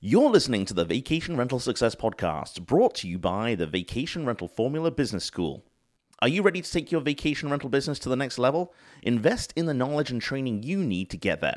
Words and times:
You're 0.00 0.30
listening 0.30 0.64
to 0.66 0.74
the 0.74 0.84
Vacation 0.84 1.36
Rental 1.36 1.58
Success 1.58 1.96
Podcast, 1.96 2.64
brought 2.64 2.94
to 2.96 3.08
you 3.08 3.18
by 3.18 3.56
the 3.56 3.66
Vacation 3.66 4.24
Rental 4.24 4.46
Formula 4.46 4.92
Business 4.92 5.24
School. 5.24 5.64
Are 6.22 6.28
you 6.28 6.42
ready 6.42 6.62
to 6.62 6.70
take 6.70 6.92
your 6.92 7.00
vacation 7.00 7.50
rental 7.50 7.68
business 7.68 7.98
to 7.98 8.08
the 8.08 8.14
next 8.14 8.38
level? 8.38 8.72
Invest 9.02 9.52
in 9.56 9.66
the 9.66 9.74
knowledge 9.74 10.12
and 10.12 10.22
training 10.22 10.62
you 10.62 10.84
need 10.84 11.10
to 11.10 11.16
get 11.16 11.40
there. 11.40 11.56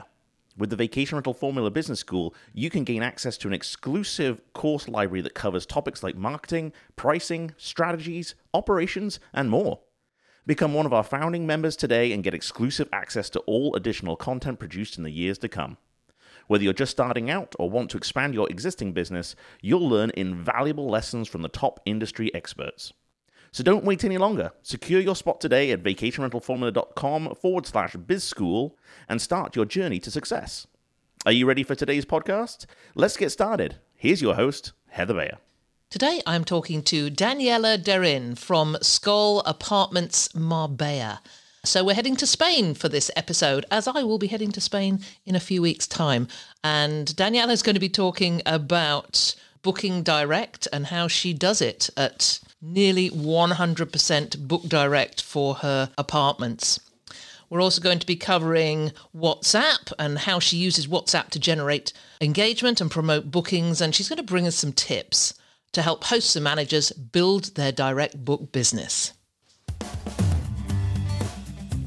With 0.57 0.71
the 0.71 0.75
Vacation 0.75 1.17
Rental 1.17 1.35
Formula 1.35 1.69
Business 1.69 1.99
School, 1.99 2.33
you 2.51 2.71
can 2.71 2.83
gain 2.83 3.03
access 3.03 3.37
to 3.37 3.47
an 3.47 3.53
exclusive 3.53 4.41
course 4.53 4.87
library 4.87 5.21
that 5.21 5.35
covers 5.35 5.67
topics 5.67 6.01
like 6.01 6.15
marketing, 6.15 6.73
pricing, 6.95 7.53
strategies, 7.57 8.33
operations, 8.55 9.19
and 9.33 9.51
more. 9.51 9.81
Become 10.47 10.73
one 10.73 10.87
of 10.87 10.93
our 10.93 11.03
founding 11.03 11.45
members 11.45 11.75
today 11.75 12.11
and 12.11 12.23
get 12.23 12.33
exclusive 12.33 12.89
access 12.91 13.29
to 13.29 13.39
all 13.41 13.75
additional 13.75 14.15
content 14.15 14.57
produced 14.57 14.97
in 14.97 15.03
the 15.03 15.11
years 15.11 15.37
to 15.37 15.47
come. 15.47 15.77
Whether 16.51 16.65
you're 16.65 16.73
just 16.73 16.91
starting 16.91 17.29
out 17.29 17.55
or 17.59 17.69
want 17.69 17.91
to 17.91 17.97
expand 17.97 18.33
your 18.33 18.49
existing 18.49 18.91
business, 18.91 19.37
you'll 19.61 19.87
learn 19.87 20.11
invaluable 20.17 20.89
lessons 20.89 21.29
from 21.29 21.43
the 21.43 21.47
top 21.47 21.79
industry 21.85 22.29
experts. 22.35 22.91
So 23.53 23.63
don't 23.63 23.85
wait 23.85 24.03
any 24.03 24.17
longer. 24.17 24.51
Secure 24.61 24.99
your 24.99 25.15
spot 25.15 25.39
today 25.39 25.71
at 25.71 25.81
vacationrentalformula.com 25.81 27.35
forward 27.35 27.65
slash 27.65 27.95
bizschool 27.95 28.71
and 29.07 29.21
start 29.21 29.55
your 29.55 29.63
journey 29.63 30.01
to 30.01 30.11
success. 30.11 30.67
Are 31.25 31.31
you 31.31 31.45
ready 31.45 31.63
for 31.63 31.73
today's 31.73 32.03
podcast? 32.03 32.65
Let's 32.95 33.15
get 33.15 33.29
started. 33.29 33.77
Here's 33.95 34.21
your 34.21 34.35
host, 34.35 34.73
Heather 34.89 35.13
Bayer. 35.13 35.37
Today 35.89 36.21
I'm 36.27 36.43
talking 36.43 36.83
to 36.83 37.09
Daniela 37.09 37.81
Derin 37.81 38.37
from 38.37 38.75
Skol 38.81 39.41
Apartments 39.45 40.35
Marbella. 40.35 41.21
So 41.63 41.83
we're 41.83 41.93
heading 41.93 42.15
to 42.15 42.25
Spain 42.25 42.73
for 42.73 42.89
this 42.89 43.11
episode, 43.15 43.67
as 43.69 43.87
I 43.87 44.01
will 44.01 44.17
be 44.17 44.25
heading 44.25 44.51
to 44.53 44.61
Spain 44.61 45.01
in 45.27 45.35
a 45.35 45.39
few 45.39 45.61
weeks' 45.61 45.85
time. 45.85 46.27
And 46.63 47.09
Daniela 47.09 47.51
is 47.51 47.61
going 47.61 47.75
to 47.75 47.79
be 47.79 47.87
talking 47.87 48.41
about 48.47 49.35
booking 49.61 50.01
direct 50.01 50.67
and 50.73 50.87
how 50.87 51.07
she 51.07 51.33
does 51.33 51.61
it 51.61 51.87
at 51.95 52.39
nearly 52.63 53.11
100% 53.11 54.47
book 54.47 54.63
direct 54.63 55.21
for 55.21 55.53
her 55.55 55.91
apartments. 55.99 56.79
We're 57.47 57.61
also 57.61 57.79
going 57.79 57.99
to 57.99 58.07
be 58.07 58.15
covering 58.15 58.91
WhatsApp 59.15 59.93
and 59.99 60.17
how 60.17 60.39
she 60.39 60.57
uses 60.57 60.87
WhatsApp 60.87 61.29
to 61.29 61.39
generate 61.39 61.93
engagement 62.19 62.81
and 62.81 62.89
promote 62.89 63.29
bookings. 63.29 63.81
And 63.81 63.93
she's 63.93 64.09
going 64.09 64.17
to 64.17 64.23
bring 64.23 64.47
us 64.47 64.55
some 64.55 64.73
tips 64.73 65.35
to 65.73 65.83
help 65.83 66.05
hosts 66.05 66.35
and 66.35 66.43
managers 66.43 66.91
build 66.91 67.53
their 67.53 67.71
direct 67.71 68.25
book 68.25 68.51
business. 68.51 69.13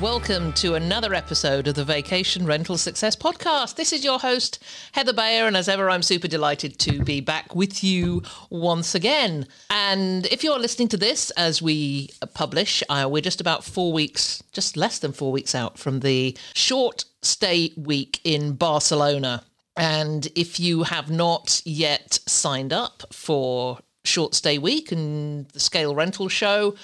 Welcome 0.00 0.50
to 0.54 0.76
another 0.76 1.12
episode 1.12 1.68
of 1.68 1.74
the 1.74 1.84
Vacation 1.84 2.46
Rental 2.46 2.78
Success 2.78 3.14
Podcast. 3.14 3.76
This 3.76 3.92
is 3.92 4.02
your 4.02 4.18
host, 4.18 4.58
Heather 4.92 5.12
Bayer, 5.12 5.46
and 5.46 5.54
as 5.54 5.68
ever, 5.68 5.90
I'm 5.90 6.00
super 6.00 6.26
delighted 6.26 6.78
to 6.78 7.04
be 7.04 7.20
back 7.20 7.54
with 7.54 7.84
you 7.84 8.22
once 8.48 8.94
again. 8.94 9.46
And 9.68 10.24
if 10.28 10.42
you're 10.42 10.58
listening 10.58 10.88
to 10.88 10.96
this 10.96 11.30
as 11.32 11.60
we 11.60 12.08
publish, 12.32 12.82
uh, 12.88 13.08
we're 13.10 13.20
just 13.20 13.42
about 13.42 13.62
four 13.62 13.92
weeks, 13.92 14.42
just 14.52 14.74
less 14.74 15.00
than 15.00 15.12
four 15.12 15.32
weeks 15.32 15.54
out 15.54 15.78
from 15.78 16.00
the 16.00 16.34
short 16.54 17.04
stay 17.20 17.72
week 17.76 18.20
in 18.24 18.54
Barcelona. 18.54 19.44
And 19.76 20.28
if 20.34 20.58
you 20.58 20.84
have 20.84 21.10
not 21.10 21.60
yet 21.66 22.20
signed 22.26 22.72
up 22.72 23.02
for 23.12 23.80
Short 24.04 24.34
Stay 24.34 24.56
Week 24.56 24.92
and 24.92 25.46
the 25.50 25.60
Scale 25.60 25.94
Rental 25.94 26.28
Show, 26.28 26.74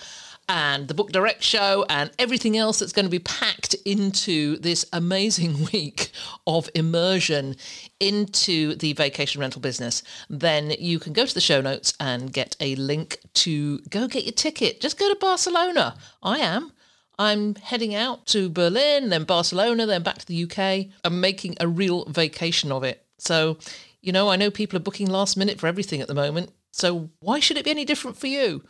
and 0.49 0.87
the 0.87 0.95
Book 0.95 1.11
Direct 1.11 1.43
show 1.43 1.85
and 1.89 2.11
everything 2.19 2.57
else 2.57 2.79
that's 2.79 2.93
going 2.93 3.05
to 3.05 3.11
be 3.11 3.19
packed 3.19 3.75
into 3.85 4.59
this 4.59 4.87
amazing 4.93 5.67
week 5.73 6.11
of 6.47 6.71
immersion 6.75 7.57
into 7.99 8.75
the 8.77 8.93
vacation 8.93 9.41
rental 9.41 9.61
business, 9.61 10.03
then 10.31 10.73
you 10.79 10.99
can 10.99 11.13
go 11.13 11.27
to 11.27 11.35
the 11.35 11.41
show 11.41 11.61
notes 11.61 11.95
and 11.99 12.33
get 12.33 12.57
a 12.61 12.75
link 12.77 13.19
to 13.35 13.79
go 13.91 14.07
get 14.07 14.25
your 14.25 14.33
ticket. 14.33 14.81
Just 14.81 14.99
go 14.99 15.09
to 15.09 15.19
Barcelona. 15.19 15.97
I 16.23 16.39
am. 16.39 16.73
I'm 17.19 17.55
heading 17.55 17.95
out 17.95 18.27
to 18.27 18.51
Berlin, 18.51 19.09
then 19.09 19.25
Barcelona, 19.25 19.87
then 19.87 20.03
back 20.03 20.19
to 20.19 20.27
the 20.27 20.45
UK. 20.45 20.93
I'm 21.03 21.21
making 21.21 21.57
a 21.59 21.67
real 21.67 22.05
vacation 22.05 22.71
of 22.71 22.85
it. 22.85 23.05
So, 23.19 23.57
you 24.03 24.13
know, 24.13 24.29
I 24.29 24.37
know 24.37 24.51
people 24.51 24.77
are 24.77 24.83
booking 24.83 25.09
last 25.09 25.37
minute 25.37 25.59
for 25.59 25.67
everything 25.67 26.03
at 26.03 26.09
the 26.09 26.15
moment. 26.15 26.53
So, 26.73 27.09
why 27.21 27.41
should 27.41 27.57
it 27.57 27.65
be 27.65 27.71
any 27.71 27.87
different 27.87 28.19
for 28.19 28.27
you? 28.27 28.63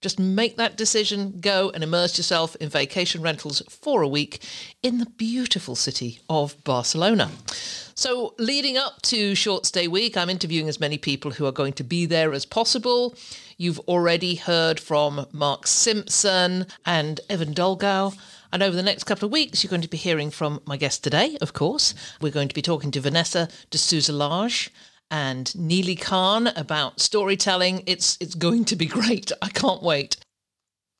Just 0.00 0.18
make 0.18 0.56
that 0.56 0.76
decision, 0.76 1.40
go 1.40 1.70
and 1.74 1.84
immerse 1.84 2.16
yourself 2.16 2.56
in 2.56 2.70
vacation 2.70 3.20
rentals 3.20 3.62
for 3.68 4.00
a 4.00 4.08
week 4.08 4.42
in 4.82 4.96
the 4.96 5.06
beautiful 5.06 5.74
city 5.76 6.20
of 6.30 6.62
Barcelona. 6.64 7.30
So, 7.94 8.34
leading 8.38 8.78
up 8.78 9.02
to 9.02 9.34
Short 9.34 9.66
Stay 9.66 9.86
Week, 9.86 10.16
I'm 10.16 10.30
interviewing 10.30 10.70
as 10.70 10.80
many 10.80 10.96
people 10.96 11.32
who 11.32 11.44
are 11.44 11.52
going 11.52 11.74
to 11.74 11.84
be 11.84 12.06
there 12.06 12.32
as 12.32 12.46
possible. 12.46 13.14
You've 13.58 13.80
already 13.80 14.36
heard 14.36 14.80
from 14.80 15.26
Mark 15.32 15.66
Simpson 15.66 16.66
and 16.86 17.20
Evan 17.28 17.52
Dolgau. 17.52 18.16
And 18.52 18.62
over 18.62 18.74
the 18.74 18.82
next 18.82 19.04
couple 19.04 19.26
of 19.26 19.32
weeks, 19.32 19.62
you're 19.62 19.68
going 19.70 19.82
to 19.82 19.88
be 19.88 19.98
hearing 19.98 20.30
from 20.30 20.62
my 20.64 20.78
guest 20.78 21.04
today, 21.04 21.36
of 21.42 21.52
course. 21.52 21.94
We're 22.22 22.32
going 22.32 22.48
to 22.48 22.54
be 22.54 22.62
talking 22.62 22.90
to 22.92 23.00
Vanessa 23.00 23.50
de 23.68 23.76
Souza 23.76 24.14
Lage 24.14 24.70
and 25.10 25.54
Neely 25.56 25.96
Khan 25.96 26.48
about 26.48 27.00
storytelling. 27.00 27.82
It's 27.86 28.16
it's 28.20 28.34
going 28.34 28.64
to 28.66 28.76
be 28.76 28.86
great. 28.86 29.32
I 29.42 29.48
can't 29.48 29.82
wait. 29.82 30.16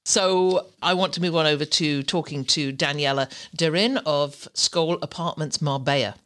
So 0.04 0.66
I 0.82 0.94
want 0.94 1.12
to 1.14 1.22
move 1.22 1.36
on 1.36 1.46
over 1.46 1.64
to 1.64 2.02
talking 2.02 2.44
to 2.46 2.72
Daniela 2.72 3.30
Derin 3.56 4.00
of 4.06 4.48
Skol 4.54 4.98
Apartments 5.02 5.60
Marbella. 5.60 6.16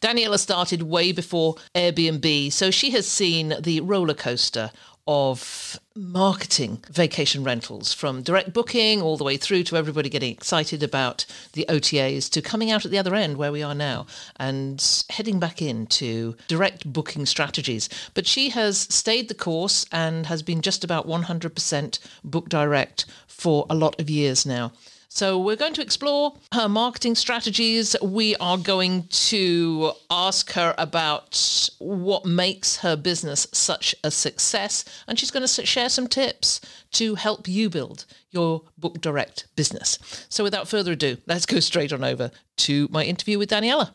Daniela 0.00 0.38
started 0.38 0.82
way 0.82 1.10
before 1.10 1.56
Airbnb, 1.74 2.52
so 2.52 2.70
she 2.70 2.90
has 2.92 3.08
seen 3.08 3.54
the 3.60 3.80
roller 3.80 4.14
coaster 4.14 4.70
of 5.08 5.80
marketing 5.96 6.84
vacation 6.90 7.42
rentals 7.42 7.94
from 7.94 8.22
direct 8.22 8.52
booking 8.52 9.00
all 9.00 9.16
the 9.16 9.24
way 9.24 9.38
through 9.38 9.62
to 9.62 9.74
everybody 9.74 10.10
getting 10.10 10.30
excited 10.30 10.82
about 10.82 11.24
the 11.54 11.64
OTAs 11.66 12.30
to 12.30 12.42
coming 12.42 12.70
out 12.70 12.84
at 12.84 12.90
the 12.90 12.98
other 12.98 13.14
end 13.14 13.38
where 13.38 13.50
we 13.50 13.62
are 13.62 13.74
now 13.74 14.06
and 14.36 15.04
heading 15.08 15.40
back 15.40 15.62
into 15.62 16.36
direct 16.46 16.92
booking 16.92 17.24
strategies. 17.24 17.88
But 18.12 18.26
she 18.26 18.50
has 18.50 18.80
stayed 18.80 19.28
the 19.28 19.34
course 19.34 19.86
and 19.90 20.26
has 20.26 20.42
been 20.42 20.60
just 20.60 20.84
about 20.84 21.08
100% 21.08 21.98
book 22.22 22.50
direct 22.50 23.06
for 23.26 23.64
a 23.70 23.74
lot 23.74 23.98
of 23.98 24.10
years 24.10 24.44
now. 24.44 24.72
So, 25.18 25.36
we're 25.36 25.56
going 25.56 25.74
to 25.74 25.82
explore 25.82 26.34
her 26.54 26.68
marketing 26.68 27.16
strategies. 27.16 27.96
We 28.00 28.36
are 28.36 28.56
going 28.56 29.08
to 29.08 29.90
ask 30.08 30.52
her 30.52 30.76
about 30.78 31.68
what 31.80 32.24
makes 32.24 32.76
her 32.76 32.94
business 32.94 33.48
such 33.52 33.96
a 34.04 34.12
success. 34.12 34.84
And 35.08 35.18
she's 35.18 35.32
going 35.32 35.44
to 35.44 35.66
share 35.66 35.88
some 35.88 36.06
tips 36.06 36.60
to 36.92 37.16
help 37.16 37.48
you 37.48 37.68
build 37.68 38.06
your 38.30 38.62
book 38.78 39.00
direct 39.00 39.48
business. 39.56 39.98
So, 40.28 40.44
without 40.44 40.68
further 40.68 40.92
ado, 40.92 41.16
let's 41.26 41.46
go 41.46 41.58
straight 41.58 41.92
on 41.92 42.04
over 42.04 42.30
to 42.58 42.86
my 42.92 43.02
interview 43.02 43.40
with 43.40 43.50
Daniela. 43.50 43.90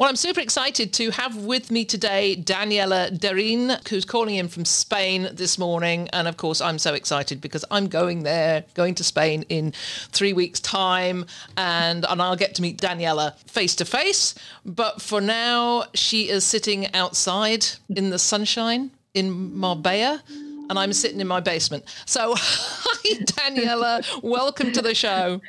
Well, 0.00 0.08
I'm 0.08 0.16
super 0.16 0.40
excited 0.40 0.94
to 0.94 1.10
have 1.10 1.36
with 1.36 1.70
me 1.70 1.84
today 1.84 2.34
Daniela 2.34 3.10
Derin, 3.10 3.86
who's 3.90 4.06
calling 4.06 4.36
in 4.36 4.48
from 4.48 4.64
Spain 4.64 5.28
this 5.30 5.58
morning. 5.58 6.08
And 6.14 6.26
of 6.26 6.38
course, 6.38 6.62
I'm 6.62 6.78
so 6.78 6.94
excited 6.94 7.42
because 7.42 7.66
I'm 7.70 7.86
going 7.86 8.22
there, 8.22 8.64
going 8.72 8.94
to 8.94 9.04
Spain 9.04 9.44
in 9.50 9.74
three 10.08 10.32
weeks' 10.32 10.58
time. 10.58 11.26
And, 11.58 12.06
and 12.08 12.22
I'll 12.22 12.34
get 12.34 12.54
to 12.54 12.62
meet 12.62 12.80
Daniela 12.80 13.36
face 13.40 13.76
to 13.76 13.84
face. 13.84 14.34
But 14.64 15.02
for 15.02 15.20
now, 15.20 15.84
she 15.92 16.30
is 16.30 16.46
sitting 16.46 16.94
outside 16.94 17.66
in 17.90 18.08
the 18.08 18.18
sunshine 18.18 18.92
in 19.12 19.54
Marbella 19.54 20.22
and 20.70 20.78
I'm 20.78 20.94
sitting 20.94 21.20
in 21.20 21.26
my 21.26 21.40
basement. 21.40 21.84
So, 22.06 22.34
hi, 22.38 23.24
Daniela. 23.24 24.22
Welcome 24.22 24.72
to 24.72 24.80
the 24.80 24.94
show. 24.94 25.42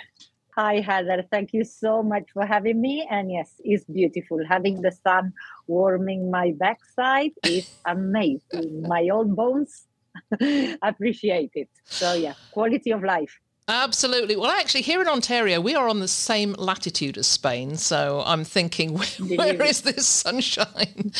Hi, 0.56 0.81
Heather. 0.81 1.24
Thank 1.31 1.53
you 1.53 1.63
so 1.63 2.03
much 2.03 2.31
for 2.33 2.45
having 2.45 2.81
me. 2.81 3.07
And 3.09 3.31
yes, 3.31 3.53
it's 3.59 3.86
beautiful. 3.86 4.39
Having 4.48 4.81
the 4.81 4.92
sun 4.92 5.33
warming 5.68 6.30
my 6.30 6.53
backside 6.57 7.31
is 7.45 7.69
amazing. 7.86 8.83
my 8.88 9.07
old 9.12 9.36
bones 9.36 9.88
appreciate 10.81 11.51
it. 11.56 11.69
So 11.86 12.13
yeah, 12.13 12.33
quality 12.51 12.92
of 12.92 13.03
life. 13.03 13.39
Absolutely. 13.68 14.36
Well, 14.36 14.51
actually, 14.51 14.81
here 14.81 15.01
in 15.01 15.07
Ontario, 15.07 15.62
we 15.62 15.75
are 15.75 15.88
on 15.88 16.00
the 16.00 16.07
same 16.07 16.54
latitude 16.57 17.18
as 17.18 17.27
Spain. 17.27 17.77
So 17.77 18.21
I'm 18.25 18.44
thinking, 18.44 18.94
where, 18.97 19.07
where 19.38 19.63
is 19.63 19.81
this 19.81 20.06
sunshine? 20.25 21.13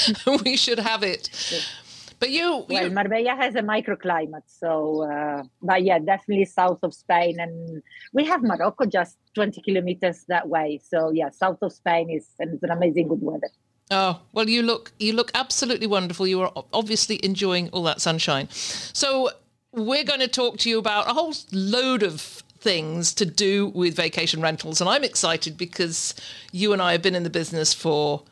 we 0.44 0.58
should 0.58 0.80
have 0.80 1.04
it. 1.04 1.30
But 2.22 2.30
you, 2.30 2.68
well, 2.70 2.88
Marbella 2.92 3.36
has 3.36 3.56
a 3.56 3.64
microclimate, 3.64 4.44
so 4.46 5.10
uh, 5.12 5.42
but 5.64 5.82
yeah, 5.82 5.98
definitely 5.98 6.46
south 6.46 6.78
of 6.84 6.94
Spain, 6.94 7.40
and 7.40 7.82
we 8.14 8.26
have 8.26 8.44
Morocco 8.44 8.86
just 8.86 9.18
20 9.34 9.60
kilometers 9.64 10.24
that 10.28 10.48
way. 10.48 10.80
So 10.88 11.10
yeah, 11.10 11.32
south 11.32 11.58
of 11.64 11.74
Spain 11.74 12.12
is 12.12 12.28
and 12.38 12.54
it's 12.54 12.62
an 12.62 12.70
amazing 12.70 13.08
good 13.08 13.24
weather. 13.24 13.50
Oh 13.90 14.22
well, 14.34 14.48
you 14.48 14.62
look 14.62 14.92
you 15.00 15.14
look 15.14 15.32
absolutely 15.34 15.88
wonderful. 15.88 16.28
You 16.28 16.44
are 16.44 16.52
obviously 16.72 17.20
enjoying 17.26 17.70
all 17.70 17.82
that 17.84 18.02
sunshine. 18.02 18.50
So 18.52 19.32
we're 19.72 20.04
going 20.04 20.20
to 20.20 20.28
talk 20.28 20.60
to 20.60 20.70
you 20.70 20.78
about 20.78 21.10
a 21.10 21.16
whole 21.16 21.34
load 21.52 22.04
of 22.04 22.22
things 22.60 23.16
to 23.16 23.26
do 23.26 23.70
with 23.70 23.96
vacation 23.96 24.42
rentals, 24.42 24.80
and 24.80 24.88
I'm 24.88 25.04
excited 25.04 25.58
because 25.58 26.14
you 26.52 26.72
and 26.72 26.84
I 26.84 26.92
have 26.92 27.02
been 27.02 27.16
in 27.16 27.24
the 27.24 27.32
business 27.32 27.74
for 27.74 28.26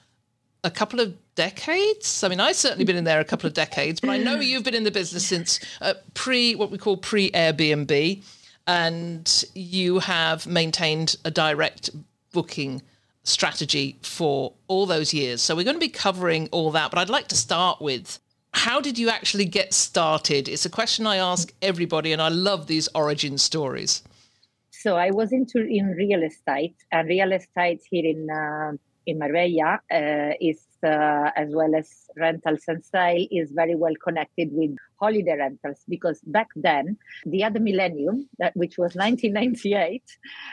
a 0.64 0.70
couple 0.70 1.00
of 1.00 1.16
decades. 1.40 2.22
I 2.22 2.28
mean, 2.28 2.42
I've 2.42 2.58
certainly 2.58 2.84
been 2.84 2.98
in 2.98 3.06
there 3.06 3.22
a 3.22 3.24
couple 3.24 3.48
of 3.48 3.54
decades, 3.54 4.02
but 4.02 4.10
I 4.10 4.18
know 4.18 4.42
you've 4.42 4.66
been 4.66 4.76
in 4.76 4.84
the 4.84 4.92
business 4.92 5.26
since 5.26 5.58
uh, 5.80 5.94
pre 6.14 6.54
what 6.54 6.70
we 6.70 6.78
call 6.78 6.98
pre 6.98 7.32
Airbnb, 7.32 8.22
and 8.68 9.46
you 9.56 10.00
have 10.00 10.46
maintained 10.46 11.16
a 11.24 11.32
direct 11.32 11.92
booking 12.34 12.82
strategy 13.24 13.98
for 14.02 14.52
all 14.68 14.86
those 14.86 15.14
years. 15.14 15.42
So 15.42 15.56
we're 15.56 15.64
going 15.64 15.78
to 15.78 15.88
be 15.92 15.96
covering 16.08 16.50
all 16.52 16.72
that, 16.72 16.92
but 16.92 17.00
I'd 17.00 17.10
like 17.10 17.30
to 17.30 17.38
start 17.38 17.80
with 17.80 18.20
how 18.54 18.82
did 18.82 19.00
you 19.00 19.10
actually 19.10 19.46
get 19.46 19.74
started? 19.74 20.50
It's 20.50 20.66
a 20.66 20.70
question 20.70 21.08
I 21.08 21.18
ask 21.18 21.54
everybody, 21.62 22.12
and 22.12 22.22
I 22.22 22.28
love 22.28 22.68
these 22.68 22.90
origin 22.94 23.38
stories. 23.38 24.04
So 24.72 24.98
I 24.98 25.12
was 25.12 25.32
into 25.32 25.60
in 25.66 25.86
real 25.92 26.22
estate, 26.24 26.76
and 26.92 27.08
real 27.08 27.32
estate 27.32 27.82
here 27.90 28.08
in 28.14 28.28
uh, 28.30 28.72
in 29.06 29.20
Marbella 29.20 29.80
uh, 29.90 30.34
is 30.42 30.69
uh, 30.84 31.32
as 31.36 31.50
well 31.54 31.74
as 31.76 31.90
rentals 32.18 32.64
and 32.68 32.84
sale 32.84 33.28
is 33.32 33.52
very 33.52 33.76
well 33.76 33.94
connected 34.04 34.50
with 34.52 34.76
holiday 35.00 35.36
rentals 35.38 35.82
because 35.88 36.20
back 36.26 36.48
then 36.56 36.98
the 37.26 37.44
other 37.44 37.60
millennium 37.60 38.28
that 38.38 38.56
which 38.56 38.78
was 38.78 38.96
1998 38.96 40.04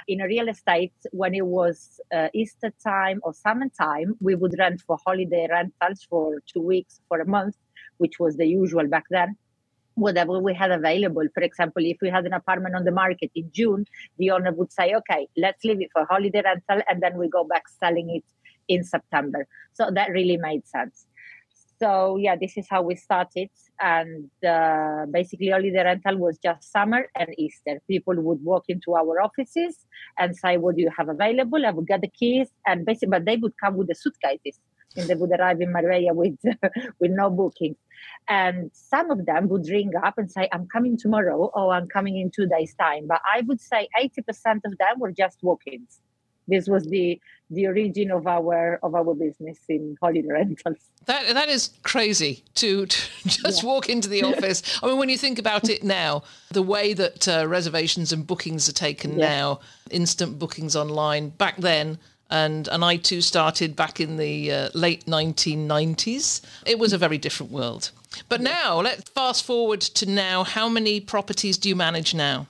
in 0.09 0.19
real 0.21 0.49
estate 0.49 0.95
when 1.13 1.35
it 1.35 1.47
was 1.47 2.01
uh, 2.15 2.29
easter 2.35 2.73
time 2.83 3.21
or 3.23 3.33
summertime 3.35 4.15
we 4.21 4.35
would 4.35 4.55
rent 4.59 4.81
for 4.87 4.99
holiday 5.05 5.47
rentals 5.51 6.07
for 6.09 6.41
two 6.53 6.63
weeks 6.63 7.01
for 7.09 7.21
a 7.21 7.27
month 7.27 7.57
which 7.99 8.19
was 8.19 8.37
the 8.37 8.47
usual 8.47 8.87
back 8.87 9.05
then 9.11 9.37
whatever 9.97 10.39
we 10.39 10.55
had 10.55 10.71
available. 10.71 11.27
For 11.35 11.43
example, 11.43 11.83
if 11.85 11.97
we 12.01 12.11
had 12.11 12.27
an 12.27 12.35
apartment 12.35 12.75
on 12.77 12.85
the 12.85 12.93
market 12.93 13.31
in 13.35 13.51
June, 13.51 13.87
the 14.19 14.31
owner 14.31 14.53
would 14.53 14.71
say, 14.71 14.95
okay, 14.95 15.27
let's 15.37 15.65
leave 15.65 15.81
it 15.81 15.89
for 15.93 16.05
holiday 16.05 16.43
rental 16.45 16.83
and 16.87 17.03
then 17.03 17.17
we 17.17 17.29
go 17.29 17.45
back 17.45 17.63
selling 17.81 18.11
it 18.11 18.25
in 18.69 18.85
September. 18.85 19.47
So 19.75 19.91
that 19.93 20.11
really 20.11 20.37
made 20.37 20.67
sense. 20.67 21.07
So 21.79 22.17
yeah, 22.17 22.37
this 22.41 22.57
is 22.57 22.67
how 22.71 22.83
we 22.83 22.97
started, 22.97 23.51
and 23.79 24.31
uh, 24.43 25.05
basically 25.11 25.53
only 25.53 25.71
the 25.71 25.85
rental 25.85 26.17
was 26.17 26.39
just 26.39 26.73
summer 26.73 27.07
and 27.15 27.29
Easter. 27.37 27.83
People 27.87 28.15
would 28.15 28.43
walk 28.43 28.65
into 28.69 28.95
our 28.95 29.21
offices 29.21 29.85
and 30.19 30.35
say, 30.35 30.57
"What 30.57 30.77
do 30.77 30.83
you 30.83 30.91
have 30.97 31.11
available?" 31.11 31.67
I 31.67 31.73
would 31.73 31.87
get 31.87 32.01
the 32.01 32.09
keys, 32.09 32.49
and 32.67 32.87
basically, 32.87 33.11
but 33.11 33.27
they 33.27 33.37
would 33.37 33.53
come 33.63 33.77
with 33.77 33.89
the 33.89 33.95
suitcases, 33.95 34.59
and 34.97 35.07
they 35.07 35.15
would 35.17 35.39
arrive 35.39 35.61
in 35.61 35.71
Marbella 35.71 36.15
with 36.15 36.39
with 37.01 37.11
no 37.11 37.29
bookings. 37.29 37.77
And 38.27 38.71
some 38.73 39.11
of 39.11 39.27
them 39.27 39.49
would 39.49 39.69
ring 39.69 39.93
up 40.03 40.17
and 40.17 40.31
say, 40.31 40.49
"I'm 40.53 40.67
coming 40.69 40.97
tomorrow," 40.97 41.51
or 41.53 41.75
"I'm 41.75 41.89
coming 41.89 42.17
in 42.17 42.31
two 42.31 42.47
days' 42.47 42.75
time." 42.75 43.07
But 43.07 43.21
I 43.31 43.43
would 43.43 43.61
say 43.61 43.89
80% 44.01 44.65
of 44.65 44.79
them 44.79 44.99
were 44.99 45.13
just 45.13 45.43
walk-ins 45.43 46.01
this 46.49 46.69
was 46.69 46.85
the 46.85 47.21
the 47.51 47.67
origin 47.67 48.11
of 48.11 48.27
our 48.27 48.79
of 48.83 48.95
our 48.95 49.15
business 49.15 49.59
in 49.69 49.97
holiday 50.01 50.29
rentals. 50.29 50.79
That 51.07 51.35
that 51.35 51.49
is 51.49 51.71
crazy 51.83 52.43
to, 52.57 52.87
to 52.87 52.99
just 53.25 53.63
yeah. 53.63 53.69
walk 53.69 53.89
into 53.89 54.09
the 54.09 54.23
office. 54.31 54.63
I 54.83 54.87
mean, 54.87 54.99
when 54.99 55.09
you 55.09 55.19
think 55.19 55.39
about 55.39 55.69
it 55.69 55.85
now, 55.85 56.23
the 56.51 56.63
way 56.63 56.93
that 56.95 57.29
uh, 57.29 57.47
reservations 57.47 58.13
and 58.13 58.27
bookings 58.27 58.69
are 58.69 58.73
taken 58.73 59.19
yeah. 59.19 59.29
now, 59.29 59.61
instant 59.91 60.39
bookings 60.39 60.75
online. 60.75 61.31
Back 61.31 61.59
then, 61.59 61.99
and 62.31 62.69
and 62.69 62.85
I 62.85 62.97
too 62.97 63.21
started 63.21 63.77
back 63.77 64.01
in 64.01 64.17
the 64.17 64.53
uh, 64.53 64.69
late 64.75 65.07
1990s. 65.07 66.41
It 66.67 66.79
was 66.79 66.93
a 66.93 66.99
very 66.99 67.19
different 67.19 67.53
world. 67.53 67.91
But 68.29 68.41
now, 68.41 68.81
let's 68.81 69.09
fast 69.11 69.45
forward 69.45 69.83
to 69.83 70.07
now. 70.07 70.43
How 70.43 70.69
many 70.69 71.01
properties 71.01 71.59
do 71.59 71.69
you 71.69 71.77
manage 71.77 72.15
now? 72.15 72.47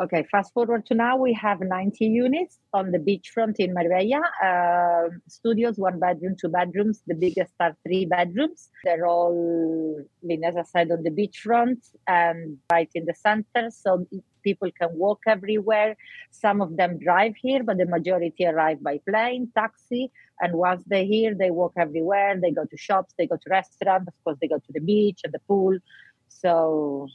Okay, 0.00 0.26
fast 0.30 0.54
forward 0.54 0.86
to 0.86 0.94
now, 0.94 1.18
we 1.18 1.34
have 1.34 1.60
90 1.60 2.06
units 2.06 2.58
on 2.72 2.92
the 2.92 2.98
beachfront 2.98 3.56
in 3.58 3.74
Marbella. 3.74 4.22
Uh, 4.42 5.10
studios, 5.28 5.76
one 5.76 6.00
bedroom, 6.00 6.34
two 6.40 6.48
bedrooms. 6.48 7.02
The 7.06 7.14
biggest 7.14 7.52
are 7.60 7.76
three 7.86 8.06
bedrooms. 8.06 8.70
They're 8.84 9.06
all, 9.06 10.00
I 10.00 10.26
mean, 10.26 10.44
as 10.44 10.56
I 10.56 10.62
said, 10.62 10.90
on 10.90 11.02
the 11.02 11.10
beachfront 11.10 11.76
and 12.06 12.56
right 12.72 12.88
in 12.94 13.04
the 13.04 13.14
center. 13.14 13.70
So 13.70 14.06
people 14.42 14.70
can 14.80 14.88
walk 14.94 15.20
everywhere. 15.26 15.94
Some 16.30 16.62
of 16.62 16.78
them 16.78 16.98
drive 16.98 17.34
here, 17.36 17.62
but 17.62 17.76
the 17.76 17.84
majority 17.84 18.46
arrive 18.46 18.82
by 18.82 18.98
plane, 19.06 19.52
taxi. 19.54 20.10
And 20.40 20.54
once 20.54 20.82
they're 20.86 21.04
here, 21.04 21.34
they 21.34 21.50
walk 21.50 21.74
everywhere. 21.76 22.40
They 22.40 22.50
go 22.50 22.64
to 22.64 22.76
shops, 22.78 23.12
they 23.18 23.26
go 23.26 23.36
to 23.36 23.50
restaurants. 23.50 24.08
Of 24.08 24.14
course, 24.24 24.38
they 24.40 24.48
go 24.48 24.56
to 24.56 24.72
the 24.72 24.80
beach 24.80 25.20
and 25.22 25.34
the 25.34 25.40
pool. 25.40 25.76
So 26.28 27.08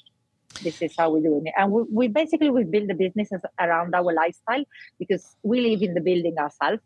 this 0.64 0.82
is 0.82 0.94
how 0.98 1.12
we're 1.12 1.22
doing 1.22 1.48
it. 1.48 1.54
And 1.58 1.72
we, 1.72 1.84
we 1.92 2.08
basically 2.08 2.50
we 2.50 2.64
build 2.64 2.90
the 2.90 2.94
businesses 2.94 3.42
around 3.60 3.96
our 3.96 4.14
lifestyle 4.14 4.64
because 5.00 5.36
we 5.44 5.62
live 5.62 5.82
in 5.82 5.94
the 5.94 6.02
building 6.02 6.38
ourselves. 6.38 6.82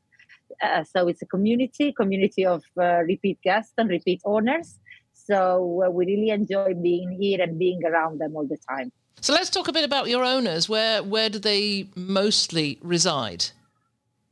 Uh, 0.62 0.84
so 0.84 1.08
it's 1.08 1.22
a 1.22 1.26
community 1.26 1.94
community 1.94 2.46
of 2.46 2.64
uh, 2.80 3.00
repeat 3.04 3.40
guests 3.42 3.74
and 3.78 3.90
repeat 3.90 4.22
owners. 4.26 4.80
So 5.14 5.84
uh, 5.86 5.90
we 5.90 6.06
really 6.06 6.30
enjoy 6.30 6.74
being 6.74 7.18
here 7.20 7.42
and 7.42 7.58
being 7.58 7.84
around 7.86 8.20
them 8.20 8.36
all 8.36 8.46
the 8.46 8.58
time. 8.70 8.92
So 9.22 9.34
let's 9.34 9.50
talk 9.50 9.68
a 9.68 9.74
bit 9.74 9.86
about 9.86 10.10
your 10.10 10.24
owners. 10.24 10.68
Where 10.68 11.04
where 11.04 11.30
do 11.30 11.40
they 11.40 11.90
mostly 11.96 12.80
reside? 12.82 13.46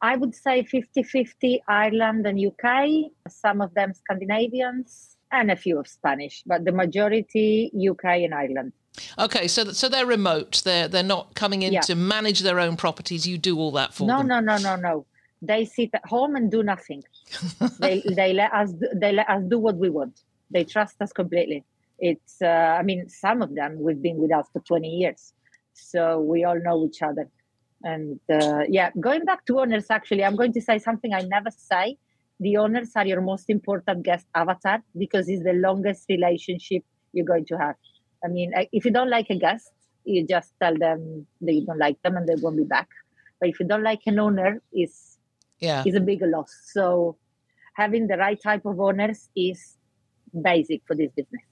I 0.02 0.16
would 0.16 0.34
say 0.34 0.64
50-50 0.64 1.60
ireland 1.68 2.26
and 2.26 2.40
uk 2.48 2.66
some 3.28 3.62
of 3.62 3.74
them 3.74 3.94
scandinavians 3.94 5.18
and 5.32 5.52
a 5.52 5.56
few 5.56 5.80
of 5.80 5.88
spanish 5.88 6.42
but 6.46 6.64
the 6.66 6.72
majority 6.72 7.72
uk 7.90 8.06
and 8.06 8.34
ireland 8.34 8.72
Okay, 9.18 9.48
so 9.48 9.66
so 9.72 9.90
they're 9.90 10.06
remote. 10.06 10.62
They're 10.64 10.88
they're 10.88 11.04
not 11.04 11.36
coming 11.36 11.62
in 11.62 11.74
yeah. 11.74 11.82
to 11.82 11.96
manage 11.96 12.40
their 12.42 12.60
own 12.60 12.76
properties. 12.78 13.28
You 13.28 13.38
do 13.38 13.58
all 13.58 13.72
that 13.72 13.94
for 13.94 14.08
no, 14.08 14.20
them. 14.20 14.28
No, 14.28 14.40
no, 14.40 14.58
no, 14.58 14.76
no, 14.76 14.82
no. 14.82 15.06
They 15.42 15.66
sit 15.66 15.92
at 15.94 16.06
home 16.06 16.36
and 16.36 16.52
do 16.52 16.64
nothing. 16.64 17.04
they 17.80 18.04
they 18.16 18.34
let 18.34 18.54
us 18.54 18.74
they 18.94 19.12
let 19.12 19.30
us 19.30 19.44
do 19.48 19.60
what 19.60 19.78
we 19.78 19.90
want. 19.90 20.22
They 20.52 20.64
trust 20.64 21.02
us 21.02 21.12
completely. 21.14 21.64
It's 22.00 22.42
uh, 22.42 22.78
I 22.80 22.84
mean 22.84 23.10
some 23.10 23.42
of 23.42 23.56
them 23.56 23.80
we've 23.80 24.02
been 24.02 24.18
with 24.18 24.34
us 24.34 24.48
for 24.52 24.60
twenty 24.62 24.90
years, 24.90 25.34
so 25.74 26.20
we 26.22 26.44
all 26.44 26.60
know 26.62 26.86
each 26.86 27.02
other. 27.02 27.30
And 27.84 28.20
uh, 28.30 28.64
yeah, 28.68 28.92
going 29.00 29.24
back 29.24 29.46
to 29.46 29.60
owners, 29.60 29.86
actually, 29.90 30.24
I'm 30.26 30.36
going 30.36 30.54
to 30.54 30.62
say 30.62 30.80
something 30.80 31.14
I 31.14 31.22
never 31.22 31.50
say. 31.52 31.98
The 32.42 32.58
owners 32.58 32.92
are 32.96 33.06
your 33.06 33.22
most 33.22 33.50
important 33.50 34.04
guest 34.04 34.26
avatar 34.34 34.82
because 34.98 35.28
it's 35.28 35.44
the 35.44 35.54
longest 35.54 36.06
relationship 36.10 36.84
you're 37.14 37.26
going 37.26 37.46
to 37.46 37.58
have 37.58 37.76
I 38.24 38.28
mean, 38.28 38.54
if 38.72 38.86
you 38.86 38.92
don't 38.92 39.10
like 39.10 39.30
a 39.30 39.36
guest, 39.36 39.72
you 40.04 40.26
just 40.26 40.54
tell 40.62 40.76
them 40.76 41.26
that 41.42 41.54
you 41.54 41.66
don't 41.66 41.78
like 41.78 42.02
them 42.02 42.18
and 42.18 42.28
they 42.28 42.36
won't 42.36 42.58
be 42.58 42.64
back. 42.64 42.90
But 43.40 43.50
if 43.50 43.60
you 43.60 43.68
don't 43.68 43.84
like 43.84 44.02
an 44.06 44.20
owner, 44.20 44.62
is 44.74 45.18
yeah, 45.60 45.84
is 45.86 45.96
a 45.96 46.00
big 46.00 46.22
loss. 46.22 46.54
So 46.74 47.18
having 47.76 48.08
the 48.08 48.18
right 48.18 48.42
type 48.42 48.66
of 48.66 48.80
owners 48.80 49.30
is 49.36 49.78
basic 50.42 50.82
for 50.86 50.96
this 50.96 51.12
business. 51.16 51.44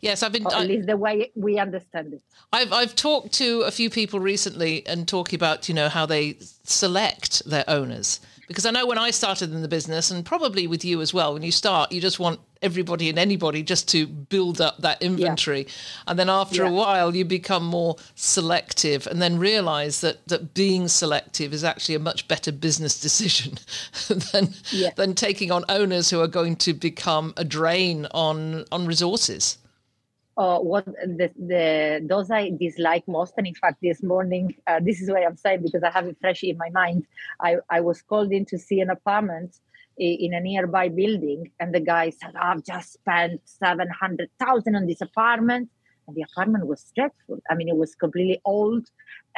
Yes, 0.00 0.22
I've 0.22 0.32
been. 0.32 0.46
Or 0.46 0.54
at 0.54 0.66
least 0.66 0.86
the 0.86 0.98
way 0.98 1.32
we 1.34 1.58
understand 1.58 2.12
it. 2.12 2.22
I've 2.52 2.72
I've 2.72 2.94
talked 2.94 3.32
to 3.34 3.62
a 3.62 3.70
few 3.70 3.88
people 3.88 4.20
recently 4.20 4.86
and 4.86 5.08
talking 5.08 5.36
about 5.36 5.68
you 5.68 5.74
know 5.74 5.88
how 5.88 6.04
they 6.04 6.36
select 6.64 7.42
their 7.48 7.64
owners 7.68 8.20
because 8.46 8.66
I 8.66 8.70
know 8.70 8.86
when 8.86 8.98
I 8.98 9.10
started 9.10 9.52
in 9.52 9.62
the 9.62 9.68
business, 9.68 10.10
and 10.10 10.24
probably 10.24 10.66
with 10.66 10.84
you 10.84 11.00
as 11.00 11.14
well, 11.14 11.34
when 11.34 11.42
you 11.42 11.52
start, 11.52 11.92
you 11.92 12.00
just 12.00 12.18
want 12.18 12.40
everybody 12.62 13.08
and 13.10 13.18
anybody 13.18 13.62
just 13.62 13.88
to 13.90 14.06
build 14.06 14.60
up 14.60 14.78
that 14.78 15.02
inventory. 15.02 15.60
Yeah. 15.60 15.72
And 16.08 16.18
then 16.18 16.30
after 16.30 16.64
yeah. 16.64 16.70
a 16.70 16.72
while, 16.72 17.14
you 17.14 17.24
become 17.24 17.64
more 17.64 17.96
selective 18.14 19.06
and 19.06 19.20
then 19.20 19.38
realize 19.38 20.00
that, 20.00 20.26
that 20.28 20.54
being 20.54 20.88
selective 20.88 21.52
is 21.52 21.62
actually 21.62 21.94
a 21.94 22.00
much 22.00 22.26
better 22.26 22.52
business 22.52 22.98
decision 22.98 23.58
than, 24.32 24.54
yeah. 24.70 24.90
than 24.96 25.14
taking 25.14 25.52
on 25.52 25.64
owners 25.68 26.10
who 26.10 26.20
are 26.20 26.28
going 26.28 26.56
to 26.56 26.72
become 26.72 27.34
a 27.36 27.44
drain 27.44 28.06
on, 28.12 28.64
on 28.72 28.86
resources 28.86 29.58
uh, 30.36 30.58
what 30.58 30.84
the, 30.86 31.30
the 31.38 32.04
those 32.08 32.30
I 32.30 32.50
dislike 32.50 33.06
most. 33.06 33.34
And 33.36 33.46
in 33.46 33.54
fact, 33.54 33.78
this 33.82 34.02
morning, 34.02 34.54
uh, 34.66 34.80
this 34.82 35.00
is 35.00 35.10
why 35.10 35.24
I'm 35.24 35.36
saying 35.36 35.62
because 35.62 35.82
I 35.82 35.90
have 35.90 36.06
it 36.06 36.16
fresh 36.20 36.42
in 36.42 36.56
my 36.58 36.70
mind. 36.70 37.06
I, 37.40 37.56
I 37.70 37.80
was 37.80 38.02
called 38.02 38.32
in 38.32 38.44
to 38.46 38.58
see 38.58 38.80
an 38.80 38.90
apartment 38.90 39.56
in 39.96 40.34
a 40.34 40.40
nearby 40.40 40.88
building, 40.88 41.52
and 41.60 41.72
the 41.72 41.80
guy 41.80 42.10
said, 42.10 42.34
"I've 42.34 42.64
just 42.64 42.94
spent 42.94 43.40
seven 43.44 43.88
hundred 43.88 44.30
thousand 44.40 44.74
on 44.76 44.86
this 44.86 45.00
apartment." 45.00 45.70
The 46.12 46.22
apartment 46.22 46.66
was 46.66 46.92
dreadful. 46.94 47.40
I 47.50 47.54
mean, 47.54 47.68
it 47.68 47.76
was 47.76 47.94
completely 47.94 48.40
old 48.44 48.86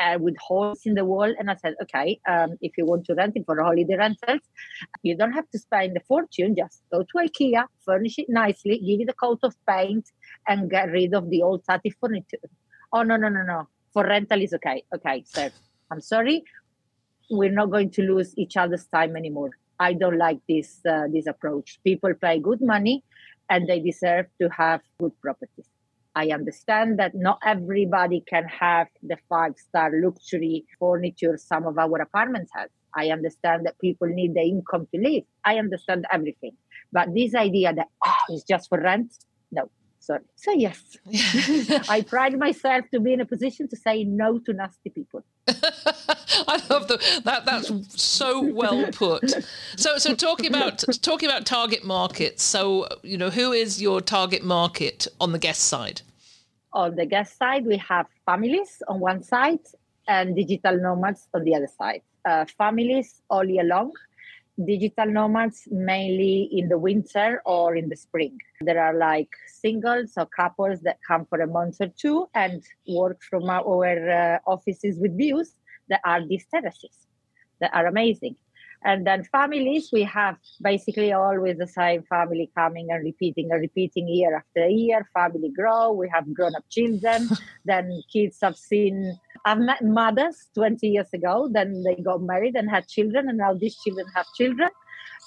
uh, 0.00 0.18
with 0.20 0.36
holes 0.38 0.80
in 0.84 0.94
the 0.94 1.04
wall. 1.04 1.32
And 1.38 1.50
I 1.50 1.56
said, 1.56 1.74
okay, 1.82 2.20
um, 2.28 2.56
if 2.60 2.72
you 2.76 2.84
want 2.86 3.04
to 3.06 3.14
rent 3.14 3.36
it 3.36 3.44
for 3.46 3.60
holiday 3.62 3.96
rentals, 3.96 4.40
you 5.02 5.16
don't 5.16 5.32
have 5.32 5.48
to 5.50 5.58
spend 5.58 5.96
a 5.96 6.00
fortune. 6.00 6.56
Just 6.56 6.82
go 6.92 7.02
to 7.02 7.28
IKEA, 7.28 7.66
furnish 7.84 8.18
it 8.18 8.26
nicely, 8.28 8.78
give 8.78 9.00
it 9.00 9.10
a 9.10 9.14
coat 9.14 9.40
of 9.42 9.54
paint, 9.68 10.06
and 10.48 10.70
get 10.70 10.90
rid 10.90 11.14
of 11.14 11.30
the 11.30 11.42
old 11.42 11.64
tatty 11.64 11.90
furniture. 12.00 12.38
Oh, 12.92 13.02
no, 13.02 13.16
no, 13.16 13.28
no, 13.28 13.42
no. 13.42 13.68
For 13.92 14.04
rental 14.04 14.42
is 14.42 14.52
okay. 14.54 14.84
Okay, 14.94 15.22
sir. 15.26 15.50
I'm 15.90 16.00
sorry. 16.00 16.44
We're 17.30 17.52
not 17.52 17.70
going 17.70 17.90
to 17.90 18.02
lose 18.02 18.36
each 18.36 18.56
other's 18.56 18.86
time 18.86 19.16
anymore. 19.16 19.50
I 19.78 19.92
don't 19.92 20.18
like 20.18 20.38
this 20.48 20.80
uh, 20.88 21.06
this 21.12 21.26
approach. 21.26 21.80
People 21.84 22.14
pay 22.14 22.38
good 22.38 22.60
money, 22.60 23.04
and 23.50 23.68
they 23.68 23.80
deserve 23.80 24.26
to 24.40 24.48
have 24.48 24.80
good 24.98 25.12
properties. 25.20 25.68
I 26.16 26.28
understand 26.30 26.98
that 26.98 27.14
not 27.14 27.38
everybody 27.44 28.24
can 28.26 28.44
have 28.44 28.88
the 29.02 29.18
five 29.28 29.52
star 29.58 29.90
luxury 30.02 30.64
furniture 30.80 31.36
some 31.36 31.66
of 31.66 31.76
our 31.76 32.00
apartments 32.00 32.50
have. 32.56 32.70
I 32.94 33.10
understand 33.10 33.66
that 33.66 33.78
people 33.78 34.08
need 34.08 34.32
the 34.32 34.40
income 34.40 34.88
to 34.94 34.98
live. 34.98 35.24
I 35.44 35.58
understand 35.58 36.06
everything. 36.10 36.56
But 36.90 37.12
this 37.14 37.34
idea 37.34 37.74
that 37.74 37.88
oh, 38.02 38.14
it's 38.30 38.44
just 38.44 38.70
for 38.70 38.80
rent, 38.80 39.12
no, 39.52 39.70
sorry. 40.06 40.22
So, 40.36 40.52
yes, 40.52 40.96
I 41.88 42.02
pride 42.02 42.38
myself 42.38 42.84
to 42.92 43.00
be 43.00 43.12
in 43.12 43.20
a 43.20 43.26
position 43.26 43.68
to 43.68 43.76
say 43.76 44.04
no 44.04 44.38
to 44.40 44.52
nasty 44.52 44.90
people. 44.90 45.24
I 45.48 46.62
love 46.70 46.88
the, 46.88 47.20
that. 47.24 47.44
That's 47.44 47.70
so 48.00 48.40
well 48.40 48.86
put. 48.92 49.30
So, 49.76 49.98
so 49.98 50.14
talking 50.14 50.46
about 50.46 50.84
talking 51.02 51.28
about 51.28 51.44
target 51.44 51.84
markets. 51.84 52.42
So, 52.42 52.88
you 53.02 53.18
know, 53.18 53.30
who 53.30 53.52
is 53.52 53.82
your 53.82 54.00
target 54.00 54.44
market 54.44 55.06
on 55.20 55.32
the 55.32 55.38
guest 55.38 55.62
side? 55.64 56.02
On 56.72 56.94
the 56.94 57.06
guest 57.06 57.38
side, 57.38 57.66
we 57.66 57.78
have 57.78 58.06
families 58.24 58.82
on 58.88 59.00
one 59.00 59.22
side 59.22 59.60
and 60.08 60.36
digital 60.36 60.76
nomads 60.78 61.28
on 61.34 61.44
the 61.44 61.54
other 61.54 61.70
side. 61.78 62.02
Uh, 62.24 62.44
families 62.58 63.22
all 63.30 63.44
year 63.44 63.64
long, 63.64 63.92
digital 64.64 65.06
nomads 65.06 65.68
mainly 65.70 66.48
in 66.52 66.68
the 66.68 66.78
winter 66.78 67.40
or 67.44 67.76
in 67.76 67.88
the 67.88 67.96
spring. 67.96 68.38
There 68.60 68.82
are 68.82 68.94
like 68.94 69.30
singles 69.66 70.12
or 70.16 70.26
couples 70.26 70.78
that 70.86 70.98
come 71.08 71.24
for 71.30 71.38
a 71.40 71.52
month 71.58 71.76
or 71.80 71.90
two 72.02 72.18
and 72.34 72.62
work 73.00 73.18
from 73.30 73.44
our 73.58 73.94
uh, 74.20 74.38
offices 74.54 74.94
with 75.02 75.16
views 75.16 75.48
that 75.90 76.00
are 76.04 76.22
these 76.26 76.46
terraces 76.52 76.96
that 77.60 77.70
are 77.74 77.86
amazing. 77.86 78.36
And 78.84 79.06
then 79.08 79.24
families, 79.24 79.84
we 79.92 80.02
have 80.04 80.36
basically 80.62 81.12
always 81.12 81.56
the 81.58 81.66
same 81.66 82.02
family 82.14 82.50
coming 82.54 82.86
and 82.92 83.02
repeating 83.10 83.50
and 83.50 83.60
repeating 83.60 84.06
year 84.06 84.36
after 84.36 84.68
year. 84.68 85.00
Family 85.12 85.50
grow, 85.58 85.92
we 85.92 86.08
have 86.14 86.32
grown 86.32 86.54
up 86.54 86.64
children. 86.70 87.28
then 87.64 87.84
kids 88.12 88.38
have 88.42 88.56
seen, 88.56 89.18
I've 89.44 89.58
met 89.58 89.82
mothers 89.82 90.36
20 90.54 90.86
years 90.86 91.12
ago, 91.12 91.48
then 91.50 91.82
they 91.82 91.96
got 92.10 92.22
married 92.22 92.54
and 92.54 92.70
had 92.70 92.86
children, 92.86 93.28
and 93.28 93.38
now 93.38 93.54
these 93.54 93.76
children 93.82 94.06
have 94.14 94.26
children. 94.38 94.68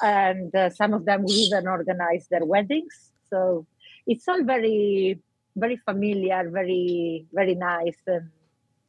And 0.01 0.55
uh, 0.55 0.69
some 0.69 0.93
of 0.93 1.03
them 1.05 1.25
even 1.27 1.67
organize 1.67 2.27
their 2.29 2.45
weddings. 2.45 2.95
So 3.29 3.65
it's 4.09 4.27
all 4.27 4.43
very, 4.43 5.21
very 5.55 5.77
familiar, 5.77 6.49
very, 6.49 7.25
very 7.31 7.55
nice. 7.55 8.01
And 8.07 8.29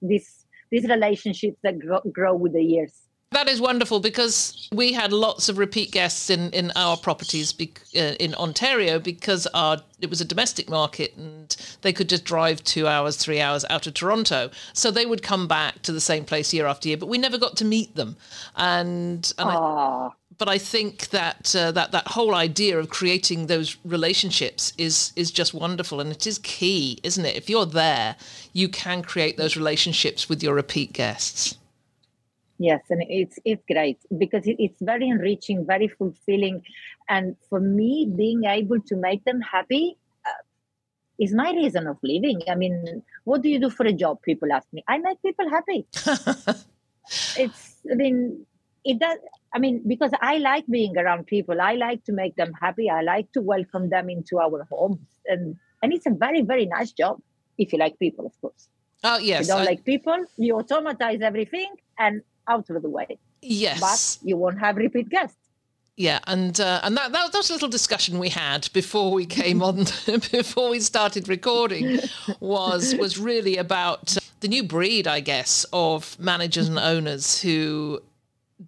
this 0.03 0.47
these 0.71 0.89
relationships 0.89 1.59
that 1.63 1.79
grow, 1.79 2.01
grow 2.13 2.35
with 2.35 2.53
the 2.53 2.63
years. 2.63 2.93
That 3.33 3.49
is 3.49 3.61
wonderful 3.61 4.01
because 4.01 4.69
we 4.73 4.93
had 4.93 5.13
lots 5.13 5.49
of 5.49 5.59
repeat 5.59 5.93
guests 5.93 6.31
in, 6.31 6.51
in 6.51 6.73
our 6.75 6.97
properties 6.97 7.53
be, 7.53 7.73
uh, 7.95 8.15
in 8.19 8.35
Ontario 8.35 8.99
because 8.99 9.47
our 9.49 9.79
it 10.01 10.11
was 10.11 10.21
a 10.21 10.25
domestic 10.25 10.69
market 10.69 11.17
and 11.17 11.57
they 11.83 11.93
could 11.93 12.09
just 12.09 12.25
drive 12.25 12.65
two 12.65 12.89
hours, 12.89 13.17
three 13.17 13.41
hours 13.41 13.65
out 13.71 13.87
of 13.87 13.95
Toronto. 13.95 14.51
So 14.73 14.91
they 14.91 15.07
would 15.07 15.23
come 15.23 15.47
back 15.47 15.83
to 15.83 15.93
the 15.93 16.01
same 16.01 16.25
place 16.25 16.53
year 16.53 16.67
after 16.67 16.89
year, 16.89 16.97
but 16.97 17.09
we 17.09 17.19
never 17.19 17.39
got 17.39 17.57
to 17.59 17.65
meet 17.65 17.95
them. 17.95 18.17
And, 18.57 19.33
and 19.39 19.51
I, 19.51 20.09
but 20.41 20.49
I 20.49 20.57
think 20.57 21.11
that 21.11 21.55
uh, 21.55 21.71
that 21.73 21.93
that 21.93 22.09
whole 22.09 22.35
idea 22.35 22.79
of 22.79 22.89
creating 22.89 23.47
those 23.47 23.77
relationships 23.85 24.73
is 24.79 25.13
is 25.15 25.31
just 25.31 25.53
wonderful, 25.53 26.01
and 26.01 26.11
it 26.11 26.27
is 26.27 26.39
key, 26.39 26.99
isn't 27.03 27.27
it? 27.27 27.37
If 27.37 27.51
you're 27.51 27.67
there, 27.67 28.17
you 28.55 28.71
can 28.71 29.03
create 29.03 29.37
those 29.37 29.55
relationships 29.55 30.31
with 30.31 30.43
your 30.43 30.55
repeat 30.55 30.95
guests. 30.95 31.59
Yes, 32.59 32.81
and 32.89 33.05
it's 33.07 33.39
it's 33.45 33.63
great 33.71 33.99
because 34.17 34.45
it's 34.47 34.81
very 34.81 35.11
enriching, 35.11 35.67
very 35.67 35.89
fulfilling, 35.89 36.63
and 37.11 37.37
for 37.51 37.61
me, 37.61 38.11
being 38.17 38.45
able 38.45 38.81
to 38.81 38.97
make 38.97 39.23
them 39.25 39.43
happy 39.43 39.99
uh, 40.27 40.43
is 41.19 41.35
my 41.35 41.51
reason 41.53 41.87
of 41.87 41.99
living. 42.03 42.41
I 42.49 42.55
mean, 42.55 43.03
what 43.25 43.43
do 43.43 43.51
you 43.51 43.61
do 43.61 43.69
for 43.69 43.85
a 43.85 43.93
job? 43.93 44.23
People 44.23 44.51
ask 44.55 44.67
me. 44.73 44.83
I 44.89 44.97
make 44.97 45.21
people 45.21 45.51
happy. 45.51 45.87
it's 47.37 47.77
I 47.93 47.95
mean 47.95 48.47
it 48.85 48.99
does 48.99 49.19
i 49.55 49.59
mean 49.59 49.83
because 49.87 50.13
i 50.21 50.39
like 50.39 50.67
being 50.67 50.97
around 50.97 51.27
people. 51.27 51.61
I 51.61 51.75
like 51.75 52.05
to 52.05 52.13
make 52.13 52.37
them 52.37 52.53
happy. 52.61 52.89
I 52.91 53.03
like 53.03 53.33
to 53.33 53.41
welcome 53.41 53.91
them 53.91 54.09
into 54.11 54.39
our 54.39 54.67
homes. 54.71 55.07
And 55.27 55.57
and 55.83 55.93
it's 55.93 56.07
a 56.07 56.11
very 56.11 56.43
very 56.43 56.67
nice 56.67 56.93
job 56.93 57.21
if 57.59 57.73
you 57.73 57.79
like 57.79 57.99
people 57.99 58.27
of 58.27 58.41
course. 58.41 58.69
Oh 59.05 59.19
yes 59.19 59.43
if 59.43 59.47
you 59.47 59.55
don't 59.55 59.63
I... 59.63 59.71
like 59.73 59.85
people 59.85 60.25
you 60.37 60.57
automatize 60.57 61.21
everything 61.21 61.73
and 61.99 62.23
out 62.49 62.71
of 62.71 62.83
the 62.83 62.91
way. 62.91 63.19
Yes. 63.43 63.81
But 63.81 64.29
you 64.29 64.37
won't 64.37 64.59
have 64.59 64.77
repeat 64.77 65.09
guests. 65.09 65.37
Yeah, 65.97 66.21
and 66.27 66.59
uh, 66.59 66.81
and 66.83 66.97
that, 66.97 67.13
that 67.13 67.33
that 67.33 67.39
was 67.39 67.51
a 67.51 67.53
little 67.53 67.69
discussion 67.69 68.19
we 68.19 68.31
had 68.31 68.71
before 68.73 69.13
we 69.13 69.27
came 69.27 69.63
on, 69.63 69.85
before 70.33 70.71
we 70.71 70.81
started 70.81 71.29
recording, 71.29 71.99
was 72.41 72.95
was 72.95 73.19
really 73.19 73.59
about 73.59 74.17
the 74.41 74.49
new 74.49 74.63
breed, 74.63 75.07
I 75.07 75.21
guess, 75.21 75.67
of 75.75 76.19
managers 76.19 76.69
and 76.69 76.79
owners 76.79 77.43
who 77.43 78.01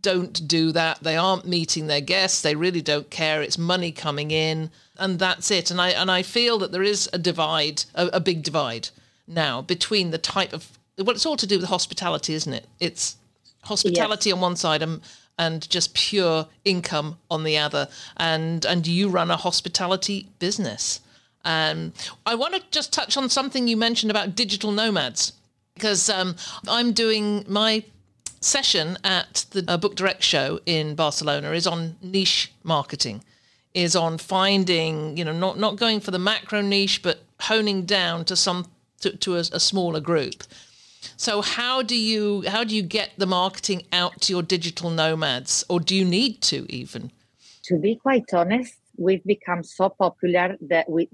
don't 0.01 0.49
do 0.49 0.73
that. 0.73 1.03
They 1.03 1.17
aren't 1.17 1.47
meeting 1.47 1.87
their 1.87 2.01
guests. 2.01 2.41
They 2.41 2.55
really 2.55 2.81
don't 2.81 3.11
care. 3.11 3.43
It's 3.43 3.59
money 3.59 3.93
coming 3.93 4.31
in, 4.31 4.71
and 4.97 5.19
that's 5.19 5.51
it. 5.51 5.71
And 5.71 5.81
I 5.81 5.91
and 5.91 6.11
I 6.11 6.23
feel 6.23 6.59
that 6.59 6.73
there 6.73 6.83
is 6.83 7.09
a 7.13 7.19
divide, 7.19 7.85
a, 7.95 8.07
a 8.15 8.21
big 8.21 8.43
divide 8.43 8.89
now 9.27 9.63
between 9.63 10.11
the 10.11 10.19
type 10.19 10.53
of 10.53 10.79
well, 10.99 11.11
it's 11.11 11.27
all 11.27 11.37
to 11.37 11.47
do 11.47 11.59
with 11.59 11.69
hospitality, 11.69 12.35
isn't 12.35 12.53
it? 12.53 12.67
It's 12.81 13.17
hospitality 13.65 14.31
yes. 14.31 14.37
on 14.37 14.41
one 14.41 14.57
side 14.57 14.83
and 14.83 15.01
and 15.39 15.69
just 15.69 15.95
pure 15.95 16.47
income 16.65 17.19
on 17.31 17.45
the 17.45 17.59
other. 17.59 17.89
And 18.17 18.65
and 18.65 18.87
you 18.87 19.09
run 19.09 19.31
a 19.31 19.37
hospitality 19.37 20.29
business. 20.39 21.01
Um, 21.45 21.93
I 22.25 22.37
want 22.37 22.55
to 22.55 22.63
just 22.71 22.93
touch 22.93 23.17
on 23.17 23.29
something 23.29 23.67
you 23.67 23.77
mentioned 23.77 24.11
about 24.11 24.37
digital 24.37 24.71
nomads 24.71 25.33
because 25.75 26.09
um, 26.09 26.37
I'm 26.69 26.93
doing 26.93 27.45
my 27.49 27.83
session 28.45 28.99
at 29.05 29.47
the 29.51 29.65
uh, 29.69 29.77
Book 29.77 29.95
Direct 29.95 30.23
show 30.23 30.61
in 30.67 30.95
Barcelona 30.95 31.53
is 31.53 31.67
on 31.67 31.97
niche 32.03 32.53
marketing, 32.63 33.23
is 33.75 33.97
on 33.97 34.19
finding, 34.19 35.17
you 35.17 35.25
know, 35.25 35.33
not, 35.33 35.59
not 35.59 35.77
going 35.77 36.01
for 36.01 36.11
the 36.11 36.19
macro 36.19 36.61
niche, 36.61 37.03
but 37.03 37.23
honing 37.41 37.85
down 37.85 38.25
to 38.27 38.37
some 38.37 38.67
to, 39.01 39.17
to 39.17 39.37
a, 39.37 39.41
a 39.41 39.61
smaller 39.61 40.01
group. 40.01 40.45
So 41.17 41.43
how 41.43 41.83
do 41.83 41.97
you 41.97 42.45
how 42.47 42.63
do 42.65 42.77
you 42.77 42.83
get 42.83 43.11
the 43.19 43.27
marketing 43.27 43.83
out 43.93 44.21
to 44.23 44.33
your 44.33 44.43
digital 44.43 44.91
nomads, 44.91 45.65
or 45.69 45.81
do 45.81 45.97
you 45.97 46.05
need 46.05 46.41
to 46.43 46.67
even? 46.73 47.11
To 47.65 47.79
be 47.79 47.97
quite 47.97 48.33
honest, 48.33 48.75
we've 48.97 49.25
become 49.25 49.63
so 49.65 49.89
popular 49.89 50.57
that 50.61 50.89
we 50.89 51.09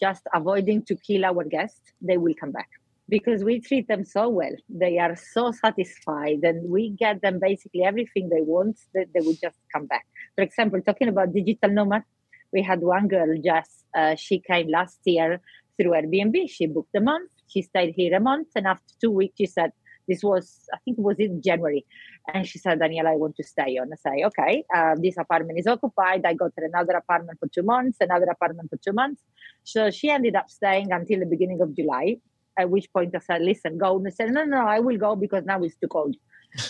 just 0.00 0.22
avoiding 0.34 0.82
to 0.82 0.96
kill 0.96 1.24
our 1.24 1.44
guests, 1.44 1.92
they 2.00 2.16
will 2.16 2.34
come 2.34 2.52
back 2.52 2.70
because 3.08 3.44
we 3.44 3.60
treat 3.60 3.88
them 3.88 4.04
so 4.04 4.28
well. 4.28 4.54
They 4.68 4.98
are 4.98 5.16
so 5.16 5.52
satisfied, 5.52 6.40
and 6.42 6.70
we 6.70 6.90
get 6.90 7.22
them 7.22 7.38
basically 7.40 7.84
everything 7.84 8.28
they 8.28 8.42
want 8.42 8.78
that 8.94 9.06
they 9.14 9.20
would 9.20 9.40
just 9.40 9.58
come 9.74 9.86
back. 9.86 10.06
For 10.36 10.42
example, 10.42 10.80
talking 10.82 11.08
about 11.08 11.34
digital 11.34 11.70
nomad, 11.70 12.04
we 12.52 12.62
had 12.62 12.80
one 12.80 13.08
girl 13.08 13.34
just 13.44 13.84
uh, 13.96 14.14
she 14.14 14.40
came 14.40 14.68
last 14.68 15.00
year 15.04 15.40
through 15.80 15.92
Airbnb. 15.92 16.48
She 16.48 16.66
booked 16.66 16.94
a 16.96 17.00
month. 17.00 17.30
She 17.48 17.62
stayed 17.62 17.94
here 17.94 18.16
a 18.16 18.20
month, 18.20 18.48
and 18.56 18.66
after 18.66 18.94
two 19.00 19.10
weeks, 19.10 19.34
she 19.38 19.46
said, 19.46 19.72
"This 20.08 20.22
was 20.22 20.68
I 20.72 20.78
think 20.84 20.98
it 20.98 21.02
was 21.02 21.18
in 21.18 21.42
January," 21.42 21.84
and 22.32 22.46
she 22.46 22.58
said, 22.58 22.78
"Daniela, 22.78 23.08
I 23.08 23.16
want 23.16 23.36
to 23.36 23.44
stay 23.44 23.78
on." 23.78 23.90
I 23.92 23.96
say, 23.96 24.24
"Okay, 24.24 24.64
uh, 24.74 24.94
this 24.96 25.16
apartment 25.18 25.58
is 25.58 25.66
occupied. 25.66 26.24
I 26.24 26.34
got 26.34 26.52
her 26.56 26.64
another 26.64 26.94
apartment 26.94 27.38
for 27.40 27.48
two 27.48 27.62
months, 27.62 27.98
another 28.00 28.30
apartment 28.30 28.70
for 28.70 28.76
two 28.76 28.92
months." 28.92 29.22
So 29.64 29.90
she 29.90 30.08
ended 30.08 30.36
up 30.36 30.48
staying 30.48 30.92
until 30.92 31.20
the 31.20 31.26
beginning 31.26 31.60
of 31.60 31.76
July 31.76 32.16
at 32.58 32.70
which 32.70 32.92
point 32.92 33.14
I 33.14 33.20
said, 33.20 33.42
listen, 33.42 33.78
go. 33.78 33.96
And 33.96 34.06
they 34.06 34.10
said, 34.10 34.30
no, 34.30 34.44
no, 34.44 34.66
I 34.66 34.80
will 34.80 34.98
go 34.98 35.16
because 35.16 35.44
now 35.44 35.62
it's 35.62 35.76
too 35.76 35.88
cold. 35.88 36.16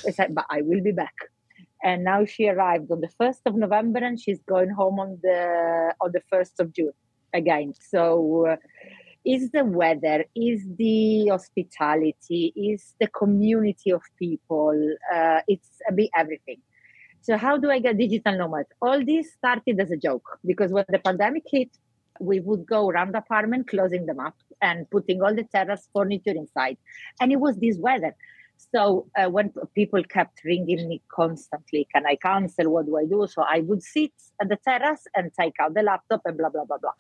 I 0.07 0.11
said, 0.11 0.35
but 0.35 0.47
I 0.51 0.63
will 0.63 0.83
be 0.83 0.93
back. 0.93 1.15
And 1.83 2.05
now 2.05 2.25
she 2.25 2.49
arrived 2.49 2.91
on 2.93 3.01
the 3.01 3.11
1st 3.21 3.41
of 3.47 3.57
November 3.57 3.99
and 3.99 4.21
she's 4.21 4.41
going 4.49 4.71
home 4.71 5.01
on 5.01 5.19
the 5.23 5.93
on 6.01 6.13
the 6.13 6.23
1st 6.33 6.61
of 6.61 6.73
June 6.73 6.93
again. 7.35 7.75
So 7.91 8.47
uh, 8.47 8.57
is 9.25 9.51
the 9.51 9.65
weather, 9.65 10.25
is 10.35 10.65
the 10.77 11.29
hospitality, 11.29 12.53
is 12.55 12.95
the 13.01 13.09
community 13.09 13.91
of 13.91 14.03
people. 14.17 14.97
Uh, 15.13 15.41
it's 15.49 15.81
a 15.89 15.93
bit 15.93 16.11
everything. 16.17 16.59
So 17.21 17.37
how 17.37 17.57
do 17.57 17.71
I 17.71 17.79
get 17.79 17.99
digital 17.99 18.37
nomad? 18.37 18.67
All 18.81 19.05
this 19.05 19.33
started 19.33 19.81
as 19.81 19.91
a 19.91 19.97
joke 19.97 20.39
because 20.45 20.73
when 20.73 20.85
the 20.89 20.99
pandemic 20.99 21.45
hit, 21.47 21.71
we 22.23 22.41
would 22.41 22.65
go 22.67 22.89
around 22.89 23.15
the 23.15 23.19
apartment, 23.19 23.69
closing 23.69 24.07
them 24.07 24.21
up 24.21 24.37
and 24.61 24.89
putting 24.91 25.23
all 25.23 25.35
the 25.35 25.45
terrace 25.45 25.89
furniture 25.95 26.31
inside. 26.31 26.79
And 27.21 27.33
it 27.33 27.41
was 27.41 27.57
this 27.59 27.77
weather. 27.79 28.15
So 28.73 29.07
uh, 29.19 29.29
when 29.29 29.53
people 29.75 30.03
kept 30.05 30.45
ringing 30.45 30.89
me 30.89 31.03
constantly, 31.09 31.89
can 31.93 32.07
I 32.07 32.17
cancel? 32.17 32.71
What 32.71 32.87
do 32.87 32.97
I 32.97 33.07
do? 33.07 33.27
So 33.27 33.43
I 33.43 33.61
would 33.61 33.83
sit 33.83 34.13
at 34.41 34.49
the 34.49 34.57
terrace 34.57 35.05
and 35.17 35.33
take 35.39 35.55
out 35.61 35.75
the 35.75 35.83
laptop 35.83 36.23
and 36.25 36.39
blah, 36.39 36.49
blah, 36.49 36.65
blah, 36.65 36.79
blah. 36.79 36.93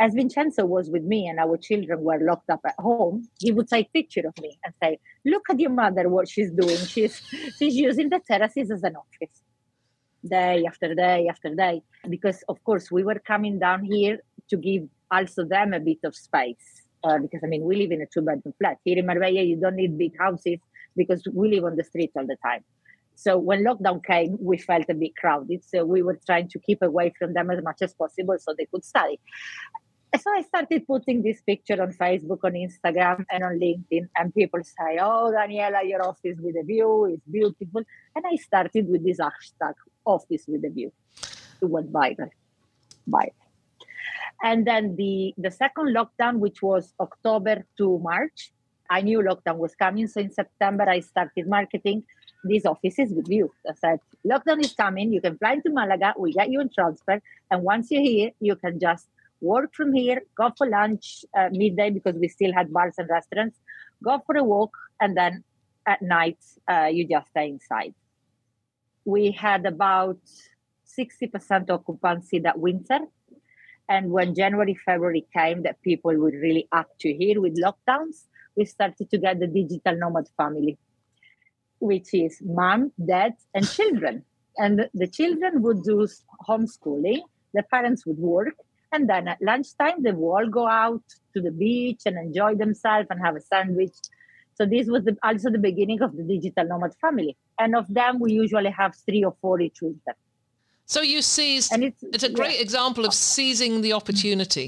As 0.00 0.14
Vincenzo 0.14 0.64
was 0.64 0.90
with 0.90 1.04
me 1.04 1.28
and 1.28 1.38
our 1.38 1.56
children 1.56 2.02
were 2.02 2.18
locked 2.20 2.50
up 2.50 2.60
at 2.66 2.74
home, 2.78 3.28
he 3.38 3.52
would 3.52 3.68
take 3.68 3.92
picture 3.92 4.26
of 4.26 4.36
me 4.42 4.58
and 4.64 4.74
say, 4.82 4.98
look 5.24 5.44
at 5.48 5.60
your 5.60 5.70
mother, 5.70 6.08
what 6.08 6.28
she's 6.28 6.50
doing. 6.50 6.76
She's, 6.78 7.22
she's 7.58 7.76
using 7.76 8.08
the 8.08 8.18
terraces 8.18 8.72
as 8.72 8.82
an 8.82 8.96
office 8.96 9.42
day 10.28 10.64
after 10.66 10.94
day 10.94 11.28
after 11.28 11.54
day. 11.54 11.82
Because, 12.08 12.42
of 12.48 12.62
course, 12.64 12.90
we 12.90 13.04
were 13.04 13.20
coming 13.20 13.60
down 13.60 13.84
here 13.84 14.18
to 14.52 14.56
give 14.68 14.82
also 15.10 15.44
them 15.54 15.68
a 15.72 15.80
bit 15.80 16.02
of 16.04 16.14
space. 16.28 16.68
Uh, 17.04 17.18
because, 17.24 17.40
I 17.44 17.48
mean, 17.52 17.64
we 17.68 17.74
live 17.82 17.92
in 17.96 18.02
a 18.02 18.06
two 18.14 18.22
bedroom 18.28 18.54
flat. 18.58 18.76
Here 18.84 18.98
in 19.00 19.06
Marbella, 19.06 19.42
you 19.50 19.56
don't 19.64 19.78
need 19.82 19.98
big 19.98 20.14
houses 20.24 20.60
because 21.00 21.20
we 21.38 21.44
live 21.54 21.64
on 21.64 21.76
the 21.76 21.84
street 21.90 22.12
all 22.16 22.26
the 22.26 22.36
time. 22.48 22.62
So 23.24 23.38
when 23.48 23.64
lockdown 23.64 24.04
came, 24.04 24.36
we 24.40 24.56
felt 24.58 24.86
a 24.88 24.94
bit 24.94 25.16
crowded. 25.16 25.60
So 25.64 25.84
we 25.84 26.02
were 26.02 26.18
trying 26.24 26.48
to 26.54 26.58
keep 26.66 26.80
away 26.82 27.12
from 27.18 27.34
them 27.34 27.50
as 27.50 27.62
much 27.68 27.80
as 27.86 27.92
possible 27.94 28.36
so 28.38 28.54
they 28.56 28.68
could 28.72 28.84
study. 28.84 29.18
So 30.22 30.30
I 30.38 30.42
started 30.42 30.86
putting 30.86 31.22
this 31.22 31.40
picture 31.50 31.78
on 31.82 31.90
Facebook, 31.92 32.40
on 32.44 32.52
Instagram, 32.52 33.24
and 33.30 33.42
on 33.48 33.58
LinkedIn, 33.58 34.04
and 34.18 34.34
people 34.34 34.62
say, 34.62 34.90
"Oh, 35.00 35.32
Daniela, 35.36 35.80
your 35.90 36.02
office 36.06 36.38
with 36.46 36.56
a 36.62 36.64
view 36.72 36.90
is 37.14 37.20
beautiful." 37.38 37.82
And 38.14 38.24
I 38.32 38.36
started 38.48 38.90
with 38.92 39.02
this 39.06 39.20
hashtag, 39.26 39.74
"Office 40.04 40.44
with 40.46 40.66
a 40.70 40.72
View." 40.76 40.90
It 41.62 41.68
went 41.76 41.90
viral, 42.00 42.32
viral. 43.16 43.41
And 44.42 44.66
then 44.66 44.96
the 44.96 45.34
the 45.38 45.50
second 45.50 45.94
lockdown, 45.94 46.38
which 46.38 46.62
was 46.62 46.94
October 46.98 47.64
to 47.78 47.98
March, 47.98 48.52
I 48.90 49.00
knew 49.00 49.20
lockdown 49.20 49.56
was 49.56 49.74
coming. 49.74 50.06
So 50.08 50.20
in 50.20 50.32
September, 50.32 50.88
I 50.88 51.00
started 51.00 51.48
marketing 51.48 52.04
these 52.44 52.66
offices 52.66 53.12
with 53.14 53.28
you. 53.28 53.50
I 53.68 53.74
said, 53.74 54.00
lockdown 54.26 54.60
is 54.60 54.74
coming. 54.74 55.12
You 55.12 55.20
can 55.20 55.38
fly 55.38 55.52
into 55.54 55.70
Malaga. 55.70 56.14
We 56.18 56.32
get 56.32 56.50
you 56.50 56.60
in 56.60 56.68
transfer. 56.68 57.22
And 57.50 57.62
once 57.62 57.90
you're 57.90 58.02
here, 58.02 58.30
you 58.40 58.56
can 58.56 58.80
just 58.80 59.08
work 59.40 59.74
from 59.74 59.92
here, 59.92 60.22
go 60.36 60.50
for 60.56 60.68
lunch 60.68 61.24
uh, 61.36 61.48
midday 61.52 61.90
because 61.90 62.16
we 62.16 62.28
still 62.28 62.52
had 62.52 62.72
bars 62.72 62.94
and 62.98 63.08
restaurants, 63.08 63.58
go 64.02 64.22
for 64.26 64.36
a 64.36 64.44
walk. 64.44 64.76
And 65.00 65.16
then 65.16 65.44
at 65.86 66.02
night, 66.02 66.38
uh, 66.68 66.88
you 66.92 67.06
just 67.08 67.28
stay 67.30 67.48
inside. 67.48 67.94
We 69.04 69.32
had 69.32 69.66
about 69.66 70.20
60% 70.98 71.70
occupancy 71.70 72.38
that 72.40 72.58
winter. 72.58 73.00
And 73.92 74.10
when 74.10 74.34
January, 74.34 74.76
February 74.86 75.24
came, 75.36 75.58
that 75.64 75.82
people 75.82 76.14
were 76.22 76.36
really 76.46 76.66
up 76.72 76.88
to 77.00 77.08
here 77.12 77.38
with 77.42 77.62
lockdowns 77.66 78.16
we 78.56 78.64
started 78.64 79.10
to 79.10 79.18
get 79.18 79.40
the 79.40 79.46
digital 79.46 79.96
nomad 79.96 80.26
family, 80.36 80.78
which 81.78 82.14
is 82.14 82.40
mom, 82.44 82.92
dad, 83.12 83.34
and 83.54 83.68
children. 83.78 84.24
And 84.56 84.88
the 84.94 85.06
children 85.06 85.62
would 85.62 85.82
do 85.82 86.06
homeschooling, 86.48 87.22
the 87.54 87.62
parents 87.70 88.04
would 88.06 88.18
work, 88.18 88.54
and 88.92 89.08
then 89.08 89.28
at 89.28 89.40
lunchtime 89.40 90.02
they 90.02 90.12
would 90.12 90.30
all 90.36 90.48
go 90.48 90.68
out 90.68 91.02
to 91.34 91.40
the 91.40 91.50
beach 91.50 92.02
and 92.04 92.16
enjoy 92.18 92.54
themselves 92.54 93.08
and 93.10 93.20
have 93.24 93.36
a 93.36 93.40
sandwich. 93.40 93.96
So 94.54 94.66
this 94.66 94.86
was 94.86 95.04
the, 95.04 95.16
also 95.22 95.50
the 95.50 95.58
beginning 95.58 96.02
of 96.02 96.14
the 96.14 96.22
digital 96.22 96.66
nomad 96.66 96.94
family. 97.00 97.36
And 97.58 97.74
of 97.74 97.86
them, 97.88 98.20
we 98.20 98.32
usually 98.32 98.70
have 98.70 98.94
three 99.06 99.24
or 99.24 99.34
four 99.40 99.60
each 99.60 99.80
winter. 99.80 100.14
So 100.94 101.00
you 101.00 101.22
seized, 101.22 101.72
and 101.72 101.84
it's, 101.84 102.02
it's 102.14 102.26
a 102.30 102.32
great 102.40 102.56
yeah. 102.56 102.66
example 102.66 103.04
of 103.08 103.14
seizing 103.14 103.80
the 103.80 103.92
opportunity. 103.94 104.66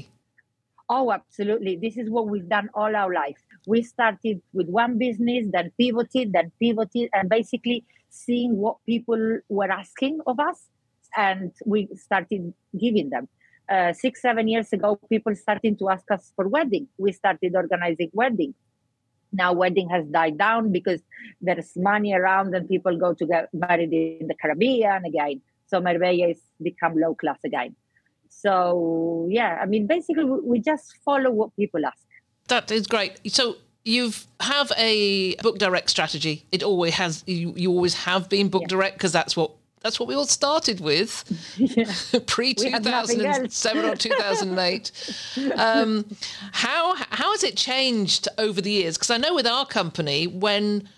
Oh, 0.89 1.11
absolutely. 1.11 1.73
This 1.75 1.97
is 1.97 2.09
what 2.09 2.27
we've 2.27 2.49
done 2.57 2.69
all 2.73 2.95
our 2.95 3.13
life 3.13 3.41
we 3.67 3.81
started 3.81 4.41
with 4.53 4.67
one 4.67 4.97
business, 4.97 5.45
then 5.51 5.71
pivoted, 5.79 6.33
then 6.33 6.51
pivoted, 6.59 7.09
and 7.13 7.29
basically 7.29 7.83
seeing 8.09 8.57
what 8.57 8.77
people 8.85 9.39
were 9.49 9.71
asking 9.71 10.19
of 10.27 10.39
us, 10.39 10.67
and 11.17 11.51
we 11.65 11.89
started 11.95 12.53
giving 12.79 13.09
them. 13.09 13.27
Uh, 13.67 13.93
six, 13.93 14.21
seven 14.21 14.47
years 14.47 14.71
ago, 14.73 14.99
people 15.09 15.35
started 15.35 15.79
to 15.79 15.89
ask 15.89 16.09
us 16.11 16.31
for 16.35 16.47
wedding. 16.47 16.87
We 16.97 17.11
started 17.11 17.53
organizing 17.55 18.11
wedding. 18.13 18.53
Now 19.33 19.53
wedding 19.53 19.89
has 19.89 20.05
died 20.05 20.37
down 20.37 20.71
because 20.71 21.01
there's 21.41 21.71
money 21.75 22.13
around 22.13 22.53
and 22.53 22.69
people 22.69 22.97
go 22.97 23.13
to 23.13 23.25
get 23.25 23.49
married 23.53 23.91
in 23.91 24.27
the 24.27 24.35
Caribbean 24.35 25.03
again. 25.05 25.41
So 25.67 25.81
Marbella 25.81 26.27
has 26.27 26.37
become 26.61 26.95
low 26.95 27.15
class 27.15 27.39
again. 27.43 27.75
So 28.29 29.27
yeah, 29.29 29.59
I 29.61 29.65
mean, 29.65 29.87
basically 29.87 30.25
we 30.25 30.59
just 30.59 30.97
follow 31.03 31.31
what 31.31 31.55
people 31.55 31.85
ask. 31.85 32.05
That 32.47 32.71
is 32.71 32.85
great. 32.85 33.19
So 33.31 33.55
you 33.85 34.11
have 34.39 34.71
a 34.77 35.35
book 35.37 35.57
direct 35.57 35.89
strategy. 35.89 36.45
It 36.51 36.63
always 36.63 36.95
has. 36.95 37.23
You, 37.27 37.53
you 37.55 37.71
always 37.71 37.93
have 37.93 38.29
been 38.29 38.49
book 38.49 38.63
yeah. 38.63 38.67
direct 38.67 38.97
because 38.97 39.11
that's 39.11 39.37
what 39.37 39.51
that's 39.81 39.99
what 39.99 40.09
we 40.09 40.15
all 40.15 40.25
started 40.25 40.79
with 40.79 41.23
pre 42.27 42.55
two 42.55 42.71
thousand 42.79 43.51
seven 43.51 43.85
or 43.85 43.95
two 43.95 44.09
thousand 44.09 44.57
eight. 44.59 44.91
Um, 45.55 46.05
how 46.51 46.95
how 46.95 47.31
has 47.31 47.43
it 47.43 47.55
changed 47.55 48.27
over 48.37 48.61
the 48.61 48.71
years? 48.71 48.97
Because 48.97 49.11
I 49.11 49.17
know 49.17 49.33
with 49.33 49.47
our 49.47 49.65
company 49.65 50.27
when. 50.27 50.89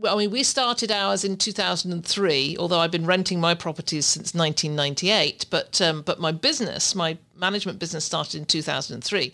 Well, 0.00 0.14
I 0.14 0.18
mean, 0.18 0.30
we 0.30 0.44
started 0.44 0.92
ours 0.92 1.24
in 1.24 1.36
2003, 1.36 2.56
although 2.58 2.78
I've 2.78 2.92
been 2.92 3.04
renting 3.04 3.40
my 3.40 3.54
properties 3.54 4.06
since 4.06 4.32
1998. 4.32 5.46
But 5.50 5.80
um, 5.80 6.02
but 6.02 6.20
my 6.20 6.30
business, 6.30 6.94
my 6.94 7.18
management 7.36 7.80
business, 7.80 8.04
started 8.04 8.38
in 8.38 8.44
2003. 8.46 9.32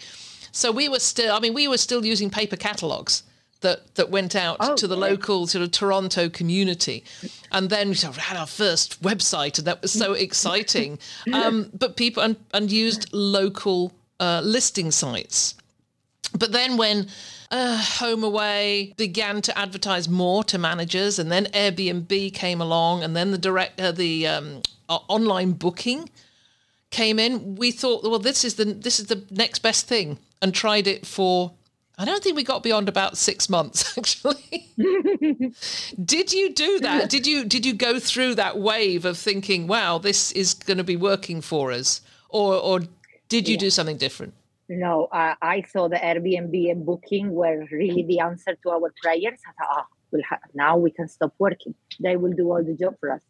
So 0.52 0.72
we 0.72 0.88
were 0.88 1.00
still, 1.00 1.34
I 1.34 1.40
mean, 1.40 1.52
we 1.52 1.68
were 1.68 1.76
still 1.76 2.06
using 2.06 2.30
paper 2.30 2.56
catalogs 2.56 3.24
that 3.60 3.94
that 3.96 4.08
went 4.08 4.34
out 4.34 4.56
oh, 4.60 4.74
to 4.76 4.86
the 4.86 4.96
local 4.96 5.46
sort 5.46 5.62
of 5.62 5.70
Toronto 5.70 6.30
community, 6.30 7.04
and 7.52 7.68
then 7.68 7.90
we 7.90 7.96
had 7.96 8.36
our 8.38 8.46
first 8.46 9.02
website, 9.02 9.58
and 9.58 9.66
that 9.66 9.82
was 9.82 9.92
so 9.92 10.14
exciting. 10.14 10.98
Um, 11.32 11.70
but 11.74 11.96
people 11.96 12.22
and 12.22 12.36
and 12.54 12.72
used 12.72 13.12
local 13.12 13.92
uh, 14.18 14.40
listing 14.42 14.90
sites. 14.90 15.56
But 16.38 16.52
then 16.52 16.76
when 16.78 17.08
uh, 17.54 17.78
HomeAway 17.78 18.96
began 18.96 19.40
to 19.42 19.56
advertise 19.56 20.08
more 20.08 20.42
to 20.44 20.58
managers, 20.58 21.18
and 21.18 21.30
then 21.30 21.46
Airbnb 21.46 22.34
came 22.34 22.60
along, 22.60 23.04
and 23.04 23.14
then 23.14 23.30
the 23.30 23.38
direct 23.38 23.80
uh, 23.80 23.92
the 23.92 24.26
um, 24.26 24.62
online 24.88 25.52
booking 25.52 26.10
came 26.90 27.18
in, 27.18 27.56
we 27.56 27.70
thought, 27.70 28.02
well, 28.02 28.18
this 28.18 28.44
is 28.44 28.54
the 28.54 28.64
this 28.64 28.98
is 28.98 29.06
the 29.06 29.22
next 29.30 29.60
best 29.60 29.86
thing 29.86 30.18
and 30.40 30.54
tried 30.54 30.86
it 30.86 31.06
for 31.06 31.52
I 31.96 32.04
don't 32.04 32.22
think 32.22 32.36
we 32.36 32.42
got 32.42 32.62
beyond 32.62 32.88
about 32.88 33.16
six 33.16 33.48
months 33.48 33.96
actually. 33.98 34.68
did 36.04 36.32
you 36.32 36.52
do 36.52 36.80
that? 36.80 37.08
Did 37.08 37.26
you 37.26 37.44
did 37.44 37.66
you 37.66 37.74
go 37.74 37.98
through 37.98 38.36
that 38.36 38.58
wave 38.58 39.04
of 39.04 39.18
thinking, 39.18 39.66
wow, 39.66 39.98
this 39.98 40.32
is 40.32 40.54
going 40.54 40.78
to 40.78 40.84
be 40.84 40.96
working 40.96 41.40
for 41.40 41.72
us, 41.72 42.00
or 42.28 42.54
or 42.54 42.80
did 43.28 43.48
you 43.48 43.54
yeah. 43.54 43.60
do 43.60 43.70
something 43.70 43.96
different? 43.96 44.34
No, 44.68 45.06
uh, 45.06 45.34
I 45.42 45.62
saw 45.62 45.88
the 45.88 45.96
Airbnb 45.96 46.70
and 46.70 46.86
Booking 46.86 47.32
were 47.32 47.66
really 47.70 48.02
the 48.02 48.20
answer 48.20 48.56
to 48.62 48.70
our 48.70 48.92
prayers. 49.02 49.38
I 49.46 49.52
thought, 49.52 49.76
oh, 49.78 49.84
we'll 50.10 50.22
ha- 50.28 50.38
now 50.54 50.76
we 50.76 50.90
can 50.90 51.08
stop 51.08 51.34
working. 51.38 51.74
They 52.00 52.16
will 52.16 52.32
do 52.32 52.50
all 52.50 52.64
the 52.64 52.74
job 52.74 52.94
for 52.98 53.12
us. 53.12 53.20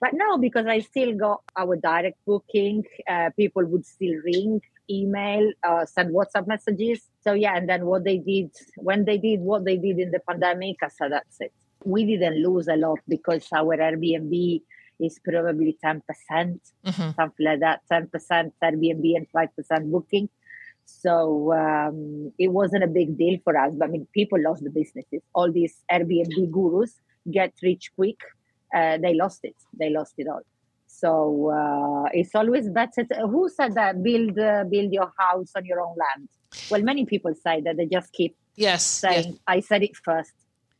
But 0.00 0.10
no, 0.14 0.38
because 0.38 0.66
I 0.66 0.80
still 0.80 1.14
got 1.14 1.42
our 1.56 1.76
direct 1.76 2.18
booking. 2.26 2.84
Uh, 3.08 3.30
people 3.36 3.64
would 3.66 3.86
still 3.86 4.14
ring 4.24 4.60
email, 4.88 5.50
uh, 5.66 5.84
send 5.84 6.14
WhatsApp 6.14 6.46
messages. 6.46 7.08
So 7.22 7.32
yeah, 7.32 7.56
and 7.56 7.68
then 7.68 7.86
what 7.86 8.04
they 8.04 8.18
did 8.18 8.50
when 8.76 9.04
they 9.04 9.18
did 9.18 9.40
what 9.40 9.64
they 9.64 9.76
did 9.76 9.98
in 9.98 10.10
the 10.10 10.20
pandemic, 10.20 10.76
I 10.82 10.88
said 10.88 11.12
that's 11.12 11.40
it. 11.40 11.52
We 11.84 12.04
didn't 12.04 12.42
lose 12.42 12.68
a 12.68 12.76
lot 12.76 13.00
because 13.08 13.46
our 13.52 13.76
Airbnb 13.76 14.62
is 14.98 15.20
probably 15.22 15.76
10%, 15.84 16.02
percent 16.06 16.60
mm 16.84 16.94
hmm 16.94 17.10
something 17.16 17.46
like 17.46 17.60
that, 17.60 17.82
10% 17.90 18.52
Airbnb 18.62 19.16
and 19.16 19.26
5% 19.34 19.90
booking. 19.90 20.28
So 20.86 21.52
um, 21.52 22.32
it 22.38 22.48
wasn't 22.48 22.84
a 22.84 22.86
big 22.86 23.18
deal 23.18 23.38
for 23.44 23.56
us. 23.58 23.74
But 23.76 23.88
I 23.88 23.90
mean, 23.90 24.06
people 24.14 24.40
lost 24.42 24.62
the 24.64 24.70
businesses. 24.70 25.20
All 25.34 25.52
these 25.52 25.82
Airbnb 25.92 26.50
gurus 26.50 26.94
get 27.30 27.52
rich 27.62 27.90
quick. 27.94 28.18
Uh, 28.74 28.96
they 28.98 29.14
lost 29.14 29.40
it. 29.42 29.56
They 29.78 29.90
lost 29.90 30.14
it 30.16 30.28
all. 30.28 30.42
So 30.86 31.50
uh, 31.50 32.08
it's 32.12 32.34
always 32.34 32.70
better. 32.70 33.04
To, 33.04 33.26
who 33.26 33.48
said 33.48 33.74
that? 33.74 34.02
Build 34.02 34.38
uh, 34.38 34.64
build 34.64 34.92
your 34.92 35.12
house 35.18 35.50
on 35.56 35.64
your 35.66 35.80
own 35.80 35.94
land. 36.04 36.28
Well, 36.70 36.82
many 36.82 37.04
people 37.04 37.34
say 37.34 37.60
that. 37.62 37.76
They 37.76 37.86
just 37.86 38.12
keep 38.12 38.36
yes 38.54 38.84
saying, 38.84 39.32
yes. 39.32 39.38
"I 39.46 39.60
said 39.60 39.82
it 39.82 39.96
first. 39.96 40.32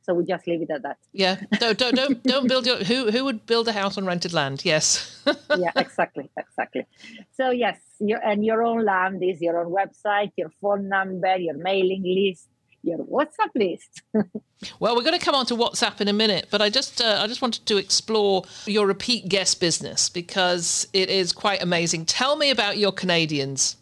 So 0.07 0.14
we 0.14 0.25
just 0.25 0.47
leave 0.47 0.62
it 0.62 0.71
at 0.71 0.83
that. 0.83 0.99
Yeah. 1.12 1.40
Don't 1.59 1.77
don't 1.77 1.97
don't, 1.97 2.23
don't 2.33 2.49
build 2.49 2.64
your. 2.64 2.77
Who 2.85 3.11
who 3.11 3.25
would 3.25 3.45
build 3.45 3.66
a 3.66 3.73
house 3.73 3.99
on 3.99 4.07
rented 4.07 4.33
land? 4.33 4.64
Yes. 4.64 5.21
yeah. 5.59 5.73
Exactly. 5.75 6.31
Exactly. 6.38 6.87
So 7.33 7.51
yes, 7.51 7.81
your, 7.99 8.21
and 8.25 8.45
your 8.45 8.62
own 8.62 8.85
land 8.85 9.25
is 9.25 9.42
your 9.42 9.59
own 9.61 9.73
website, 9.73 10.31
your 10.37 10.51
phone 10.61 10.88
number, 10.88 11.37
your 11.37 11.57
mailing 11.57 12.05
list, 12.05 12.47
your 12.85 12.99
WhatsApp 12.99 13.51
list. 13.57 14.03
well, 14.79 14.95
we're 14.95 15.03
going 15.03 15.19
to 15.19 15.25
come 15.25 15.35
on 15.35 15.45
to 15.47 15.57
WhatsApp 15.57 16.01
in 16.01 16.07
a 16.07 16.12
minute, 16.12 16.47
but 16.53 16.62
I 16.62 16.71
just 16.71 17.01
uh, 17.01 17.19
I 17.21 17.27
just 17.27 17.42
wanted 17.42 17.66
to 17.66 17.77
explore 17.77 18.45
your 18.66 18.87
repeat 18.87 19.29
guest 19.29 19.61
business 19.61 20.09
because 20.09 20.87
it 20.92 21.11
is 21.11 21.33
quite 21.33 21.61
amazing. 21.61 22.05
Tell 22.05 22.37
me 22.37 22.51
about 22.51 22.79
your 22.79 22.92
Canadians. 22.92 23.77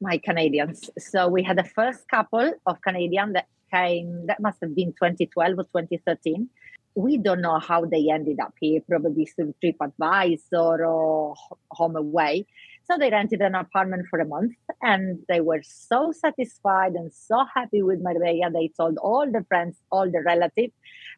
my 0.00 0.16
Canadians. 0.16 0.88
So 0.96 1.28
we 1.28 1.42
had 1.42 1.58
the 1.58 1.64
first 1.64 2.08
couple 2.08 2.54
of 2.66 2.80
Canadian 2.80 3.34
that 3.34 3.46
came, 3.72 4.26
that 4.26 4.40
must 4.40 4.58
have 4.62 4.74
been 4.74 4.92
2012 4.92 5.58
or 5.58 5.64
2013. 5.64 6.48
We 6.94 7.16
don't 7.16 7.40
know 7.40 7.58
how 7.58 7.84
they 7.86 8.08
ended 8.10 8.38
up 8.40 8.54
here, 8.60 8.80
probably 8.88 9.26
through 9.26 9.54
TripAdvisor 9.64 10.86
or 10.86 11.34
HomeAway. 11.72 12.44
So 12.84 12.98
they 12.98 13.10
rented 13.10 13.40
an 13.40 13.54
apartment 13.54 14.06
for 14.10 14.18
a 14.18 14.26
month 14.26 14.54
and 14.82 15.20
they 15.28 15.40
were 15.40 15.62
so 15.62 16.12
satisfied 16.12 16.92
and 16.92 17.12
so 17.12 17.44
happy 17.54 17.82
with 17.82 18.02
Marbella. 18.02 18.50
They 18.52 18.70
told 18.76 18.98
all 18.98 19.30
the 19.30 19.44
friends, 19.48 19.76
all 19.90 20.10
the 20.10 20.22
relatives, 20.22 20.74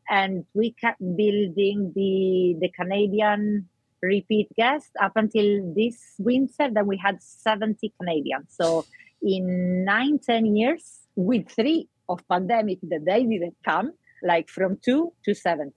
and 0.08 0.44
we 0.54 0.72
kept 0.72 1.00
building 1.00 1.92
the, 1.96 2.56
the 2.60 2.68
Canadian 2.68 3.68
repeat 4.02 4.48
guests 4.54 4.90
up 5.00 5.12
until 5.16 5.72
this 5.74 6.14
winter 6.18 6.68
that 6.70 6.86
we 6.86 6.96
had 6.98 7.22
70 7.22 7.92
Canadians. 7.98 8.46
So 8.50 8.84
in 9.22 9.84
nine, 9.84 10.18
10 10.18 10.54
years, 10.54 11.00
with 11.16 11.48
three 11.48 11.88
of 12.08 12.26
pandemic 12.28 12.78
that 12.82 13.04
they 13.04 13.24
didn't 13.24 13.56
come, 13.64 13.92
like 14.22 14.48
from 14.48 14.78
two 14.84 15.12
to 15.24 15.34
70. 15.34 15.72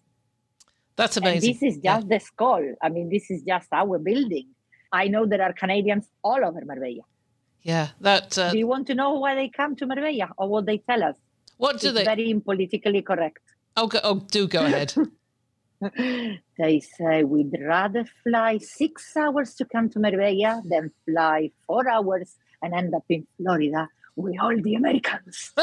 That's 0.95 1.17
amazing. 1.17 1.51
And 1.51 1.55
this 1.55 1.63
is 1.63 1.75
just 1.75 1.83
yeah. 1.83 1.99
the 1.99 2.19
Skol. 2.19 2.73
I 2.81 2.89
mean, 2.89 3.09
this 3.09 3.29
is 3.29 3.43
just 3.43 3.67
our 3.71 3.99
building. 3.99 4.47
I 4.91 5.07
know 5.07 5.25
there 5.25 5.41
are 5.41 5.53
Canadians 5.53 6.09
all 6.23 6.43
over 6.43 6.61
Marbella. 6.65 7.03
Yeah, 7.61 7.89
that. 8.01 8.37
Uh, 8.37 8.51
do 8.51 8.57
you 8.57 8.67
want 8.67 8.87
to 8.87 8.95
know 8.95 9.13
why 9.13 9.35
they 9.35 9.49
come 9.49 9.75
to 9.75 9.85
Marbella 9.85 10.29
or 10.37 10.47
what 10.47 10.65
they 10.65 10.77
tell 10.77 11.03
us? 11.03 11.15
What 11.57 11.79
do 11.79 11.89
it's 11.89 11.97
they? 11.97 12.05
Very 12.05 12.41
politically 12.43 13.01
correct. 13.01 13.39
Oh, 13.75 13.87
go, 13.87 13.99
oh, 14.03 14.15
do 14.31 14.47
go 14.47 14.65
ahead. 14.65 14.93
they 16.57 16.79
say 16.79 17.23
we'd 17.23 17.53
rather 17.61 18.05
fly 18.23 18.57
six 18.57 19.15
hours 19.15 19.53
to 19.55 19.65
come 19.65 19.89
to 19.89 19.99
Marbella 19.99 20.61
than 20.65 20.91
fly 21.05 21.51
four 21.67 21.87
hours 21.89 22.37
and 22.61 22.73
end 22.73 22.95
up 22.95 23.03
in 23.09 23.27
Florida 23.37 23.89
with 24.17 24.35
all 24.41 24.57
the 24.61 24.75
Americans. 24.75 25.51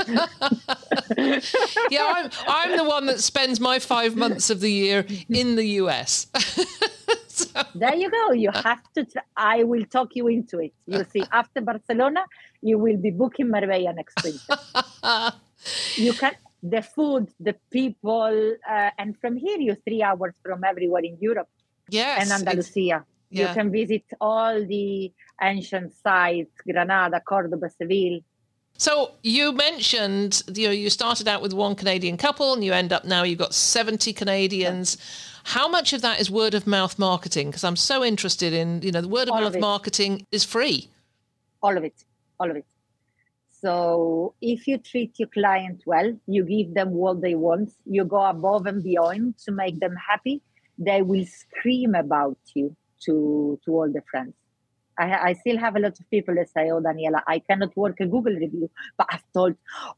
yeah, 1.90 2.06
I'm, 2.16 2.30
I'm 2.46 2.76
the 2.76 2.84
one 2.84 3.06
that 3.06 3.20
spends 3.20 3.60
my 3.60 3.78
five 3.78 4.16
months 4.16 4.48
of 4.48 4.60
the 4.60 4.70
year 4.70 5.04
in 5.28 5.56
the 5.56 5.66
US. 5.82 6.28
so. 7.28 7.62
There 7.74 7.94
you 7.94 8.10
go. 8.10 8.32
You 8.32 8.50
have 8.52 8.82
to. 8.94 9.04
Try. 9.04 9.22
I 9.36 9.64
will 9.64 9.84
talk 9.84 10.14
you 10.14 10.28
into 10.28 10.60
it. 10.60 10.72
You'll 10.86 11.04
see. 11.04 11.24
After 11.32 11.60
Barcelona, 11.60 12.24
you 12.62 12.78
will 12.78 12.96
be 12.96 13.10
booking 13.10 13.50
Marbella 13.50 13.92
next 13.92 14.22
winter. 14.24 14.56
you 15.96 16.12
can 16.12 16.34
the 16.62 16.80
food, 16.80 17.28
the 17.38 17.56
people, 17.70 18.54
uh, 18.70 18.90
and 18.98 19.18
from 19.20 19.36
here 19.36 19.58
you're 19.58 19.82
three 19.86 20.02
hours 20.02 20.34
from 20.42 20.64
everywhere 20.64 21.02
in 21.04 21.18
Europe. 21.20 21.48
Yes, 21.90 22.22
and 22.22 22.30
Andalusia. 22.32 23.04
Yeah. 23.30 23.48
You 23.48 23.54
can 23.54 23.72
visit 23.72 24.04
all 24.20 24.64
the 24.64 25.12
ancient 25.42 25.92
sites: 25.92 26.54
Granada, 26.66 27.20
Cordoba, 27.20 27.68
Seville. 27.68 28.20
So 28.76 29.12
you 29.22 29.52
mentioned, 29.52 30.42
you 30.52 30.66
know, 30.66 30.72
you 30.72 30.90
started 30.90 31.28
out 31.28 31.40
with 31.40 31.52
one 31.52 31.74
Canadian 31.74 32.16
couple, 32.16 32.52
and 32.54 32.64
you 32.64 32.72
end 32.72 32.92
up 32.92 33.04
now 33.04 33.22
you've 33.22 33.38
got 33.38 33.54
seventy 33.54 34.12
Canadians. 34.12 34.96
Yeah. 34.96 35.50
How 35.52 35.68
much 35.68 35.92
of 35.92 36.00
that 36.02 36.20
is 36.20 36.30
word 36.30 36.54
of 36.54 36.66
mouth 36.66 36.98
marketing? 36.98 37.48
Because 37.48 37.64
I'm 37.64 37.76
so 37.76 38.02
interested 38.02 38.52
in, 38.52 38.82
you 38.82 38.90
know, 38.90 39.00
the 39.00 39.08
word 39.08 39.28
of 39.28 39.34
all 39.34 39.42
mouth 39.42 39.54
of 39.54 39.60
marketing 39.60 40.26
is 40.32 40.42
free. 40.42 40.88
All 41.62 41.76
of 41.76 41.84
it, 41.84 41.94
all 42.40 42.50
of 42.50 42.56
it. 42.56 42.64
So 43.50 44.34
if 44.40 44.66
you 44.66 44.78
treat 44.78 45.18
your 45.18 45.28
client 45.28 45.82
well, 45.87 46.18
you 46.26 46.44
give 46.44 46.74
them 46.74 46.90
what 46.90 47.22
they 47.22 47.34
want, 47.34 47.72
you 47.87 48.04
go 48.04 48.24
above 48.24 48.66
and 48.66 48.82
beyond 48.82 49.38
to 49.44 49.52
make 49.52 49.80
them 49.80 49.96
happy, 49.96 50.42
they 50.78 51.02
will 51.02 51.24
scream 51.26 51.94
about 51.94 52.38
you 52.54 52.74
to 53.04 53.58
to 53.64 53.72
all 53.72 53.90
the 53.90 54.02
friends. 54.10 54.34
I, 54.98 55.30
I, 55.30 55.33
still 55.35 55.59
have 55.59 55.76
a 55.76 55.80
lot 55.80 55.98
of 55.98 56.11
people 56.11 56.35
that 56.37 56.48
say, 56.50 56.70
"Oh, 56.70 56.80
Daniela, 56.80 57.22
I 57.26 57.38
cannot 57.40 57.76
work 57.76 57.96
a 58.00 58.07
Google 58.07 58.35
review," 58.35 58.70
but 58.96 59.07
I've 59.11 59.24
told 59.33 59.54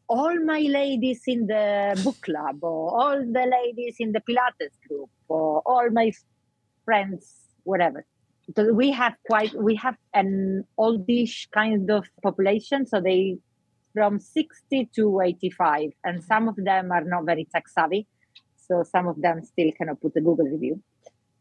all 0.09 0.35
my 0.45 0.61
ladies 0.61 1.23
in 1.27 1.47
the 1.47 2.01
book 2.03 2.21
club, 2.23 2.63
or 2.63 3.01
all 3.01 3.19
the 3.19 3.47
ladies 3.59 3.97
in 3.99 4.13
the 4.13 4.21
Pilates 4.21 4.77
group, 4.89 5.11
or 5.29 5.63
all 5.67 5.91
my 5.91 6.13
friends, 6.85 7.35
whatever. 7.65 8.07
So 8.55 8.73
we 8.73 8.91
have 8.93 9.15
quite 9.27 9.53
we 9.55 9.75
have 9.77 9.97
an 10.15 10.65
oldish 10.79 11.49
kind 11.53 11.91
of 11.91 12.07
population, 12.23 12.87
so 12.87 13.01
they 13.01 13.39
from 13.93 14.21
60 14.21 14.91
to 14.95 15.21
85, 15.23 15.91
and 16.05 16.23
some 16.23 16.49
of 16.49 16.57
them 16.57 16.93
are 16.93 17.03
not 17.03 17.25
very 17.25 17.47
tech 17.53 17.67
savvy. 17.67 18.07
So 18.57 18.83
some 18.83 19.07
of 19.07 19.21
them 19.23 19.43
still 19.43 19.73
cannot 19.73 20.01
put 20.01 20.17
a 20.17 20.21
Google 20.21 20.47
review, 20.47 20.83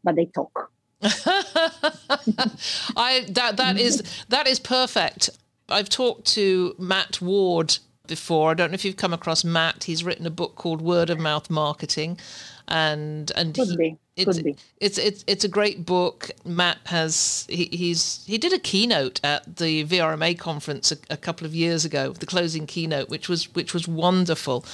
but 0.02 0.16
they 0.16 0.26
talk. 0.26 0.70
I 2.96 3.26
that 3.30 3.56
that 3.56 3.78
is 3.78 4.02
that 4.28 4.46
is 4.46 4.58
perfect. 4.58 5.30
I've 5.68 5.88
talked 5.88 6.26
to 6.34 6.74
Matt 6.78 7.20
Ward 7.20 7.78
before. 8.06 8.50
I 8.50 8.54
don't 8.54 8.70
know 8.70 8.74
if 8.74 8.84
you've 8.84 8.96
come 8.96 9.12
across 9.12 9.44
Matt. 9.44 9.84
He's 9.84 10.04
written 10.04 10.26
a 10.26 10.30
book 10.30 10.54
called 10.54 10.80
Word 10.80 11.10
of 11.10 11.18
Mouth 11.18 11.50
Marketing, 11.50 12.18
and 12.68 13.30
and 13.34 13.56
he. 13.56 13.96
It's, 14.16 14.38
it's 14.80 14.98
it's 14.98 15.24
it's 15.26 15.44
a 15.44 15.48
great 15.48 15.84
book. 15.84 16.30
Matt 16.44 16.78
has 16.86 17.46
he, 17.50 17.68
he's 17.70 18.24
he 18.26 18.38
did 18.38 18.54
a 18.54 18.58
keynote 18.58 19.20
at 19.22 19.56
the 19.56 19.84
VRMA 19.84 20.38
conference 20.38 20.90
a, 20.90 20.96
a, 21.10 21.18
couple 21.18 21.46
of 21.46 21.54
years 21.54 21.84
ago, 21.84 22.12
the 22.12 22.24
closing 22.24 22.66
keynote, 22.66 23.10
which 23.10 23.28
was 23.28 23.54
which 23.54 23.74
was 23.74 23.86
wonderful. 23.86 24.64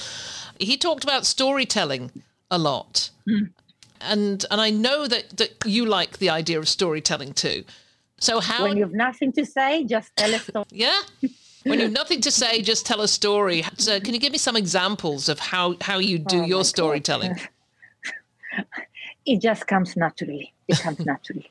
He 0.59 0.77
talked 0.77 1.03
about 1.03 1.25
storytelling 1.25 2.23
a 2.49 2.57
lot, 2.57 3.09
mm. 3.27 3.49
And 4.03 4.45
and 4.51 4.61
I 4.61 4.69
know 4.69 5.07
that 5.07 5.37
that 5.37 5.65
you 5.65 5.85
like 5.85 6.17
the 6.17 6.29
idea 6.29 6.59
of 6.59 6.67
storytelling 6.67 7.33
too. 7.33 7.63
So 8.19 8.39
how 8.39 8.63
when 8.63 8.77
you've 8.77 8.93
nothing 8.93 9.31
to 9.33 9.45
say, 9.45 9.83
just 9.83 10.15
tell 10.15 10.33
a 10.33 10.39
story. 10.39 10.65
yeah. 10.71 11.01
When 11.63 11.79
you've 11.79 11.91
nothing 11.91 12.21
to 12.21 12.31
say, 12.31 12.61
just 12.61 12.85
tell 12.85 13.01
a 13.01 13.07
story. 13.07 13.63
So, 13.77 13.99
can 13.99 14.13
you 14.13 14.19
give 14.19 14.33
me 14.33 14.37
some 14.37 14.57
examples 14.57 15.29
of 15.29 15.39
how, 15.39 15.75
how 15.79 15.97
you 15.97 16.19
do 16.19 16.41
oh 16.41 16.45
your 16.45 16.63
storytelling? 16.65 17.39
it 19.25 19.41
just 19.41 19.65
comes 19.67 19.95
naturally. 19.95 20.53
It 20.67 20.79
comes 20.79 20.99
naturally. 21.05 21.49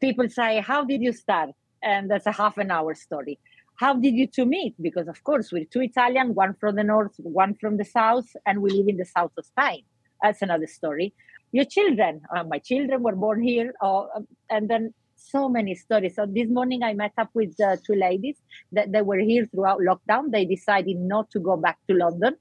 People 0.00 0.28
say, 0.30 0.60
How 0.60 0.84
did 0.84 1.02
you 1.02 1.12
start? 1.12 1.50
And 1.82 2.10
that's 2.10 2.26
a 2.26 2.32
half 2.32 2.58
an 2.58 2.70
hour 2.70 2.94
story. 2.94 3.38
How 3.76 3.94
did 3.94 4.14
you 4.14 4.26
two 4.26 4.44
meet? 4.44 4.74
Because, 4.80 5.08
of 5.08 5.22
course, 5.22 5.52
we're 5.52 5.64
two 5.64 5.82
Italian, 5.82 6.34
one 6.34 6.54
from 6.54 6.74
the 6.76 6.82
north, 6.82 7.14
one 7.18 7.54
from 7.54 7.76
the 7.76 7.84
south, 7.84 8.34
and 8.44 8.60
we 8.60 8.70
live 8.70 8.88
in 8.88 8.96
the 8.96 9.04
south 9.04 9.32
of 9.38 9.44
Spain. 9.46 9.82
That's 10.22 10.42
another 10.42 10.66
story. 10.66 11.14
Your 11.52 11.64
children, 11.64 12.20
uh, 12.34 12.44
my 12.44 12.58
children 12.58 13.02
were 13.02 13.16
born 13.16 13.42
here, 13.42 13.72
uh, 13.80 14.04
and 14.50 14.68
then 14.68 14.92
so 15.16 15.48
many 15.48 15.74
stories. 15.74 16.14
So 16.14 16.26
this 16.26 16.48
morning 16.48 16.82
I 16.82 16.92
met 16.94 17.12
up 17.18 17.30
with 17.34 17.58
uh, 17.60 17.76
two 17.84 17.94
ladies 17.94 18.36
that 18.72 18.92
they 18.92 19.02
were 19.02 19.18
here 19.18 19.46
throughout 19.46 19.80
lockdown. 19.80 20.30
They 20.30 20.44
decided 20.44 20.98
not 20.98 21.30
to 21.30 21.40
go 21.40 21.56
back 21.56 21.78
to 21.88 21.96
London, 21.96 22.36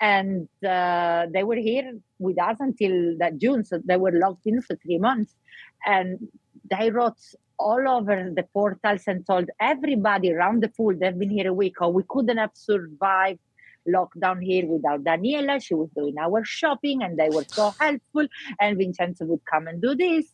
and 0.00 0.48
uh, 0.66 1.26
they 1.32 1.44
were 1.44 1.56
here 1.56 1.98
with 2.18 2.40
us 2.40 2.56
until 2.60 3.16
that 3.18 3.38
June. 3.38 3.64
So 3.64 3.80
they 3.84 3.96
were 3.96 4.12
locked 4.12 4.46
in 4.46 4.62
for 4.62 4.76
three 4.76 4.98
months, 4.98 5.34
and 5.86 6.18
they 6.70 6.90
wrote 6.90 7.18
all 7.58 7.86
over 7.88 8.32
the 8.34 8.44
portals 8.54 9.02
and 9.06 9.26
told 9.26 9.50
everybody 9.60 10.32
around 10.32 10.62
the 10.62 10.68
pool 10.68 10.94
they've 10.98 11.18
been 11.18 11.30
here 11.30 11.48
a 11.48 11.52
week. 11.52 11.74
Oh, 11.80 11.90
we 11.90 12.04
couldn't 12.08 12.38
have 12.38 12.52
survived 12.54 13.40
lockdown 13.88 14.42
here 14.42 14.66
without 14.66 15.04
Daniela. 15.04 15.62
She 15.62 15.74
was 15.74 15.90
doing 15.96 16.16
our 16.18 16.44
shopping, 16.44 17.02
and 17.02 17.18
they 17.18 17.30
were 17.30 17.44
so 17.48 17.74
helpful. 17.78 18.26
And 18.60 18.78
Vincenzo 18.78 19.24
would 19.26 19.44
come 19.50 19.66
and 19.66 19.80
do 19.80 19.94
this. 19.94 20.26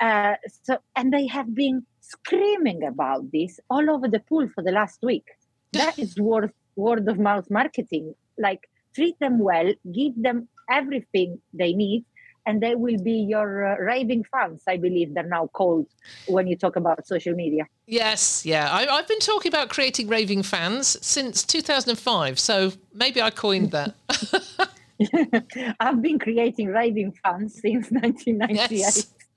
Uh, 0.00 0.34
so, 0.62 0.78
and 0.94 1.12
they 1.12 1.26
have 1.26 1.54
been 1.54 1.84
screaming 2.00 2.84
about 2.84 3.30
this 3.32 3.58
all 3.70 3.90
over 3.90 4.08
the 4.08 4.20
pool 4.20 4.48
for 4.54 4.62
the 4.62 4.72
last 4.72 5.00
week. 5.02 5.24
That 5.72 5.98
is 5.98 6.16
word 6.16 6.52
word 6.76 7.08
of 7.08 7.18
mouth 7.18 7.48
marketing. 7.50 8.14
Like 8.38 8.68
treat 8.94 9.18
them 9.18 9.38
well, 9.38 9.72
give 9.92 10.14
them 10.16 10.48
everything 10.70 11.40
they 11.52 11.72
need, 11.72 12.04
and 12.46 12.62
they 12.62 12.74
will 12.76 12.98
be 12.98 13.18
your 13.28 13.66
uh, 13.66 13.76
raving 13.78 14.24
fans. 14.24 14.62
I 14.66 14.76
believe 14.76 15.14
they're 15.14 15.24
now 15.24 15.48
called 15.48 15.86
when 16.28 16.46
you 16.46 16.56
talk 16.56 16.76
about 16.76 17.06
social 17.06 17.34
media. 17.34 17.66
Yes, 17.86 18.46
yeah. 18.46 18.72
I, 18.72 18.84
have 18.96 19.08
been 19.08 19.18
talking 19.18 19.50
about 19.50 19.68
creating 19.68 20.08
raving 20.08 20.44
fans 20.44 20.96
since 21.04 21.42
2005, 21.44 22.38
so 22.38 22.72
maybe 22.94 23.20
I 23.20 23.30
coined 23.30 23.72
that. 23.72 23.94
I've 25.80 26.00
been 26.00 26.18
creating 26.18 26.68
raving 26.68 27.12
fans 27.22 27.60
since 27.60 27.90
1998. 27.90 28.70
Yes. 28.70 29.12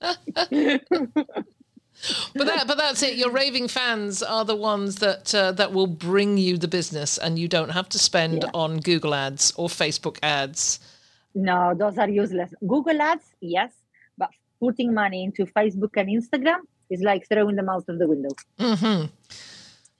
but 2.34 2.46
that 2.46 2.66
but 2.66 2.78
that's 2.78 3.02
it 3.02 3.16
your 3.16 3.30
raving 3.30 3.68
fans 3.68 4.22
are 4.22 4.46
the 4.46 4.56
ones 4.56 4.96
that 4.96 5.34
uh, 5.34 5.52
that 5.52 5.72
will 5.74 5.86
bring 5.86 6.38
you 6.38 6.56
the 6.56 6.66
business 6.68 7.18
and 7.18 7.38
you 7.38 7.46
don't 7.46 7.68
have 7.68 7.86
to 7.90 7.98
spend 7.98 8.42
yeah. 8.42 8.50
on 8.54 8.78
google 8.78 9.14
ads 9.14 9.52
or 9.56 9.68
facebook 9.68 10.18
ads 10.22 10.80
no 11.34 11.74
those 11.78 11.98
are 11.98 12.08
useless 12.08 12.52
google 12.66 13.00
ads 13.00 13.34
yes 13.40 13.72
but 14.18 14.30
putting 14.60 14.92
money 14.92 15.24
into 15.24 15.46
facebook 15.46 15.90
and 15.96 16.08
instagram 16.08 16.60
is 16.90 17.00
like 17.02 17.26
throwing 17.28 17.56
them 17.56 17.68
out 17.68 17.84
of 17.88 17.98
the 17.98 18.06
window 18.06 18.30
mm-hmm. 18.58 19.06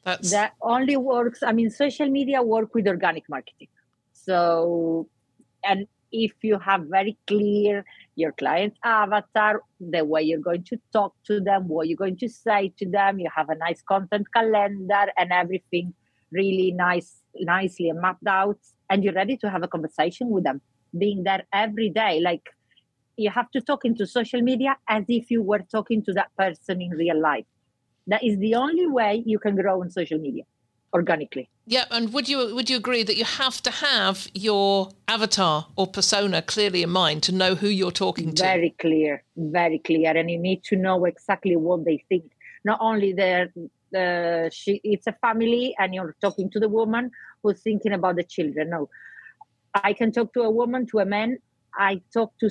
That's... 0.05 0.31
that 0.31 0.55
only 0.63 0.97
works 0.97 1.43
i 1.43 1.53
mean 1.53 1.71
social 1.71 2.09
media 2.09 2.43
work 2.43 2.75
with 2.75 2.89
organic 2.89 3.29
marketing 3.29 3.69
so 4.13 5.09
and 5.63 5.87
if 6.13 6.33
you 6.43 6.59
have 6.59 6.87
very 6.87 7.17
clear 7.27 7.85
your 8.17 8.33
client 8.33 8.75
avatar, 8.85 9.63
the 9.81 10.05
way 10.05 10.23
you're 10.23 10.41
going 10.41 10.65
to 10.65 10.79
talk 10.93 11.15
to 11.25 11.41
them, 11.41 11.69
what 11.69 11.89
you're 11.89 11.97
going 11.97 12.17
to 12.19 12.29
say 12.29 12.73
to 12.79 12.89
them. 12.89 13.19
You 13.19 13.31
have 13.35 13.49
a 13.49 13.55
nice 13.55 13.83
content 13.83 14.27
calendar 14.33 15.07
and 15.17 15.33
everything 15.33 15.95
really 16.33 16.73
nice, 16.73 17.23
nicely 17.37 17.91
mapped 17.93 18.27
out, 18.27 18.59
and 18.89 19.03
you're 19.03 19.15
ready 19.15 19.37
to 19.39 19.51
have 19.51 19.63
a 19.63 19.69
conversation 19.69 20.31
with 20.31 20.45
them. 20.45 20.61
Being 20.97 21.25
there 21.25 21.45
every 21.53 21.91
day, 21.91 22.21
like 22.21 22.43
you 23.17 23.31
have 23.31 23.51
to 23.53 23.61
talk 23.61 23.85
into 23.85 24.07
social 24.07 24.41
media 24.41 24.77
as 24.89 25.05
if 25.09 25.31
you 25.31 25.43
were 25.43 25.65
talking 25.71 26.03
to 26.05 26.13
that 26.15 26.31
person 26.37 26.81
in 26.81 26.91
real 26.91 27.21
life. 27.21 27.45
That 28.07 28.25
is 28.25 28.39
the 28.39 28.55
only 28.55 28.87
way 28.87 29.23
you 29.25 29.39
can 29.39 29.57
grow 29.57 29.83
on 29.83 29.91
social 29.91 30.19
media 30.19 30.45
organically. 30.93 31.49
Yeah, 31.67 31.85
and 31.91 32.13
would 32.13 32.29
you 32.29 32.55
would 32.55 32.69
you 32.69 32.77
agree 32.77 33.03
that 33.05 33.17
you 33.17 33.25
have 33.25 33.63
to 33.63 33.71
have 33.71 34.29
your 34.35 34.91
avatar 35.07 35.67
or 35.77 35.87
persona 35.87 36.43
clearly 36.43 36.83
in 36.83 36.91
mind 36.91 37.23
to 37.25 37.33
know 37.33 37.55
who 37.55 37.69
you're 37.69 37.93
talking 37.93 38.35
to? 38.35 38.43
Very 38.43 38.75
clear, 38.81 39.23
very 39.37 39.79
clear, 39.79 40.17
and 40.17 40.31
you 40.31 40.39
need 40.39 40.65
to 40.65 40.77
know 40.77 41.05
exactly 41.05 41.57
what 41.57 41.85
they 41.85 42.05
think. 42.09 42.33
Not 42.65 42.79
only 42.81 43.13
the 43.13 43.53
the 43.93 44.51
she, 44.53 44.81
it's 44.83 45.07
a 45.07 45.13
family, 45.13 45.75
and 45.79 45.95
you're 45.95 46.17
talking 46.21 46.51
to 46.51 46.59
the 46.59 46.69
woman 46.69 47.11
who's 47.43 47.61
thinking 47.61 47.93
about 47.93 48.17
the 48.17 48.25
children. 48.25 48.71
No, 48.71 48.89
I 49.75 49.93
can 49.93 50.13
talk 50.13 50.33
to 50.35 50.43
a 50.43 50.51
woman, 50.51 50.87
to 50.89 50.99
a 50.99 51.05
man. 51.05 51.39
I 51.77 52.01
talk 52.13 52.33
to 52.41 52.51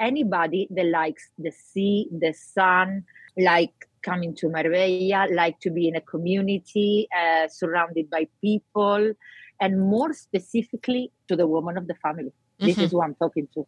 anybody 0.00 0.68
that 0.70 0.86
likes 0.86 1.28
the 1.38 1.50
sea, 1.50 2.08
the 2.10 2.32
sun, 2.32 3.04
like 3.36 3.74
coming 4.02 4.34
to 4.36 4.48
Marbella, 4.48 5.26
like 5.32 5.60
to 5.60 5.70
be 5.70 5.88
in 5.88 5.96
a 5.96 6.00
community 6.00 7.08
uh, 7.16 7.48
surrounded 7.48 8.08
by 8.10 8.26
people, 8.40 9.12
and 9.60 9.80
more 9.80 10.12
specifically 10.12 11.12
to 11.28 11.36
the 11.36 11.46
woman 11.46 11.76
of 11.76 11.86
the 11.86 11.94
family. 11.96 12.32
Mm-hmm. 12.32 12.66
This 12.66 12.78
is 12.78 12.90
who 12.92 13.02
I'm 13.02 13.14
talking 13.16 13.48
to. 13.54 13.66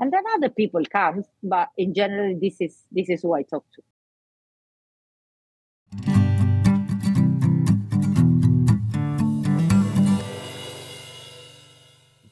And 0.00 0.12
then 0.12 0.22
other 0.34 0.48
people 0.48 0.82
come, 0.90 1.24
but 1.42 1.68
in 1.76 1.92
general, 1.92 2.38
this 2.40 2.60
is 2.60 2.84
this 2.92 3.08
is 3.08 3.22
who 3.22 3.34
I 3.34 3.42
talk 3.42 3.64
to. 3.74 3.82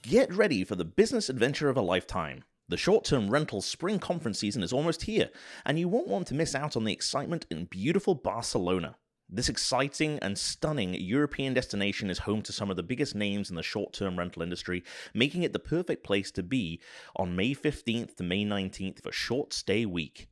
Get 0.08 0.32
ready 0.32 0.62
for 0.62 0.76
the 0.76 0.84
business 0.84 1.28
adventure 1.28 1.68
of 1.68 1.76
a 1.76 1.80
lifetime. 1.80 2.44
The 2.68 2.76
short 2.76 3.04
term 3.04 3.28
rental 3.28 3.60
spring 3.60 3.98
conference 3.98 4.38
season 4.38 4.62
is 4.62 4.72
almost 4.72 5.02
here, 5.02 5.30
and 5.64 5.80
you 5.80 5.88
won't 5.88 6.06
want 6.06 6.28
to 6.28 6.34
miss 6.34 6.54
out 6.54 6.76
on 6.76 6.84
the 6.84 6.92
excitement 6.92 7.44
in 7.50 7.64
beautiful 7.64 8.14
Barcelona. 8.14 8.98
This 9.28 9.48
exciting 9.48 10.20
and 10.20 10.38
stunning 10.38 10.94
European 10.94 11.54
destination 11.54 12.08
is 12.08 12.20
home 12.20 12.42
to 12.42 12.52
some 12.52 12.70
of 12.70 12.76
the 12.76 12.84
biggest 12.84 13.16
names 13.16 13.50
in 13.50 13.56
the 13.56 13.64
short 13.64 13.94
term 13.94 14.16
rental 14.16 14.42
industry, 14.42 14.84
making 15.12 15.42
it 15.42 15.52
the 15.52 15.58
perfect 15.58 16.04
place 16.04 16.30
to 16.32 16.42
be 16.44 16.80
on 17.16 17.34
May 17.34 17.52
15th 17.52 18.14
to 18.14 18.22
May 18.22 18.44
19th 18.44 19.02
for 19.02 19.10
Short 19.10 19.52
Stay 19.52 19.86
Week. 19.86 20.28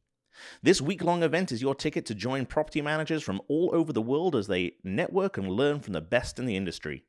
This 0.63 0.81
week 0.81 1.03
long 1.03 1.25
event 1.25 1.51
is 1.51 1.63
your 1.63 1.75
ticket 1.75 2.07
to 2.07 2.15
join 2.15 2.47
property 2.47 2.81
managers 2.81 3.25
from 3.25 3.41
all 3.49 3.71
over 3.73 3.93
the 3.93 4.01
world 4.01 4.37
as 4.37 4.47
they 4.47 4.77
network 4.85 5.37
and 5.37 5.51
learn 5.51 5.81
from 5.81 5.95
the 5.95 6.01
best 6.01 6.39
in 6.39 6.47
the 6.47 6.57
industry. 6.57 7.03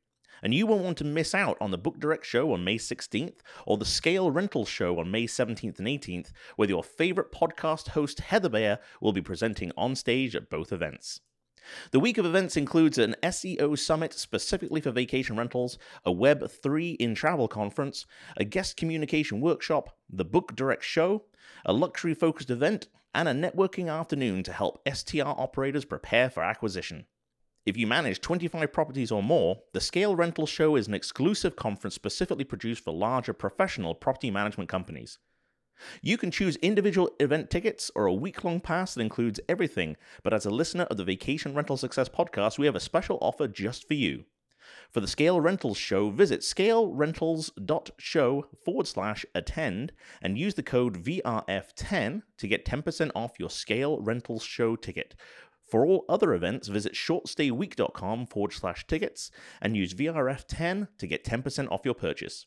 And 0.44 0.54
you 0.54 0.68
won't 0.68 0.84
want 0.84 0.98
to 1.00 1.04
miss 1.04 1.34
out 1.34 1.58
on 1.60 1.72
the 1.72 1.78
Book 1.78 2.00
Direct 2.00 2.26
show 2.26 2.52
on 2.52 2.64
May 2.64 2.78
16th 2.78 3.40
or 3.66 3.78
the 3.78 3.86
Scale 3.86 4.32
Rentals 4.32 4.70
show 4.70 5.00
on 5.00 5.12
May 5.12 5.26
17th 5.26 5.80
and 5.80 5.88
18th, 5.88 6.32
where 6.56 6.70
your 6.70 6.84
favorite 6.84 7.32
podcast 7.32 7.90
host 7.90 8.20
Heather 8.20 8.50
Bayer 8.50 8.80
will 9.02 9.14
be 9.14 9.22
presenting 9.22 9.72
on 9.78 9.96
stage 9.96 10.36
at 10.36 10.50
both 10.50 10.72
events. 10.72 11.22
The 11.92 12.00
week 12.00 12.18
of 12.18 12.26
events 12.26 12.58
includes 12.58 12.98
an 12.98 13.16
SEO 13.24 13.78
summit 13.78 14.14
specifically 14.14 14.82
for 14.82 14.92
vacation 14.92 15.36
rentals, 15.36 15.78
a 16.06 16.12
Web3 16.12 16.96
in 16.98 17.16
travel 17.16 17.48
conference, 17.48 18.06
a 18.38 18.44
guest 18.44 18.78
communication 18.78 19.42
workshop, 19.42 19.98
the 20.10 20.26
Book 20.26 20.56
Direct 20.56 20.84
show, 20.84 21.26
a 21.66 21.74
luxury 21.74 22.14
focused 22.14 22.52
event, 22.52 22.88
and 23.16 23.28
a 23.28 23.34
networking 23.34 23.92
afternoon 23.92 24.44
to 24.44 24.54
help 24.54 24.88
STR 24.92 25.24
operators 25.24 25.86
prepare 25.86 26.30
for 26.30 26.44
acquisition. 26.44 27.06
If 27.66 27.78
you 27.78 27.88
manage 27.88 28.22
25 28.22 28.72
properties 28.72 29.12
or 29.12 29.24
more, 29.24 29.58
the 29.74 29.82
Scale 29.82 30.16
Rental 30.16 30.46
Show 30.46 30.76
is 30.76 30.88
an 30.88 30.94
exclusive 30.94 31.56
conference 31.56 31.96
specifically 31.96 32.44
produced 32.44 32.84
for 32.84 32.94
larger 32.94 33.34
professional 33.34 33.96
property 33.96 34.30
management 34.30 34.70
companies. 34.70 35.18
You 36.04 36.20
can 36.20 36.30
choose 36.30 36.58
individual 36.58 37.10
event 37.20 37.50
tickets 37.50 37.90
or 37.96 38.06
a 38.06 38.14
week 38.14 38.44
long 38.44 38.60
pass 38.60 38.94
that 38.94 39.02
includes 39.02 39.40
everything, 39.50 39.98
but 40.22 40.32
as 40.32 40.46
a 40.46 40.52
listener 40.52 40.84
of 40.84 40.98
the 40.98 41.04
Vacation 41.04 41.56
Rental 41.56 41.76
Success 41.76 42.08
podcast, 42.08 42.60
we 42.60 42.68
have 42.68 42.76
a 42.76 42.80
special 42.80 43.18
offer 43.20 43.48
just 43.48 43.88
for 43.88 43.96
you. 43.96 44.26
For 44.92 45.00
the 45.00 45.08
Scale 45.08 45.42
Rentals 45.42 45.78
Show, 45.78 46.10
visit 46.10 46.42
scalerentals.show 46.42 48.46
forward 48.64 48.88
slash 48.88 49.26
attend 49.36 49.92
and 50.22 50.38
use 50.38 50.54
the 50.56 50.64
code 50.64 51.04
VRF10 51.04 52.24
to 52.38 52.48
get 52.48 52.66
10% 52.66 53.12
off 53.16 53.40
your 53.40 53.50
Scale 53.50 54.02
Rentals 54.02 54.44
Show 54.44 54.76
ticket. 54.76 55.16
For 55.68 55.86
all 55.86 56.06
other 56.08 56.34
events, 56.34 56.68
visit 56.68 56.94
shortstayweek.com 56.94 58.28
forward 58.28 58.54
slash 58.54 58.86
tickets 58.86 59.32
and 59.62 59.76
use 59.76 59.94
VRF10 59.94 60.88
to 61.00 61.08
get 61.08 61.24
10% 61.26 61.72
off 61.72 61.86
your 61.86 61.96
purchase. 61.96 62.46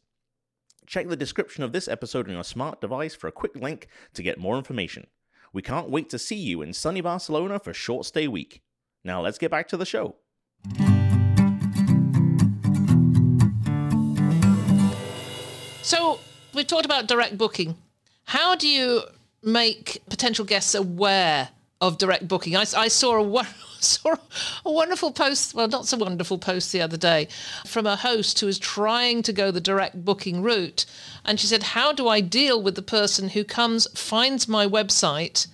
Check 0.86 1.08
the 1.08 1.16
description 1.16 1.64
of 1.64 1.72
this 1.72 1.88
episode 1.88 2.28
on 2.28 2.34
your 2.34 2.44
smart 2.44 2.80
device 2.80 3.14
for 3.14 3.26
a 3.26 3.32
quick 3.32 3.56
link 3.56 3.88
to 4.14 4.22
get 4.22 4.38
more 4.38 4.56
information. 4.56 5.08
We 5.52 5.62
can't 5.62 5.90
wait 5.90 6.08
to 6.10 6.18
see 6.18 6.36
you 6.36 6.62
in 6.62 6.72
sunny 6.72 7.00
Barcelona 7.00 7.58
for 7.58 7.74
Short 7.74 8.06
Stay 8.06 8.28
Week. 8.28 8.62
Now 9.04 9.20
let's 9.20 9.38
get 9.38 9.50
back 9.50 9.68
to 9.68 9.76
the 9.76 9.84
show. 9.84 10.16
So, 15.82 16.20
we've 16.54 16.66
talked 16.66 16.84
about 16.84 17.06
direct 17.06 17.38
booking. 17.38 17.76
How 18.24 18.54
do 18.54 18.68
you 18.68 19.02
make 19.42 20.02
potential 20.10 20.44
guests 20.44 20.74
aware 20.74 21.48
of 21.80 21.98
direct 21.98 22.26
booking. 22.26 22.56
I, 22.56 22.64
I 22.76 22.88
saw 22.88 23.22
a 23.22 23.46
saw 23.80 24.16
a 24.64 24.72
wonderful 24.72 25.12
post, 25.12 25.54
well, 25.54 25.68
not 25.68 25.86
so 25.86 25.96
wonderful 25.96 26.38
post 26.38 26.72
the 26.72 26.80
other 26.80 26.96
day 26.96 27.28
from 27.64 27.86
a 27.86 27.96
host 27.96 28.40
who 28.40 28.48
is 28.48 28.58
trying 28.58 29.22
to 29.22 29.32
go 29.32 29.50
the 29.50 29.60
direct 29.60 30.04
booking 30.04 30.42
route, 30.42 30.84
and 31.24 31.38
she 31.38 31.46
said, 31.46 31.62
"How 31.62 31.92
do 31.92 32.08
I 32.08 32.20
deal 32.20 32.60
with 32.60 32.74
the 32.74 32.82
person 32.82 33.30
who 33.30 33.44
comes, 33.44 33.86
finds 33.98 34.48
my 34.48 34.66
website, 34.66 35.46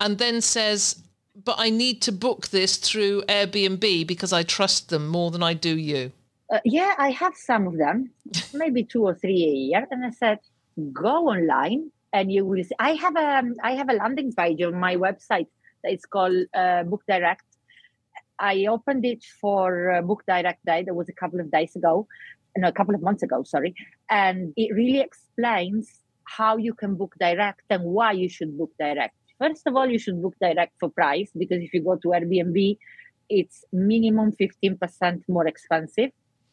and 0.00 0.18
then 0.18 0.40
says?" 0.40 1.02
But 1.42 1.56
I 1.58 1.70
need 1.70 2.02
to 2.02 2.12
book 2.12 2.48
this 2.48 2.76
through 2.76 3.22
Airbnb 3.22 4.06
because 4.06 4.32
I 4.32 4.42
trust 4.42 4.90
them 4.90 5.06
more 5.08 5.30
than 5.30 5.42
I 5.42 5.54
do 5.54 5.74
you. 5.74 6.12
Uh, 6.52 6.58
yeah, 6.66 6.94
I 6.98 7.12
have 7.12 7.34
some 7.34 7.66
of 7.66 7.78
them, 7.78 8.10
maybe 8.52 8.84
two 8.84 9.04
or 9.04 9.14
three 9.14 9.44
a 9.44 9.54
year. 9.54 9.86
And 9.90 10.04
I 10.04 10.10
said, 10.10 10.40
go 10.92 11.28
online 11.28 11.90
and 12.12 12.30
you 12.30 12.44
will 12.44 12.62
see. 12.62 12.74
I 12.78 12.94
have 12.94 13.16
a 13.16 13.42
I 13.62 13.72
have 13.72 13.88
a 13.88 13.94
landing 13.94 14.32
page 14.32 14.60
on 14.62 14.74
my 14.74 14.96
website 14.96 15.46
it's 15.84 16.06
called 16.06 16.46
uh, 16.54 16.82
Book 16.84 17.02
Direct. 17.08 17.44
I 18.38 18.66
opened 18.66 19.04
it 19.04 19.22
for 19.40 19.92
uh, 19.92 20.02
Book 20.02 20.22
Direct 20.26 20.64
Day. 20.64 20.82
That 20.84 20.94
was 20.94 21.08
a 21.08 21.12
couple 21.12 21.40
of 21.40 21.50
days 21.50 21.76
ago, 21.76 22.06
no, 22.56 22.68
a 22.68 22.72
couple 22.72 22.94
of 22.94 23.02
months 23.02 23.22
ago, 23.22 23.42
sorry. 23.42 23.74
And 24.08 24.52
it 24.56 24.74
really 24.74 25.00
explains 25.00 26.00
how 26.24 26.56
you 26.56 26.74
can 26.74 26.94
book 26.94 27.14
direct 27.18 27.62
and 27.70 27.84
why 27.84 28.12
you 28.12 28.28
should 28.28 28.56
book 28.56 28.70
direct. 28.78 29.14
First 29.38 29.66
of 29.66 29.74
all, 29.74 29.88
you 29.88 29.98
should 29.98 30.20
book 30.22 30.34
direct 30.40 30.74
for 30.78 30.90
price 30.90 31.30
because 31.36 31.58
if 31.60 31.72
you 31.72 31.82
go 31.82 31.96
to 31.96 32.08
Airbnb, 32.08 32.76
it's 33.28 33.64
minimum 33.72 34.32
15% 34.40 35.22
more 35.28 35.46
expensive 35.46 36.10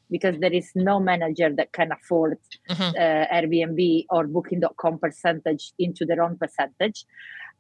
because 0.09 0.39
there 0.39 0.53
is 0.53 0.71
no 0.75 0.99
manager 0.99 1.49
that 1.53 1.73
can 1.73 1.91
afford 1.91 2.37
mm-hmm. 2.69 2.81
uh, 2.81 3.35
Airbnb 3.35 4.05
or 4.09 4.25
booking.com 4.27 4.99
percentage 4.99 5.73
into 5.77 6.05
their 6.05 6.21
own 6.21 6.37
percentage. 6.37 7.05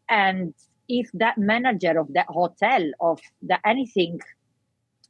And 0.09 0.53
if 0.87 1.09
that 1.13 1.37
manager 1.37 1.99
of 1.99 2.11
that 2.13 2.27
hotel 2.27 2.83
of 2.99 3.19
the 3.41 3.57
anything 3.65 4.19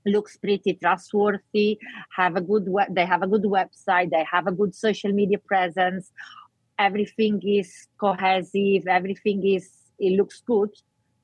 looks 0.06 0.38
pretty 0.38 0.74
trustworthy 0.74 1.78
have 2.16 2.36
a 2.36 2.42
good 2.42 2.68
web 2.68 2.88
they 2.96 3.06
have 3.06 3.24
a 3.24 3.28
good 3.28 3.44
website 3.44 4.10
they 4.10 4.26
have 4.32 4.48
a 4.48 4.52
good 4.52 4.74
social 4.74 5.12
media 5.12 5.38
presence 5.38 6.12
everything 6.80 7.42
is 7.46 7.88
cohesive 8.00 8.88
everything 8.88 9.46
is 9.46 9.70
it 10.00 10.16
looks 10.16 10.42
good 10.42 10.70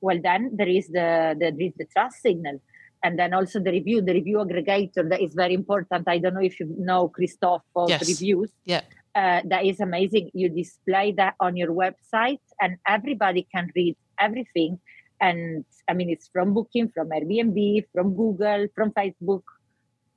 well 0.04 0.20
then 0.22 0.50
there 0.58 0.72
is 0.78 0.86
the 0.88 1.08
the, 1.40 1.72
the 1.78 1.86
trust 1.94 2.20
signal. 2.22 2.60
And 3.06 3.18
then 3.18 3.34
also 3.34 3.60
the 3.60 3.72
review 3.78 4.00
the 4.00 4.14
review 4.14 4.38
aggregator 4.38 5.02
that 5.10 5.20
is 5.20 5.34
very 5.34 5.54
important. 5.54 6.08
I 6.08 6.18
don't 6.18 6.34
know 6.34 6.46
if 6.50 6.58
you 6.60 6.66
know 6.78 7.08
christoph 7.08 7.64
of 7.76 7.90
yes. 7.90 8.08
reviews. 8.08 8.50
Yeah. 8.64 8.82
Uh, 9.14 9.40
that 9.52 9.64
is 9.64 9.78
amazing. 9.80 10.30
You 10.32 10.48
display 10.48 11.12
that 11.20 11.34
on 11.38 11.56
your 11.56 11.72
website 11.84 12.44
and 12.60 12.78
everybody 12.88 13.46
can 13.54 13.70
read 13.76 13.96
everything. 14.20 14.78
And 15.20 15.64
I 15.88 15.94
mean, 15.94 16.10
it's 16.10 16.28
from 16.28 16.54
Booking, 16.54 16.88
from 16.88 17.10
Airbnb, 17.10 17.84
from 17.92 18.14
Google, 18.14 18.66
from 18.74 18.92
Facebook. 18.92 19.42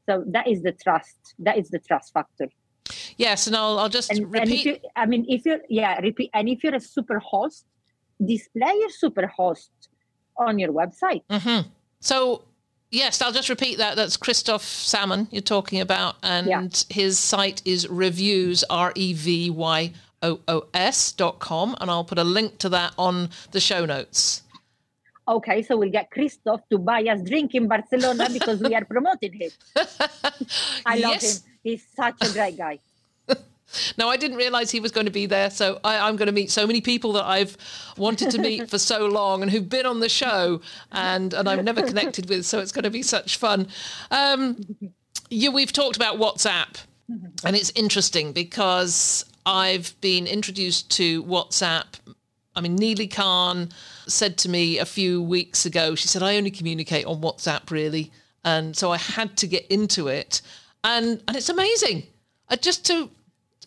So 0.08 0.24
that 0.28 0.48
is 0.48 0.64
the 0.64 0.72
trust. 0.72 1.36
That 1.40 1.58
is 1.58 1.70
the 1.70 1.80
trust 1.80 2.14
factor. 2.14 2.48
Yes, 3.18 3.48
and 3.48 3.56
I'll, 3.56 3.80
I'll 3.80 3.90
just 3.90 4.12
and, 4.12 4.32
repeat. 4.32 4.66
And 4.66 4.66
you, 4.66 4.90
I 4.96 5.06
mean, 5.06 5.26
if 5.28 5.46
you're 5.46 5.60
yeah, 5.70 6.00
repeat. 6.00 6.30
And 6.34 6.48
if 6.48 6.64
you're 6.64 6.76
a 6.76 6.80
super 6.80 7.20
host, 7.20 7.66
display 8.24 8.74
your 8.80 8.90
super 8.90 9.28
host 9.28 9.72
on 10.38 10.60
your 10.60 10.72
website. 10.72 11.24
Mm-hmm. 11.30 11.68
So 12.00 12.44
Yes, 12.90 13.22
I'll 13.22 13.34
just 13.34 13.50
repeat 13.50 13.80
that. 13.80 13.98
That's 13.98 14.16
Christoph 14.16 14.64
Salmon 14.64 15.28
you're 15.30 15.42
talking 15.42 15.82
about, 15.82 16.16
and 16.24 16.48
yeah. 16.48 16.68
his 16.90 17.20
site 17.20 17.62
is 17.66 17.88
reviews 17.90 18.64
r 18.70 18.94
e 18.96 19.14
v 19.14 19.50
y 19.50 19.92
oos.com, 20.24 21.76
and 21.80 21.92
I'll 21.92 22.04
put 22.04 22.18
a 22.20 22.24
link 22.24 22.58
to 22.60 22.70
that 22.70 22.94
on 22.98 23.30
the 23.52 23.60
show 23.60 23.86
notes. 23.86 24.44
Okay, 25.28 25.62
so 25.62 25.76
we'll 25.76 25.92
get 25.92 26.10
Christoph 26.10 26.62
to 26.70 26.78
buy 26.78 27.02
us 27.04 27.22
drink 27.22 27.54
in 27.54 27.68
Barcelona 27.68 28.30
because 28.34 28.60
we 28.62 28.74
are 28.74 28.86
promoting 28.86 29.34
him. 29.34 29.52
I 30.86 30.96
love 30.98 31.12
Yes. 31.22 31.38
him. 31.40 31.52
He's 31.64 31.86
such 31.96 32.16
a 32.22 32.32
great 32.32 32.58
guy. 32.58 32.80
Now, 33.98 34.08
I 34.08 34.16
didn't 34.16 34.38
realize 34.38 34.72
he 34.72 34.80
was 34.80 34.94
going 34.94 35.08
to 35.08 35.12
be 35.12 35.26
there, 35.26 35.50
so 35.50 35.82
I, 35.84 35.98
I'm 36.08 36.16
going 36.16 36.28
to 36.28 36.32
meet 36.32 36.50
so 36.50 36.66
many 36.66 36.80
people 36.80 37.12
that 37.14 37.26
I've 37.26 37.58
wanted 37.98 38.32
to 38.32 38.38
meet 38.40 38.70
for 38.70 38.80
so 38.80 39.08
long 39.08 39.42
and 39.42 39.52
who've 39.52 39.68
been 39.68 39.86
on 39.86 40.00
the 40.00 40.08
show 40.08 40.62
and, 40.94 41.34
and 41.34 41.50
I've 41.50 41.66
never 41.66 41.82
connected 41.82 42.30
with, 42.30 42.46
so 42.46 42.60
it's 42.60 42.72
going 42.72 42.86
to 42.86 42.90
be 42.90 43.04
such 43.04 43.36
fun. 43.36 43.68
Um, 44.10 44.66
you, 45.30 45.52
we've 45.52 45.74
talked 45.74 45.98
about 45.98 46.16
WhatsApp, 46.18 46.78
and 47.44 47.58
it's 47.58 47.72
interesting 47.76 48.32
because 48.32 49.26
I've 49.48 50.00
been 50.02 50.28
introduced 50.28 50.92
to 50.98 51.24
WhatsApp. 51.24 51.86
I 52.54 52.60
mean, 52.60 52.76
Neely 52.76 53.08
Khan 53.08 53.70
said 54.06 54.38
to 54.40 54.50
me 54.50 54.78
a 54.78 54.86
few 54.86 55.22
weeks 55.22 55.66
ago, 55.66 55.96
she 55.96 56.10
said, 56.10 56.22
I 56.22 56.36
only 56.36 56.52
communicate 56.52 57.06
on 57.06 57.22
WhatsApp, 57.22 57.72
really. 57.72 58.12
And 58.44 58.76
so 58.76 58.92
I 58.92 58.98
had 58.98 59.38
to 59.38 59.48
get 59.48 59.66
into 59.68 60.10
it. 60.10 60.42
And, 60.84 61.24
and 61.30 61.38
it's 61.38 61.48
amazing. 61.48 62.04
Just 62.60 62.86
to 62.88 63.10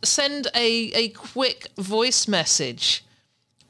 send 0.03 0.49
a, 0.55 0.93
a 0.93 1.09
quick 1.11 1.69
voice 1.79 2.29
message 2.29 3.03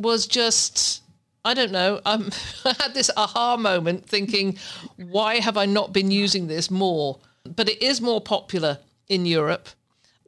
was 0.01 0.27
just 0.27 1.03
I 1.45 1.55
don't 1.55 1.73
know. 1.73 2.01
Um, 2.05 2.31
I 2.65 2.75
had 2.81 2.93
this 2.93 3.11
aha 3.17 3.57
moment 3.57 4.05
thinking, 4.05 4.59
why 4.97 5.37
have 5.41 5.57
I 5.57 5.65
not 5.65 5.93
been 5.93 6.11
using 6.11 6.49
this 6.49 6.71
more? 6.71 7.19
But 7.45 7.69
it 7.69 7.81
is 7.83 8.01
more 8.01 8.21
popular 8.21 8.79
in 9.09 9.25
Europe 9.25 9.69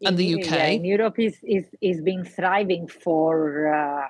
and 0.06 0.16
the 0.16 0.34
UK. 0.34 0.50
Yeah, 0.50 0.66
in 0.66 0.84
Europe 0.84 1.18
is 1.18 1.36
is 1.42 1.64
is 1.80 2.00
been 2.00 2.24
thriving 2.24 2.88
for 2.88 3.72
uh, 3.74 4.08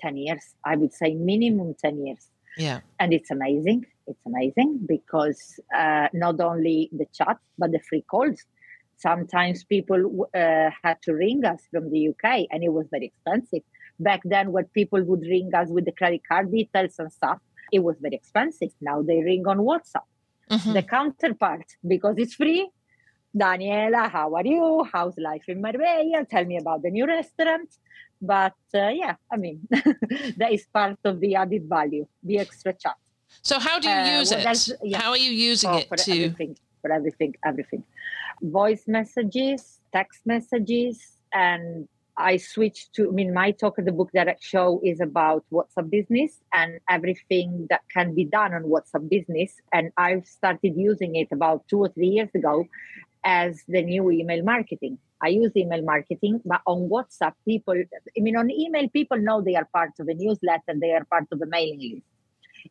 ten 0.00 0.16
years. 0.16 0.54
I 0.64 0.76
would 0.76 0.92
say 0.92 1.14
minimum 1.14 1.74
ten 1.74 2.04
years, 2.04 2.30
yeah. 2.56 2.80
and 3.00 3.12
it's 3.12 3.30
amazing. 3.30 3.86
It's 4.06 4.24
amazing 4.26 4.80
because 4.86 5.60
uh, 5.76 6.08
not 6.12 6.40
only 6.40 6.90
the 6.92 7.06
chat 7.12 7.38
but 7.58 7.72
the 7.72 7.80
free 7.88 8.02
calls. 8.02 8.44
Sometimes 8.98 9.62
people 9.62 10.26
uh, 10.34 10.70
had 10.82 11.02
to 11.02 11.12
ring 11.12 11.44
us 11.44 11.60
from 11.70 11.90
the 11.90 12.08
UK, 12.08 12.46
and 12.50 12.64
it 12.64 12.72
was 12.72 12.86
very 12.90 13.06
expensive. 13.06 13.62
Back 14.00 14.22
then, 14.24 14.52
when 14.52 14.64
people 14.66 15.02
would 15.02 15.20
ring 15.20 15.50
us 15.54 15.68
with 15.68 15.84
the 15.84 15.92
credit 15.92 16.22
card 16.26 16.50
details 16.50 16.94
and 16.98 17.12
stuff, 17.12 17.38
it 17.72 17.80
was 17.80 17.96
very 18.00 18.14
expensive. 18.14 18.70
Now 18.80 19.02
they 19.02 19.22
ring 19.22 19.46
on 19.46 19.58
WhatsApp. 19.58 20.08
Mhm. 20.50 20.72
The 20.72 20.82
counterpart, 20.82 21.66
because 21.86 22.16
it's 22.18 22.34
free, 22.34 22.70
Daniela, 23.36 24.08
how 24.10 24.34
are 24.34 24.46
you? 24.46 24.86
How's 24.92 25.16
life 25.18 25.44
in 25.48 25.60
Marbella? 25.60 26.24
Tell 26.30 26.44
me 26.44 26.56
about 26.56 26.82
the 26.82 26.90
new 26.90 27.06
restaurant. 27.06 27.68
But 28.20 28.54
uh, 28.74 28.88
yeah, 28.88 29.16
I 29.30 29.36
mean, 29.36 29.60
that 29.70 30.52
is 30.52 30.66
part 30.72 30.98
of 31.04 31.20
the 31.20 31.34
added 31.34 31.68
value, 31.68 32.06
the 32.22 32.38
extra 32.38 32.72
chat. 32.72 32.96
So 33.42 33.58
how 33.58 33.78
do 33.78 33.88
you 33.88 33.94
Uh, 33.94 34.18
use 34.20 34.30
what 34.32 34.40
it? 34.46 34.78
yeah. 34.82 35.00
How 35.02 35.10
are 35.10 35.18
you 35.18 35.30
using 35.32 35.70
Oh, 35.70 35.76
it 35.78 35.88
for 35.88 35.96
to? 35.96 36.12
everything, 36.12 36.56
for 36.80 36.90
everything, 36.90 37.34
everything. 37.44 37.84
Voice 38.40 38.84
messages, 38.88 39.80
text 39.92 40.20
messages, 40.24 41.18
and 41.34 41.86
I 42.16 42.38
switched 42.38 42.94
to. 42.94 43.08
I 43.08 43.12
mean, 43.12 43.34
my 43.34 43.50
talk 43.50 43.78
at 43.78 43.84
the 43.84 43.92
book 43.92 44.10
direct 44.14 44.42
show 44.42 44.80
is 44.82 45.00
about 45.02 45.44
WhatsApp 45.52 45.90
business 45.90 46.40
and 46.54 46.80
everything 46.88 47.66
that 47.68 47.82
can 47.92 48.14
be 48.14 48.24
done 48.24 48.54
on 48.54 48.62
WhatsApp 48.62 49.10
business. 49.10 49.50
And 49.74 49.92
I've 49.98 50.24
started 50.26 50.72
using 50.74 51.16
it 51.16 51.28
about 51.30 51.68
two 51.68 51.80
or 51.80 51.90
three 51.90 52.08
years 52.08 52.30
ago 52.34 52.64
as 53.26 53.62
the 53.66 53.82
new 53.82 54.10
email 54.10 54.42
marketing. 54.44 54.98
I 55.20 55.28
use 55.28 55.50
email 55.56 55.82
marketing, 55.82 56.40
but 56.44 56.60
on 56.66 56.88
WhatsApp, 56.88 57.34
people. 57.44 57.74
I 57.74 58.20
mean, 58.20 58.36
on 58.36 58.50
email, 58.50 58.88
people 58.90 59.18
know 59.18 59.42
they 59.42 59.56
are 59.56 59.68
part 59.74 59.90
of 59.98 60.08
a 60.08 60.14
newsletter, 60.14 60.74
they 60.80 60.92
are 60.92 61.04
part 61.04 61.26
of 61.32 61.42
a 61.42 61.46
mailing 61.46 61.80
list. 61.80 62.06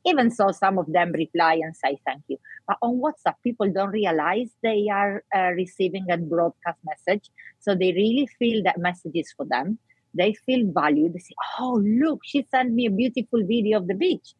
Even 0.06 0.30
so, 0.32 0.52
some 0.52 0.78
of 0.78 0.92
them 0.92 1.12
reply 1.12 1.56
and 1.56 1.76
say 1.76 1.98
thank 2.06 2.24
you. 2.28 2.38
But 2.68 2.78
on 2.82 3.00
WhatsApp, 3.00 3.36
people 3.44 3.72
don't 3.72 3.90
realize 3.90 4.50
they 4.62 4.88
are 4.92 5.24
uh, 5.36 5.52
receiving 5.52 6.06
a 6.10 6.18
broadcast 6.18 6.80
message. 6.86 7.30
So 7.60 7.76
they 7.76 7.92
really 7.94 8.28
feel 8.40 8.64
that 8.64 8.78
message 8.78 9.16
is 9.16 9.34
for 9.36 9.46
them. 9.46 9.80
They 10.14 10.34
feel 10.46 10.72
valued. 10.72 11.14
They 11.14 11.20
say, 11.20 11.36
oh, 11.60 11.82
look, 11.84 12.22
she 12.24 12.46
sent 12.52 12.74
me 12.74 12.88
a 12.88 12.92
beautiful 12.92 13.46
video 13.46 13.80
of 13.80 13.88
the 13.88 13.96
beach. 13.96 14.34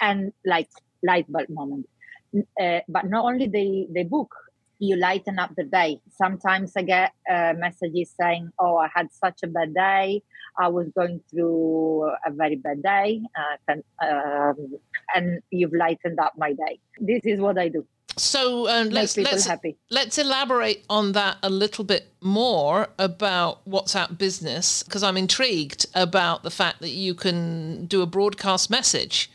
And 0.00 0.32
like 0.44 0.68
light 1.02 1.30
bulb 1.30 1.48
moment. 1.48 1.88
Uh, 2.60 2.80
but 2.88 3.06
not 3.06 3.24
only 3.24 3.46
the, 3.46 3.88
the 3.92 4.04
book, 4.04 4.34
you 4.80 4.96
lighten 4.96 5.38
up 5.38 5.54
the 5.56 5.64
day. 5.64 6.00
Sometimes 6.10 6.72
I 6.76 6.82
get 6.82 7.12
uh, 7.30 7.52
messages 7.56 8.12
saying, 8.18 8.50
oh, 8.58 8.76
I 8.78 8.88
had 8.92 9.08
such 9.12 9.40
a 9.44 9.46
bad 9.46 9.74
day. 9.74 10.22
I 10.58 10.68
was 10.68 10.88
going 10.96 11.20
through 11.30 12.10
a 12.26 12.30
very 12.30 12.56
bad 12.56 12.82
day. 12.82 13.20
Uh, 13.38 13.56
can, 13.68 13.82
um, 14.02 14.78
and 15.14 15.40
you've 15.50 15.74
lightened 15.74 16.18
up 16.18 16.32
my 16.36 16.52
day. 16.52 16.80
This 16.98 17.20
is 17.24 17.40
what 17.40 17.58
I 17.58 17.68
do. 17.68 17.86
So 18.16 18.64
Make 18.64 18.92
let's 18.92 19.16
let's 19.16 19.46
happy. 19.46 19.76
let's 19.90 20.18
elaborate 20.18 20.84
on 20.90 21.12
that 21.12 21.38
a 21.42 21.48
little 21.48 21.84
bit 21.84 22.08
more 22.20 22.88
about 22.98 23.66
WhatsApp 23.68 24.18
Business 24.18 24.82
because 24.82 25.02
I'm 25.02 25.16
intrigued 25.16 25.86
about 25.94 26.42
the 26.42 26.50
fact 26.50 26.80
that 26.80 26.90
you 26.90 27.14
can 27.14 27.86
do 27.86 28.02
a 28.02 28.06
broadcast 28.06 28.68
message 28.68 29.30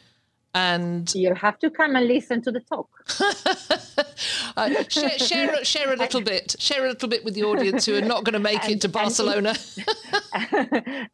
and 0.56 1.14
You 1.14 1.34
have 1.36 1.60
to 1.60 1.70
come 1.70 1.96
and 1.98 2.08
listen 2.08 2.42
to 2.44 2.52
the 2.52 2.62
talk. 2.62 2.90
uh, 4.58 4.84
share, 4.90 5.20
share 5.20 5.66
share 5.66 5.94
a 5.94 5.98
little 5.98 6.22
bit 6.22 6.56
share 6.60 6.86
a 6.86 6.90
little 6.90 7.10
bit 7.10 7.26
with 7.26 7.34
the 7.36 7.44
audience 7.44 7.86
who 7.86 7.96
are 7.96 8.02
not 8.14 8.24
going 8.24 8.34
to 8.34 8.40
make 8.40 8.64
it 8.70 8.72
And- 8.72 8.82
to 8.82 8.88
and 8.88 8.96
if- 8.96 9.02
Barcelona. 9.02 9.54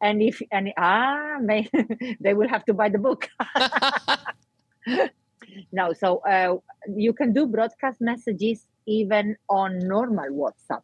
and 0.00 0.22
if 0.22 0.40
and 0.52 0.72
ah, 0.78 1.38
may, 1.40 1.68
they 2.20 2.34
will 2.34 2.48
have 2.48 2.64
to 2.66 2.72
buy 2.74 2.88
the 2.88 2.98
book. 2.98 3.28
no, 5.72 5.92
so 5.92 6.18
uh, 6.18 6.56
you 6.94 7.12
can 7.12 7.32
do 7.32 7.46
broadcast 7.46 8.00
messages 8.00 8.66
even 8.86 9.36
on 9.50 9.78
normal 9.80 10.28
WhatsApp. 10.30 10.82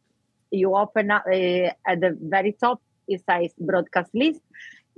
You 0.50 0.74
open 0.76 1.10
up 1.12 1.24
uh, 1.26 1.70
at 1.86 2.00
the 2.00 2.16
very 2.20 2.52
top, 2.52 2.82
it 3.06 3.22
says 3.24 3.52
broadcast 3.58 4.10
list. 4.14 4.40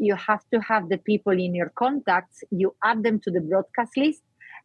You 0.00 0.16
have 0.16 0.42
to 0.52 0.60
have 0.60 0.88
the 0.88 0.96
people 0.96 1.38
in 1.46 1.54
your 1.54 1.70
contacts. 1.76 2.42
You 2.50 2.74
add 2.82 3.02
them 3.02 3.20
to 3.20 3.30
the 3.30 3.42
broadcast 3.42 3.96
list, 3.98 4.22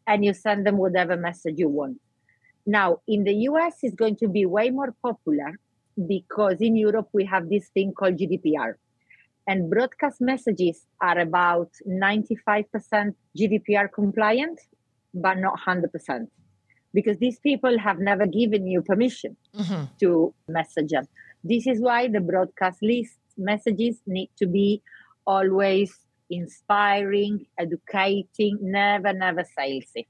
and 0.07 0.23
you 0.23 0.33
send 0.33 0.65
them 0.65 0.77
whatever 0.77 1.17
message 1.17 1.55
you 1.57 1.67
want. 1.67 1.97
Now, 2.65 3.01
in 3.05 3.25
the 3.25 3.35
US, 3.49 3.75
it's 3.83 3.95
going 3.95 4.15
to 4.23 4.29
be 4.29 4.45
way 4.45 4.69
more 4.69 4.95
popular 5.03 5.59
because 6.07 6.61
in 6.61 6.75
Europe 6.75 7.09
we 7.13 7.25
have 7.25 7.49
this 7.49 7.67
thing 7.73 7.93
called 7.93 8.15
GDPR. 8.17 8.75
And 9.47 9.69
broadcast 9.69 10.21
messages 10.21 10.87
are 11.01 11.19
about 11.19 11.69
95% 11.85 13.13
GDPR 13.37 13.87
compliant, 13.93 14.59
but 15.13 15.37
not 15.37 15.59
100%. 15.59 16.27
Because 16.93 17.17
these 17.17 17.39
people 17.39 17.77
have 17.77 17.99
never 17.99 18.25
given 18.25 18.65
you 18.65 18.81
permission 18.81 19.35
Mhm. 19.53 19.89
to 19.99 20.33
message 20.47 20.91
them. 20.91 21.07
This 21.43 21.67
is 21.67 21.81
why 21.81 22.07
the 22.07 22.21
broadcast 22.21 22.81
list 22.81 23.19
messages 23.37 24.01
need 24.07 24.29
to 24.37 24.47
be 24.47 24.81
always 25.25 25.97
inspiring, 26.29 27.45
educating, 27.57 28.57
never, 28.61 29.13
never 29.13 29.45
salesy. 29.57 30.07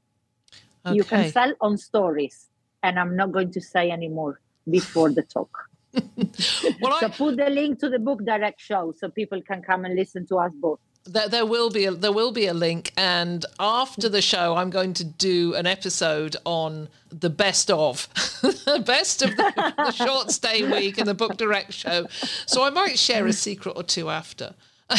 You 0.91 1.03
can 1.03 1.31
sell 1.31 1.53
on 1.61 1.77
stories, 1.77 2.47
and 2.83 2.99
I'm 2.99 3.15
not 3.15 3.31
going 3.31 3.51
to 3.51 3.61
say 3.61 3.89
anymore 3.89 4.39
before 4.69 5.11
the 5.11 5.23
talk. 5.23 5.69
Well, 6.81 6.99
So 6.99 7.07
I, 7.07 7.09
put 7.09 7.37
the 7.37 7.49
link 7.49 7.79
to 7.79 7.89
the 7.89 7.99
book 7.99 8.23
direct 8.25 8.59
show 8.59 8.93
so 8.97 9.09
people 9.09 9.41
can 9.41 9.61
come 9.61 9.85
and 9.85 9.95
listen 9.95 10.27
to 10.27 10.37
us 10.37 10.51
both. 10.53 10.79
there, 11.05 11.29
there 11.29 11.45
will 11.45 11.69
be 11.69 11.85
a, 11.85 11.91
there 11.91 12.11
will 12.11 12.31
be 12.31 12.47
a 12.47 12.53
link, 12.53 12.91
and 12.97 13.45
after 13.59 14.09
the 14.09 14.21
show, 14.21 14.55
I'm 14.55 14.69
going 14.69 14.93
to 14.95 15.03
do 15.03 15.53
an 15.55 15.65
episode 15.65 16.35
on 16.43 16.89
the 17.09 17.29
best 17.29 17.71
of, 17.71 18.09
the 18.41 18.83
best 18.85 19.21
of 19.21 19.35
the, 19.37 19.73
the 19.77 19.91
short 19.91 20.31
stay 20.31 20.69
week 20.69 20.97
and 20.97 21.07
the 21.07 21.13
book 21.13 21.37
direct 21.37 21.73
show. 21.73 22.07
So 22.45 22.63
I 22.63 22.69
might 22.69 22.99
share 22.99 23.25
a 23.25 23.33
secret 23.33 23.73
or 23.75 23.83
two 23.83 24.09
after 24.09 24.53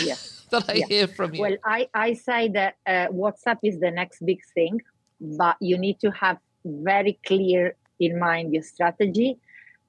Yeah. 0.04 0.16
that 0.50 0.68
I 0.68 0.74
Yeah. 0.74 0.86
hear 0.86 1.06
from 1.08 1.34
you. 1.34 1.40
Well, 1.40 1.56
I, 1.64 1.88
I 1.94 2.14
say 2.14 2.48
that 2.48 2.76
uh, 2.86 3.08
WhatsApp 3.08 3.58
is 3.62 3.80
the 3.80 3.90
next 3.90 4.24
big 4.24 4.40
thing, 4.54 4.80
but 5.20 5.56
you 5.60 5.78
need 5.78 6.00
to 6.00 6.10
have 6.10 6.38
very 6.64 7.18
clear 7.26 7.76
in 8.00 8.18
mind 8.18 8.52
your 8.52 8.62
strategy. 8.62 9.38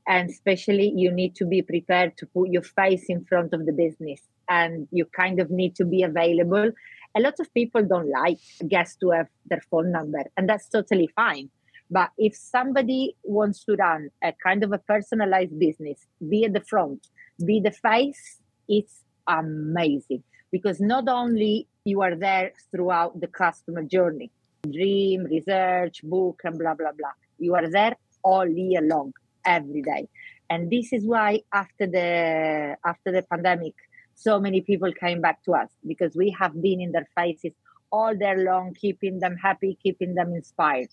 And 0.07 0.29
especially, 0.29 0.93
you 0.95 1.11
need 1.11 1.35
to 1.35 1.45
be 1.45 1.61
prepared 1.61 2.15
to 2.17 2.25
put 2.27 2.49
your 2.49 2.63
face 2.63 3.05
in 3.09 3.25
front 3.25 3.53
of 3.53 3.65
the 3.65 3.73
business 3.73 4.21
and 4.49 4.87
you 4.91 5.05
kind 5.05 5.39
of 5.39 5.51
need 5.51 5.75
to 5.75 5.85
be 5.85 6.03
available. 6.03 6.71
A 7.15 7.19
lot 7.19 7.33
of 7.39 7.53
people 7.53 7.83
don't 7.83 8.09
like 8.09 8.39
guests 8.67 8.95
to 9.01 9.09
have 9.11 9.27
their 9.49 9.61
phone 9.69 9.91
number, 9.91 10.23
and 10.37 10.47
that's 10.47 10.69
totally 10.69 11.09
fine. 11.15 11.49
But 11.89 12.11
if 12.17 12.35
somebody 12.35 13.15
wants 13.23 13.63
to 13.65 13.75
run 13.75 14.09
a 14.23 14.33
kind 14.43 14.63
of 14.63 14.71
a 14.73 14.77
personalized 14.77 15.57
business, 15.57 16.05
be 16.29 16.45
at 16.45 16.53
the 16.53 16.61
front, 16.61 17.07
be 17.45 17.59
the 17.59 17.71
face, 17.71 18.39
it's 18.67 19.03
amazing 19.27 20.23
because 20.51 20.79
not 20.79 21.07
only 21.07 21.67
you 21.85 22.01
are 22.01 22.15
there 22.15 22.53
throughout 22.71 23.19
the 23.19 23.27
customer 23.27 23.83
journey, 23.83 24.31
dream, 24.71 25.23
research, 25.25 26.01
book, 26.03 26.41
and 26.43 26.57
blah 26.57 26.73
blah 26.73 26.91
blah. 26.97 27.11
You 27.39 27.55
are 27.55 27.69
there 27.69 27.95
all 28.23 28.47
year 28.47 28.81
long, 28.81 29.13
every 29.45 29.81
day, 29.81 30.07
and 30.49 30.69
this 30.69 30.93
is 30.93 31.05
why 31.05 31.41
after 31.53 31.87
the 31.87 32.77
after 32.85 33.11
the 33.11 33.23
pandemic, 33.23 33.75
so 34.15 34.39
many 34.39 34.61
people 34.61 34.91
came 34.93 35.21
back 35.21 35.43
to 35.43 35.53
us 35.53 35.69
because 35.85 36.15
we 36.15 36.35
have 36.39 36.59
been 36.61 36.81
in 36.81 36.91
their 36.91 37.07
faces 37.15 37.53
all 37.91 38.15
day 38.15 38.35
long, 38.35 38.73
keeping 38.73 39.19
them 39.19 39.37
happy, 39.37 39.77
keeping 39.81 40.15
them 40.15 40.33
inspired. 40.33 40.89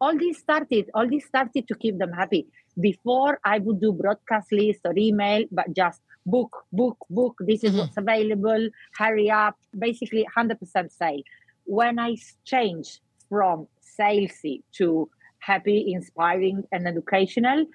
All 0.00 0.16
this 0.16 0.38
started, 0.38 0.90
all 0.94 1.08
this 1.08 1.24
started 1.24 1.66
to 1.68 1.74
keep 1.74 1.98
them 1.98 2.12
happy. 2.12 2.46
Before 2.78 3.38
I 3.44 3.58
would 3.58 3.80
do 3.80 3.92
broadcast 3.92 4.52
list 4.52 4.80
or 4.84 4.92
email, 4.96 5.44
but 5.50 5.74
just 5.74 6.00
book, 6.26 6.64
book, 6.72 6.98
book. 7.10 7.36
This 7.40 7.64
is 7.64 7.70
mm-hmm. 7.70 7.80
what's 7.80 7.96
available. 7.96 8.68
Hurry 8.96 9.30
up. 9.30 9.56
Basically, 9.78 10.26
100% 10.36 10.92
sale. 10.92 11.22
When 11.64 11.98
I 11.98 12.16
changed 12.44 13.00
from 13.28 13.68
salesy 13.98 14.62
to 14.74 15.08
happy, 15.38 15.92
inspiring, 15.92 16.64
and 16.72 16.86
educational, 16.86 17.66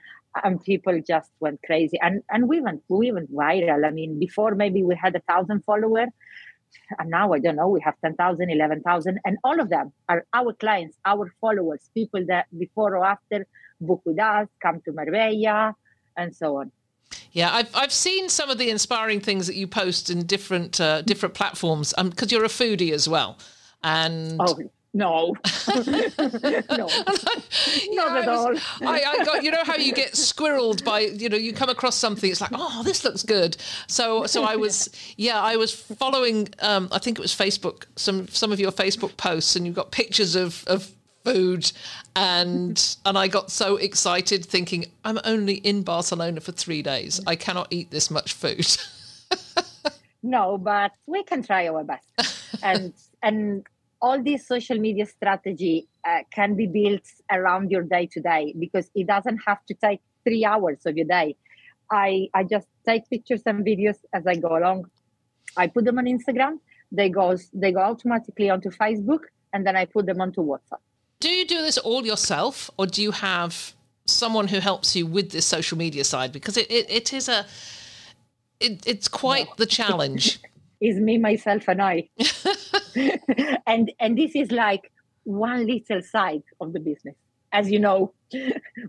and 0.44 0.64
people 0.64 1.02
just 1.06 1.32
went 1.40 1.60
crazy. 1.66 1.98
And 2.02 2.22
and 2.30 2.48
we 2.48 2.62
went 2.62 2.84
we 2.88 3.12
went 3.12 3.34
viral. 3.34 3.86
I 3.86 3.92
mean, 3.92 4.20
before 4.20 4.56
maybe 4.56 4.84
we 4.84 4.96
had 4.96 5.16
a 5.16 5.22
thousand 5.22 5.64
followers, 5.64 6.10
and 7.00 7.10
now 7.10 7.34
I 7.34 7.40
don't 7.40 7.56
know. 7.56 7.68
We 7.68 7.82
have 7.82 7.96
10,000, 8.04 8.50
11,000, 8.50 9.20
and 9.26 9.38
all 9.44 9.60
of 9.60 9.70
them 9.70 9.92
are 10.08 10.26
our 10.34 10.54
clients, 10.54 10.98
our 11.06 11.34
followers, 11.42 11.90
people 11.94 12.26
that 12.28 12.46
before 12.58 12.96
or 12.96 13.06
after 13.06 13.48
book 13.82 14.02
with 14.06 14.20
us, 14.20 14.48
come 14.62 14.82
to 14.82 14.92
Marbella, 14.92 15.76
and 16.18 16.36
so 16.36 16.58
on. 16.58 16.72
Yeah, 17.32 17.54
I've 17.54 17.76
I've 17.76 17.94
seen 17.94 18.30
some 18.30 18.50
of 18.50 18.58
the 18.58 18.70
inspiring 18.70 19.20
things 19.20 19.48
that 19.48 19.56
you 19.56 19.68
post 19.68 20.10
in 20.10 20.26
different 20.26 20.80
uh, 20.80 21.02
different 21.02 21.36
platforms. 21.36 21.94
because 21.98 22.32
um, 22.32 22.36
you're 22.36 22.46
a 22.46 22.50
foodie 22.50 22.92
as 22.92 23.08
well, 23.08 23.38
and 23.84 24.40
oh, 24.40 24.58
no, 24.92 25.36
no, 25.76 25.86
not 27.92 28.18
at 28.18 28.28
all. 28.28 28.58
I, 28.82 29.04
I, 29.06 29.24
got 29.24 29.44
you 29.44 29.52
know 29.52 29.64
how 29.64 29.76
you 29.76 29.94
get 29.94 30.14
squirreled 30.14 30.84
by 30.84 31.02
you 31.02 31.30
know 31.30 31.38
you 31.38 31.54
come 31.54 31.70
across 31.70 31.96
something 31.96 32.32
it's 32.32 32.42
like 32.42 32.50
oh 32.56 32.82
this 32.84 33.04
looks 33.04 33.22
good 33.22 33.56
so 33.86 34.26
so 34.26 34.44
I 34.44 34.56
was 34.56 34.90
yeah 35.18 35.40
I 35.40 35.58
was 35.58 35.72
following 35.72 36.50
um, 36.60 36.90
I 36.92 36.98
think 36.98 37.20
it 37.20 37.22
was 37.22 37.36
Facebook 37.36 37.84
some 37.98 38.28
some 38.30 38.52
of 38.52 38.60
your 38.60 38.72
Facebook 38.72 39.16
posts 39.16 39.56
and 39.56 39.68
you've 39.68 39.76
got 39.76 39.92
pictures 39.92 40.36
of 40.36 40.64
of 40.66 40.92
food 41.32 41.72
and 42.16 42.98
and 43.06 43.18
I 43.18 43.28
got 43.28 43.52
so 43.52 43.78
excited 43.78 44.46
thinking 44.46 44.86
I'm 45.04 45.20
only 45.24 45.56
in 45.56 45.84
Barcelona 45.84 46.42
for 46.42 46.52
three 46.52 46.82
days 46.82 47.22
I 47.28 47.36
cannot 47.36 47.68
eat 47.72 47.92
this 47.92 48.10
much 48.10 48.34
food. 48.34 48.68
no, 50.24 50.58
but 50.58 50.92
we 51.06 51.24
can 51.24 51.44
try 51.44 51.68
our 51.68 51.84
best 51.84 52.08
and 52.64 52.94
and 53.24 53.66
all 54.02 54.22
this 54.24 54.48
social 54.48 54.78
media 54.78 55.06
strategy 55.06 55.88
uh, 56.08 56.20
can 56.32 56.56
be 56.56 56.66
built 56.66 57.06
around 57.32 57.72
your 57.72 57.84
day 57.84 58.08
to 58.14 58.22
day 58.22 58.54
because 58.58 58.90
it 58.96 59.08
doesn't 59.08 59.40
have 59.46 59.66
to 59.66 59.74
take 59.74 60.02
three 60.24 60.46
hours 60.46 60.86
of 60.86 60.96
your 60.96 61.06
day. 61.06 61.36
I, 61.92 62.30
I 62.34 62.44
just 62.44 62.68
take 62.86 63.10
pictures 63.10 63.42
and 63.46 63.66
videos 63.66 63.98
as 64.14 64.26
I 64.28 64.36
go 64.36 64.58
along. 64.58 64.86
I 65.58 65.68
put 65.68 65.86
them 65.86 65.98
on 65.98 66.06
Instagram. 66.06 66.60
They 66.92 67.10
go 67.10 67.36
they 67.54 67.72
go 67.72 67.82
automatically 67.82 68.50
onto 68.50 68.70
Facebook, 68.70 69.24
and 69.54 69.66
then 69.66 69.76
I 69.76 69.86
put 69.86 70.06
them 70.06 70.22
onto 70.22 70.42
WhatsApp. 70.42 70.82
Do 71.20 71.30
you 71.30 71.46
do 71.46 71.62
this 71.62 71.78
all 71.78 72.06
yourself, 72.06 72.72
or 72.78 72.86
do 72.86 73.02
you 73.02 73.12
have 73.12 73.74
someone 74.06 74.48
who 74.48 74.60
helps 74.60 74.96
you 74.96 75.06
with 75.06 75.32
this 75.32 75.46
social 75.46 75.78
media 75.78 76.04
side? 76.04 76.32
Because 76.32 76.58
it, 76.58 76.72
it, 76.72 76.90
it 76.90 77.14
is 77.14 77.28
a 77.28 77.46
it, 78.60 78.86
it's 78.86 79.08
quite 79.08 79.48
no. 79.48 79.54
the 79.58 79.66
challenge. 79.66 80.40
is 80.82 80.98
me, 80.98 81.18
myself, 81.18 81.68
and 81.68 81.82
I. 81.82 82.10
and 83.68 83.92
and 84.00 84.18
this 84.18 84.36
is 84.36 84.52
like 84.52 84.92
one 85.24 85.68
little 85.68 86.02
side 86.02 86.44
of 86.62 86.74
the 86.74 86.80
business. 86.80 87.16
As 87.52 87.72
you 87.72 87.80
know, 87.80 88.14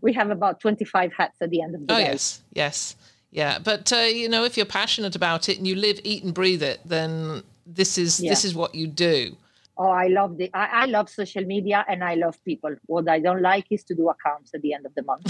we 0.02 0.12
have 0.12 0.30
about 0.30 0.60
25 0.60 1.12
hats 1.14 1.36
at 1.40 1.50
the 1.50 1.62
end 1.62 1.74
of 1.74 1.86
the 1.86 1.94
oh, 1.94 1.96
day. 1.96 2.04
yes, 2.04 2.42
yes. 2.52 2.96
Yeah, 3.30 3.58
but 3.58 3.92
uh, 3.92 3.96
you 3.96 4.28
know, 4.28 4.44
if 4.44 4.56
you're 4.56 4.66
passionate 4.66 5.14
about 5.14 5.48
it 5.48 5.56
and 5.56 5.66
you 5.66 5.76
live, 5.76 6.00
eat, 6.02 6.24
and 6.24 6.34
breathe 6.34 6.62
it, 6.62 6.80
then 6.84 7.42
this 7.64 7.96
is 7.96 8.20
yeah. 8.20 8.30
this 8.30 8.44
is 8.44 8.54
what 8.54 8.74
you 8.74 8.86
do. 8.86 9.36
Oh, 9.82 9.88
I 9.88 10.08
love 10.08 10.36
the 10.36 10.50
I, 10.52 10.82
I, 10.82 10.84
love 10.84 11.08
social 11.08 11.42
media 11.46 11.86
and 11.88 12.04
I 12.04 12.14
love 12.14 12.36
people. 12.44 12.76
What 12.84 13.08
I 13.08 13.18
don't 13.18 13.40
like 13.40 13.66
is 13.70 13.82
to 13.84 13.94
do 13.94 14.10
accounts 14.10 14.50
at 14.54 14.60
the 14.60 14.74
end 14.74 14.84
of 14.84 14.94
the 14.94 15.02
month. 15.02 15.24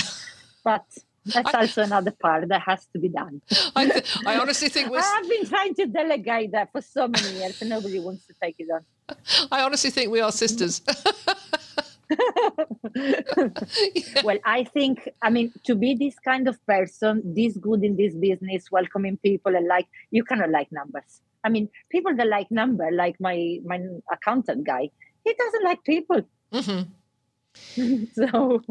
but 0.65 0.85
that's 1.25 1.55
I, 1.55 1.61
also 1.61 1.83
another 1.83 2.11
part 2.11 2.49
that 2.49 2.63
has 2.63 2.85
to 2.93 2.99
be 2.99 3.11
done. 3.11 3.43
I, 3.77 3.87
th- 3.87 4.17
I 4.27 4.41
honestly 4.41 4.69
think 4.69 4.91
we're... 4.91 4.99
I've 4.99 5.29
been 5.29 5.47
trying 5.47 5.77
to 5.77 5.87
delegate 5.87 6.51
that 6.51 6.73
for 6.73 6.81
so 6.83 7.07
many 7.07 7.31
years, 7.39 7.61
and 7.61 7.71
nobody 7.71 8.01
wants 8.01 8.27
to 8.27 8.35
take 8.43 8.57
it 8.59 8.67
on. 8.75 8.85
I 9.53 9.63
honestly 9.63 9.91
think 9.91 10.11
we 10.11 10.21
are 10.21 10.33
sisters. 10.33 10.83
yeah. 12.17 12.51
Well, 14.25 14.39
I 14.45 14.65
think, 14.65 15.09
I 15.23 15.31
mean, 15.31 15.53
to 15.65 15.77
be 15.77 15.95
this 15.95 16.19
kind 16.19 16.49
of 16.49 16.59
person, 16.67 17.23
this 17.25 17.57
good 17.57 17.85
in 17.85 17.97
this 17.97 18.17
business, 18.17 18.69
welcoming 18.73 19.17
people, 19.19 19.55
and 19.55 19.69
like, 19.69 19.87
you 20.11 20.25
cannot 20.25 20.51
like 20.51 20.73
numbers. 20.73 21.21
I 21.45 21.49
mean, 21.49 21.69
people 21.91 22.15
that 22.17 22.27
like 22.27 22.51
number, 22.51 22.91
like 22.93 23.17
my 23.21 23.59
my 23.65 23.81
accountant 24.13 24.67
guy, 24.67 24.91
he 25.25 25.35
doesn't 25.35 25.65
like 25.65 25.85
people. 25.85 26.23
Mm-hmm. 26.53 28.05
so 28.15 28.63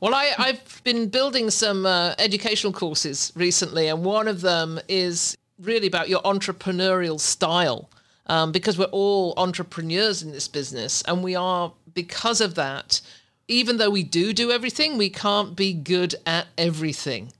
well, 0.00 0.14
I, 0.14 0.34
have 0.38 0.80
been 0.84 1.08
building 1.08 1.50
some 1.50 1.86
uh, 1.86 2.14
educational 2.18 2.72
courses 2.72 3.32
recently, 3.34 3.88
and 3.88 4.04
one 4.04 4.28
of 4.28 4.40
them 4.40 4.80
is 4.88 5.36
really 5.58 5.86
about 5.86 6.08
your 6.08 6.20
entrepreneurial 6.22 7.18
style. 7.20 7.90
Um, 8.28 8.50
because 8.50 8.76
we're 8.76 8.86
all 8.86 9.34
entrepreneurs 9.36 10.20
in 10.20 10.32
this 10.32 10.48
business, 10.48 11.00
and 11.02 11.22
we 11.22 11.36
are, 11.36 11.72
because 11.94 12.40
of 12.40 12.56
that, 12.56 13.00
even 13.46 13.76
though 13.76 13.90
we 13.90 14.02
do 14.02 14.32
do 14.32 14.50
everything, 14.50 14.98
we 14.98 15.10
can't 15.10 15.54
be 15.54 15.72
good 15.72 16.16
at 16.26 16.48
everything. 16.58 17.32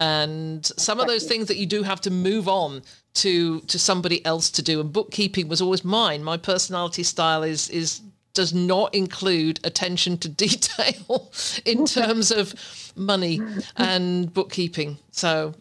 And 0.00 0.66
some 0.76 1.00
of 1.00 1.06
those 1.06 1.24
things 1.24 1.48
that 1.48 1.56
you 1.56 1.66
do 1.66 1.82
have 1.82 2.00
to 2.02 2.10
move 2.10 2.48
on 2.48 2.82
to 3.14 3.60
to 3.60 3.78
somebody 3.78 4.24
else 4.26 4.50
to 4.50 4.62
do. 4.62 4.80
And 4.80 4.92
bookkeeping 4.92 5.48
was 5.48 5.62
always 5.62 5.84
mine. 5.84 6.24
My 6.24 6.36
personality 6.36 7.04
style 7.04 7.42
is 7.42 7.70
is 7.70 8.00
does 8.34 8.52
not 8.52 8.92
include 8.94 9.60
attention 9.64 10.18
to 10.18 10.28
detail 10.44 11.30
in 11.64 11.86
terms 11.86 12.30
of 12.30 12.54
money 12.96 13.40
and 13.76 14.32
bookkeeping. 14.34 14.98
So, 15.12 15.54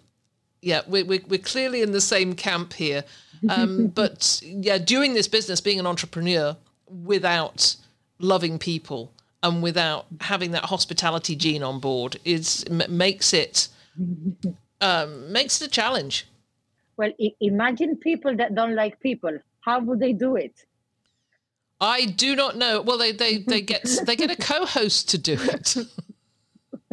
yeah, 0.61 0.81
we're, 0.87 1.05
we're, 1.05 1.21
we're 1.27 1.39
clearly 1.39 1.81
in 1.81 1.91
the 1.91 2.01
same 2.01 2.33
camp 2.33 2.73
here. 2.73 3.03
Um, 3.47 3.87
but 3.95 4.41
yeah, 4.43 4.79
doing 4.79 5.13
this 5.13 5.27
business, 5.27 5.61
being 5.61 5.79
an 5.79 5.87
entrepreneur 5.87 6.57
without 6.87 7.75
loving 8.19 8.59
people 8.59 9.11
and 9.41 9.61
without 9.61 10.05
having 10.21 10.51
that 10.51 10.65
hospitality 10.65 11.35
gene 11.35 11.63
on 11.63 11.79
board 11.79 12.17
is 12.23 12.67
makes 12.69 13.33
it 13.33 13.67
um, 14.81 15.31
makes 15.31 15.59
the 15.59 15.67
challenge. 15.67 16.27
Well, 16.97 17.11
imagine 17.39 17.97
people 17.97 18.35
that 18.37 18.53
don't 18.55 18.75
like 18.75 18.99
people. 18.99 19.39
How 19.61 19.79
would 19.79 19.99
they 19.99 20.13
do 20.13 20.35
it? 20.35 20.65
I 21.81 22.05
do 22.05 22.35
not 22.35 22.55
know. 22.55 22.81
Well, 22.81 22.97
they 22.97 23.11
they 23.11 23.39
they 23.39 23.61
get 23.61 23.83
they 24.05 24.15
get 24.15 24.31
a 24.31 24.35
co-host 24.35 25.09
to 25.09 25.17
do 25.17 25.37
it. 25.39 25.75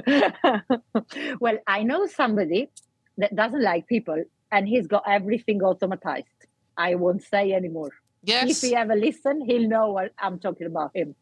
well, 1.41 1.59
I 1.67 1.83
know 1.83 2.07
somebody 2.07 2.71
that 3.19 3.37
doesn't 3.37 3.63
like 3.63 3.87
people, 3.87 4.25
and 4.51 4.67
he's 4.67 4.87
got 4.87 5.05
everything 5.07 5.61
automatized. 5.61 6.25
I 6.77 6.95
won't 6.95 7.23
say 7.23 7.53
anymore. 7.53 7.91
Yes. 8.23 8.51
If 8.51 8.69
he 8.69 8.75
ever 8.75 8.95
listen, 8.95 9.43
he'll 9.43 9.69
know 9.69 9.93
what 9.93 10.13
I'm 10.19 10.39
talking 10.39 10.67
about 10.67 10.91
him. 10.95 11.15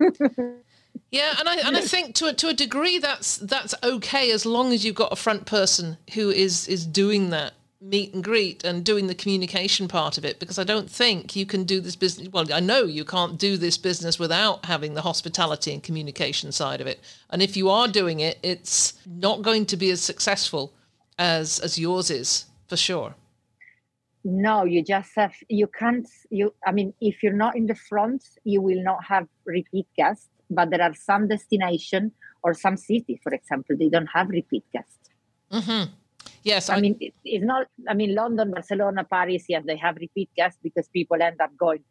yeah, 1.10 1.34
and 1.38 1.48
I 1.48 1.56
and 1.56 1.76
I 1.76 1.80
think 1.80 2.14
to 2.16 2.26
a, 2.26 2.32
to 2.34 2.48
a 2.48 2.54
degree 2.54 2.98
that's 2.98 3.36
that's 3.36 3.74
okay 3.82 4.32
as 4.32 4.44
long 4.44 4.72
as 4.72 4.84
you've 4.84 4.96
got 4.96 5.12
a 5.12 5.16
front 5.16 5.46
person 5.46 5.96
who 6.14 6.30
is 6.30 6.66
is 6.66 6.86
doing 6.86 7.30
that 7.30 7.54
meet 7.84 8.14
and 8.14 8.24
greet 8.24 8.64
and 8.64 8.84
doing 8.84 9.06
the 9.06 9.14
communication 9.14 9.86
part 9.86 10.16
of 10.16 10.24
it 10.24 10.40
because 10.40 10.58
I 10.58 10.64
don't 10.64 10.90
think 10.90 11.36
you 11.36 11.44
can 11.44 11.64
do 11.64 11.80
this 11.80 11.96
business. 11.96 12.28
Well, 12.32 12.52
I 12.52 12.60
know 12.60 12.84
you 12.84 13.04
can't 13.04 13.38
do 13.38 13.56
this 13.56 13.76
business 13.76 14.18
without 14.18 14.64
having 14.64 14.94
the 14.94 15.02
hospitality 15.02 15.72
and 15.72 15.82
communication 15.82 16.50
side 16.50 16.80
of 16.80 16.86
it. 16.86 17.00
And 17.30 17.42
if 17.42 17.56
you 17.56 17.68
are 17.68 17.86
doing 17.86 18.20
it, 18.20 18.38
it's 18.42 18.94
not 19.06 19.42
going 19.42 19.66
to 19.66 19.76
be 19.76 19.90
as 19.90 20.00
successful 20.00 20.72
as 21.18 21.60
as 21.60 21.78
yours 21.78 22.10
is 22.10 22.46
for 22.68 22.76
sure. 22.76 23.14
No, 24.24 24.64
you 24.64 24.82
just 24.82 25.12
have 25.16 25.34
you 25.48 25.66
can't 25.66 26.08
you 26.30 26.54
I 26.66 26.72
mean 26.72 26.94
if 27.00 27.22
you're 27.22 27.32
not 27.32 27.56
in 27.56 27.66
the 27.66 27.74
front, 27.74 28.24
you 28.44 28.62
will 28.62 28.82
not 28.82 29.04
have 29.04 29.28
repeat 29.44 29.86
guests, 29.96 30.28
but 30.50 30.70
there 30.70 30.82
are 30.82 30.94
some 30.94 31.28
destination 31.28 32.12
or 32.42 32.54
some 32.54 32.76
city, 32.76 33.20
for 33.22 33.32
example, 33.32 33.76
they 33.78 33.88
don't 33.88 34.06
have 34.06 34.28
repeat 34.28 34.64
guests. 34.72 35.10
Mm-hmm 35.50 35.92
Yes, 36.44 36.68
I, 36.68 36.76
I 36.76 36.80
mean 36.80 36.96
it, 37.00 37.14
it's 37.24 37.44
not. 37.44 37.66
I 37.88 37.94
mean 37.94 38.14
London, 38.14 38.50
Barcelona, 38.50 39.04
Paris. 39.04 39.44
Yes, 39.48 39.64
they 39.66 39.76
have 39.76 39.96
repeat 39.96 40.30
guests 40.36 40.58
because 40.62 40.88
people 40.88 41.20
end 41.20 41.40
up 41.40 41.56
going. 41.56 41.82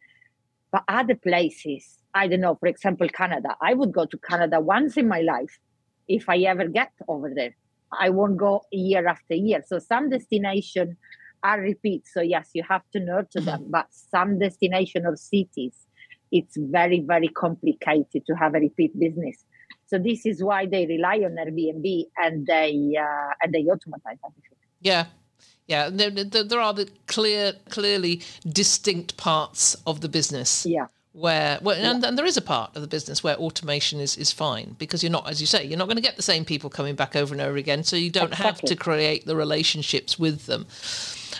But 0.70 0.84
other 0.88 1.16
places, 1.16 1.98
I 2.14 2.28
don't 2.28 2.40
know. 2.40 2.54
For 2.54 2.68
example, 2.68 3.08
Canada. 3.08 3.56
I 3.60 3.74
would 3.74 3.92
go 3.92 4.06
to 4.06 4.18
Canada 4.18 4.60
once 4.60 4.96
in 4.96 5.08
my 5.08 5.20
life, 5.20 5.58
if 6.08 6.28
I 6.28 6.38
ever 6.38 6.68
get 6.68 6.92
over 7.08 7.32
there. 7.34 7.56
I 7.92 8.10
won't 8.10 8.36
go 8.36 8.62
year 8.72 9.06
after 9.06 9.34
year. 9.34 9.62
So 9.66 9.78
some 9.78 10.10
destination 10.10 10.96
are 11.42 11.60
repeat. 11.60 12.06
So 12.06 12.20
yes, 12.20 12.50
you 12.54 12.62
have 12.68 12.82
to 12.92 13.00
nurture 13.00 13.40
them. 13.40 13.62
Mm-hmm. 13.62 13.70
But 13.70 13.86
some 13.90 14.38
destination 14.38 15.04
or 15.04 15.16
cities, 15.16 15.74
it's 16.38 16.56
very 16.78 17.00
very 17.12 17.30
complicated 17.44 18.20
to 18.28 18.34
have 18.42 18.52
a 18.58 18.60
repeat 18.68 18.92
business. 19.06 19.36
So 19.90 19.98
this 20.08 20.20
is 20.30 20.36
why 20.48 20.60
they 20.74 20.84
rely 20.86 21.16
on 21.28 21.32
Airbnb 21.42 21.86
and 22.24 22.46
they 22.52 22.72
uh, 23.06 23.32
and 23.40 23.52
they 23.54 23.64
automatize 23.72 24.18
everything. 24.28 24.58
Yeah, 24.90 25.04
Yeah, 25.66 25.88
there, 25.90 26.10
there 26.10 26.60
are 26.60 26.74
the 26.74 26.88
clear, 27.06 27.54
clearly 27.70 28.20
distinct 28.46 29.16
parts 29.16 29.74
of 29.86 30.00
the 30.02 30.08
business. 30.08 30.66
Yeah. 30.66 30.86
Where, 31.12 31.58
well, 31.62 31.76
and, 31.76 32.04
and 32.04 32.18
there 32.18 32.26
is 32.26 32.36
a 32.36 32.42
part 32.42 32.74
of 32.74 32.82
the 32.82 32.88
business 32.88 33.22
where 33.22 33.36
automation 33.36 34.00
is, 34.00 34.16
is 34.16 34.32
fine 34.32 34.74
because 34.80 35.00
you're 35.02 35.12
not, 35.12 35.30
as 35.30 35.40
you 35.40 35.46
say, 35.46 35.64
you're 35.64 35.78
not 35.78 35.84
going 35.86 35.96
to 35.96 36.02
get 36.02 36.16
the 36.16 36.22
same 36.22 36.44
people 36.44 36.68
coming 36.68 36.96
back 36.96 37.14
over 37.14 37.32
and 37.32 37.40
over 37.40 37.56
again. 37.56 37.84
So 37.84 37.94
you 37.94 38.10
don't 38.10 38.32
Exactly. 38.32 38.46
have 38.46 38.60
to 38.62 38.74
create 38.74 39.24
the 39.24 39.36
relationships 39.36 40.18
with 40.18 40.46
them. 40.46 40.66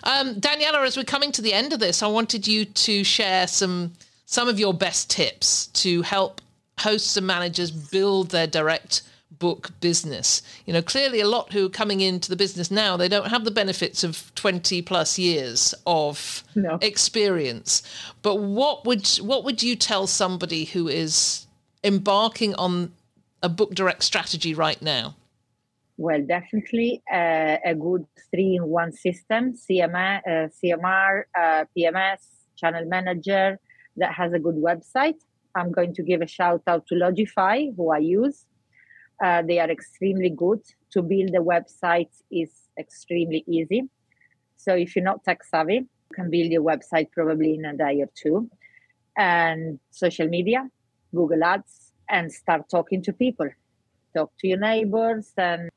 Um, 0.04 0.36
Daniela, 0.36 0.86
as 0.86 0.96
we're 0.96 1.02
coming 1.02 1.32
to 1.32 1.42
the 1.42 1.52
end 1.52 1.72
of 1.72 1.80
this, 1.80 2.04
I 2.04 2.06
wanted 2.06 2.46
you 2.46 2.64
to 2.66 3.02
share 3.02 3.48
some 3.48 3.94
some 4.24 4.48
of 4.48 4.58
your 4.58 4.74
best 4.74 5.10
tips 5.10 5.66
to 5.68 6.02
help 6.02 6.40
hosts 6.78 7.16
and 7.16 7.26
managers 7.26 7.70
build 7.70 8.30
their 8.30 8.46
direct 8.46 9.02
book 9.38 9.70
business. 9.80 10.42
You 10.64 10.72
know, 10.72 10.82
clearly 10.82 11.20
a 11.20 11.28
lot 11.28 11.52
who 11.52 11.66
are 11.66 11.70
coming 11.70 12.00
into 12.00 12.28
the 12.28 12.36
business 12.36 12.70
now, 12.70 12.96
they 12.96 13.08
don't 13.08 13.28
have 13.28 13.44
the 13.44 13.50
benefits 13.50 14.04
of 14.04 14.32
20 14.34 14.82
plus 14.82 15.18
years 15.18 15.74
of 15.86 16.44
No. 16.54 16.78
experience. 16.80 17.82
But 18.22 18.36
what 18.36 18.86
would 18.86 19.06
what 19.18 19.44
would 19.44 19.62
you 19.62 19.76
tell 19.76 20.06
somebody 20.06 20.64
who 20.64 20.88
is 20.88 21.46
embarking 21.82 22.54
on 22.54 22.92
a 23.42 23.48
book 23.48 23.74
direct 23.74 24.02
strategy 24.02 24.54
right 24.54 24.80
now? 24.80 25.14
Well, 25.96 26.22
definitely 26.22 27.02
uh, 27.12 27.56
a 27.64 27.74
good 27.74 28.06
three-in-one 28.30 28.92
system: 28.92 29.54
CMA, 29.54 30.20
uh, 30.26 30.48
CMR, 30.62 31.24
uh, 31.38 31.64
PMS, 31.76 32.18
Channel 32.56 32.86
Manager 32.86 33.60
that 33.96 34.12
has 34.14 34.32
a 34.32 34.38
good 34.38 34.56
website. 34.56 35.20
I'm 35.54 35.70
going 35.70 35.94
to 35.94 36.02
give 36.02 36.20
a 36.20 36.26
shout 36.26 36.62
out 36.66 36.86
to 36.88 36.94
Lodgify, 36.94 37.74
who 37.76 37.92
I 37.92 37.98
use. 37.98 38.46
Uh, 39.22 39.42
they 39.42 39.60
are 39.60 39.70
extremely 39.70 40.30
good. 40.30 40.60
To 40.92 41.02
build 41.02 41.30
a 41.30 41.40
website 41.40 42.10
is 42.30 42.50
extremely 42.78 43.44
easy. 43.46 43.88
So 44.56 44.74
if 44.74 44.94
you're 44.94 45.04
not 45.04 45.24
tech 45.24 45.44
savvy, 45.44 45.74
you 45.74 46.14
can 46.14 46.30
build 46.30 46.50
your 46.50 46.62
website 46.62 47.10
probably 47.12 47.54
in 47.54 47.64
a 47.64 47.76
day 47.76 48.00
or 48.00 48.10
two. 48.14 48.50
And 49.16 49.78
social 49.90 50.28
media, 50.28 50.68
Google 51.14 51.44
Ads, 51.44 51.92
and 52.08 52.32
start 52.32 52.68
talking 52.70 53.02
to 53.02 53.12
people. 53.12 53.48
Talk 54.16 54.32
to 54.40 54.48
your 54.48 54.58
neighbors 54.58 55.32
and 55.36 55.70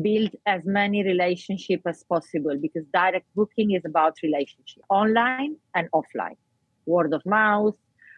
build 0.00 0.30
as 0.46 0.62
many 0.64 1.04
relationships 1.04 1.82
as 1.86 2.04
possible 2.04 2.56
because 2.60 2.84
direct 2.94 3.26
booking 3.34 3.72
is 3.72 3.82
about 3.84 4.16
relationship 4.22 4.82
online 4.88 5.56
and 5.74 5.88
offline 5.92 6.36
word 6.86 7.12
of 7.12 7.24
mouth 7.24 7.76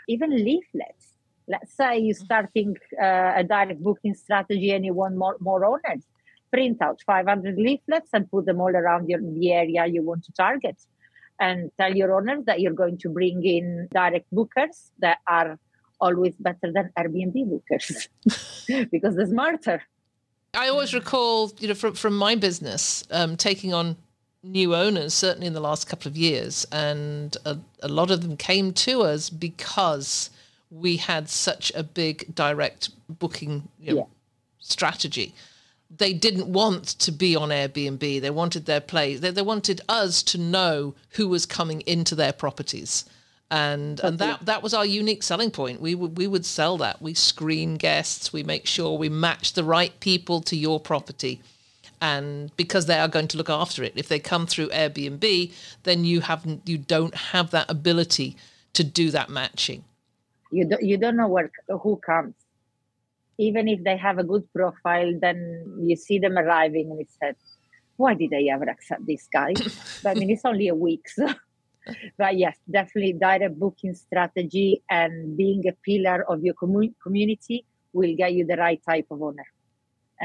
even 0.09 0.31
leaflets. 0.31 1.15
Let's 1.47 1.75
say 1.75 1.99
you're 1.99 2.15
starting 2.15 2.77
uh, 3.01 3.33
a 3.37 3.45
direct 3.45 3.83
booking 3.83 4.15
strategy 4.15 4.71
and 4.71 4.85
you 4.85 4.95
want 4.95 5.17
more, 5.17 5.37
more 5.41 5.65
owners. 5.65 6.05
Print 6.51 6.81
out 6.81 7.03
500 7.05 7.57
leaflets 7.57 8.11
and 8.13 8.31
put 8.31 8.47
them 8.47 8.61
all 8.61 8.75
around 8.75 9.09
your, 9.09 9.21
the 9.21 9.53
area 9.53 9.87
you 9.87 10.03
want 10.03 10.25
to 10.25 10.33
target 10.33 10.77
and 11.41 11.71
tell 11.77 11.95
your 11.95 12.15
owners 12.15 12.45
that 12.47 12.61
you're 12.61 12.73
going 12.73 12.97
to 12.99 13.09
bring 13.09 13.45
in 13.45 13.89
direct 13.93 14.33
bookers 14.33 14.91
that 15.01 15.19
are 15.27 15.59
always 16.01 16.35
better 16.37 16.73
than 16.73 16.91
airbnb 16.99 17.35
bookers 17.35 18.09
because 18.91 19.17
they're 19.17 19.27
smarter. 19.27 19.83
I 20.55 20.69
always 20.69 20.95
recall, 20.95 21.53
you 21.59 21.67
know, 21.67 21.75
from 21.75 21.95
from 21.95 22.17
my 22.17 22.37
business, 22.37 23.03
um, 23.11 23.37
taking 23.37 23.75
on 23.75 23.97
new 24.45 24.75
owners, 24.75 25.15
certainly 25.15 25.47
in 25.47 25.55
the 25.55 25.61
last 25.61 25.89
couple 25.89 26.09
of 26.09 26.17
years, 26.17 26.67
and 26.71 27.37
a, 27.45 27.59
a 27.83 27.89
lot 27.89 28.11
of 28.11 28.23
them 28.23 28.37
came 28.37 28.73
to 28.73 29.03
us 29.03 29.31
because 29.31 30.31
we 30.71 30.97
had 30.99 31.29
such 31.29 31.73
a 31.75 31.83
big 31.83 32.35
direct 32.35 32.91
booking 33.09 33.69
you 33.81 33.95
know, 33.95 34.01
Yeah. 34.01 34.05
strategy. 34.59 35.35
They 35.97 36.13
didn't 36.13 36.49
want 36.53 36.85
to 37.01 37.13
be 37.13 37.37
on 37.37 37.51
Airbnb. 37.51 38.21
They 38.21 38.31
wanted 38.31 38.67
their 38.67 38.81
place. 38.81 39.21
They, 39.21 39.31
they 39.31 39.43
wanted 39.43 39.81
us 39.89 40.23
to 40.25 40.39
know 40.39 40.95
who 41.11 41.29
was 41.29 41.47
coming 41.47 41.83
into 41.83 42.15
their 42.15 42.33
properties. 42.33 43.05
And 43.51 44.01
and 44.01 44.19
that 44.19 44.47
that 44.47 44.63
was 44.63 44.75
our 44.75 44.87
unique 44.87 45.23
selling 45.23 45.51
point. 45.53 45.81
We 45.81 45.95
would 45.95 46.17
we 46.17 46.27
would 46.27 46.45
sell 46.47 46.77
that. 46.79 47.01
We 47.01 47.15
screen 47.15 47.77
guests. 47.77 48.33
We 48.33 48.43
make 48.43 48.67
sure 48.67 48.99
we 48.99 49.09
match 49.09 49.53
the 49.53 49.63
right 49.63 49.93
people 50.01 50.41
to 50.43 50.57
your 50.57 50.81
property, 50.81 51.41
and 52.05 52.55
because 52.57 52.85
they 52.85 52.99
are 52.99 53.09
going 53.09 53.29
to 53.29 53.39
look 53.39 53.49
after 53.49 53.83
it. 53.83 53.95
If 53.97 54.09
they 54.09 54.19
come 54.19 54.47
through 54.47 54.69
Airbnb, 54.81 55.25
then 55.85 56.05
you 56.05 56.21
haven't 56.21 56.69
you 56.69 56.77
don't 56.77 57.15
have 57.33 57.51
that 57.53 57.71
ability 57.71 58.37
to 58.75 58.85
do 58.85 59.11
that 59.17 59.31
matching. 59.41 59.85
you 60.57 60.65
don't 60.71 60.85
you 60.91 60.97
don't 61.03 61.19
know 61.21 61.31
where 61.35 61.51
who 61.83 61.93
comes 62.11 62.35
even 63.47 63.65
if 63.75 63.79
they 63.87 63.97
have 64.07 64.19
a 64.19 64.27
good 64.33 64.45
profile 64.59 65.11
then 65.25 65.39
you 65.89 65.97
see 65.97 66.19
them 66.25 66.37
arriving 66.43 66.91
and 66.91 67.01
it 67.05 67.11
said 67.21 67.35
why 68.03 68.13
did 68.21 68.33
i 68.41 68.43
ever 68.55 68.69
accept 68.75 69.03
this 69.11 69.25
guy 69.39 69.53
but 70.03 70.11
i 70.11 70.15
mean 70.19 70.31
it's 70.35 70.45
only 70.51 70.69
a 70.69 70.79
week 70.87 71.09
so 71.17 71.27
but 72.21 72.33
yes 72.43 72.57
definitely 72.79 73.15
direct 73.27 73.59
booking 73.65 73.97
strategy 74.05 74.69
and 74.99 75.37
being 75.43 75.63
a 75.73 75.75
pillar 75.89 76.19
of 76.33 76.45
your 76.47 76.57
commu- 76.63 76.95
community 77.07 77.59
will 77.99 78.15
get 78.23 78.33
you 78.37 78.45
the 78.53 78.59
right 78.67 78.83
type 78.91 79.09
of 79.11 79.19
owner 79.29 79.49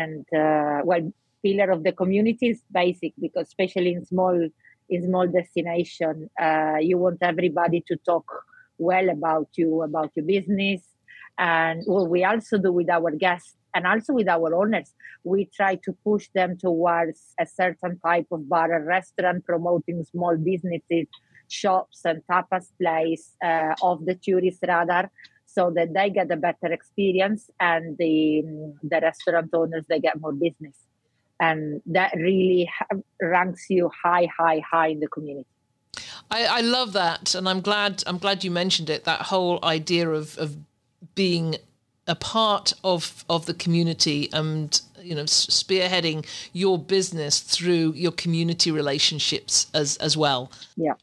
and 0.04 0.26
uh, 0.44 0.80
well 0.90 1.06
pillar 1.44 1.72
of 1.72 1.84
the 1.84 1.92
community 1.92 2.50
is 2.50 2.62
basic 2.72 3.14
because 3.20 3.48
especially 3.48 3.94
in 3.94 4.06
small 4.06 4.50
in 4.90 5.04
small 5.06 5.28
destination 5.28 6.30
uh, 6.42 6.78
you 6.80 6.98
want 6.98 7.18
everybody 7.22 7.84
to 7.88 7.96
talk 7.98 8.26
well 8.78 9.10
about 9.10 9.50
you 9.56 9.82
about 9.84 10.12
your 10.16 10.26
business. 10.26 10.82
And 11.38 11.84
what 11.86 12.10
we 12.10 12.24
also 12.26 12.58
do 12.58 12.72
with 12.74 12.90
our 12.90 13.12
guests 13.12 13.56
and 13.74 13.86
also 13.86 14.14
with 14.14 14.28
our 14.28 14.54
owners 14.56 14.94
we 15.24 15.46
try 15.46 15.76
to 15.76 15.94
push 16.04 16.30
them 16.34 16.58
towards 16.58 17.34
a 17.40 17.46
certain 17.46 18.00
type 18.00 18.28
of 18.32 18.48
bar 18.50 18.74
or 18.74 18.84
restaurant 18.84 19.46
promoting 19.46 20.04
small 20.04 20.36
businesses 20.38 21.08
shops 21.48 22.02
and 22.06 22.22
tapas 22.30 22.68
place 22.82 23.36
uh, 23.44 23.74
the 24.06 24.18
tourist 24.22 24.60
radar 24.68 25.12
so 25.46 25.72
that 25.72 25.94
they 25.94 26.10
get 26.10 26.32
a 26.32 26.36
better 26.36 26.72
experience 26.72 27.50
and 27.60 27.98
the 27.98 28.44
the 28.84 29.00
restaurant 29.02 29.50
owners 29.54 29.86
they 29.90 30.00
get 30.00 30.20
more 30.20 30.34
business 30.34 30.76
and 31.40 31.82
that 31.86 32.14
really 32.16 32.70
ha- 32.78 32.98
ranks 33.22 33.66
you 33.70 33.90
high 34.04 34.28
high 34.38 34.62
high 34.70 34.88
in 34.88 35.00
the 35.00 35.08
community 35.08 35.48
I, 36.32 36.46
I 36.46 36.62
love 36.62 36.94
that, 36.94 37.34
and 37.34 37.50
I'm 37.50 37.62
glad 37.62 38.04
I'm 38.06 38.20
glad 38.20 38.44
you 38.44 38.52
mentioned 38.52 38.90
it. 38.90 39.04
That 39.06 39.22
whole 39.24 39.60
idea 39.64 40.10
of 40.10 40.38
of 40.38 40.56
being 41.16 41.56
a 42.08 42.16
part 42.16 42.74
of 42.84 43.24
of 43.30 43.46
the 43.46 43.54
community 43.54 44.30
and 44.34 44.82
you 45.02 45.16
know 45.16 45.24
spearheading 45.24 46.26
your 46.54 46.78
business 46.78 47.40
through 47.40 47.94
your 47.96 48.12
community 48.12 48.72
relationships 48.72 49.68
as 49.74 49.98
as 49.98 50.16
well. 50.16 50.52
yeah 50.76 50.94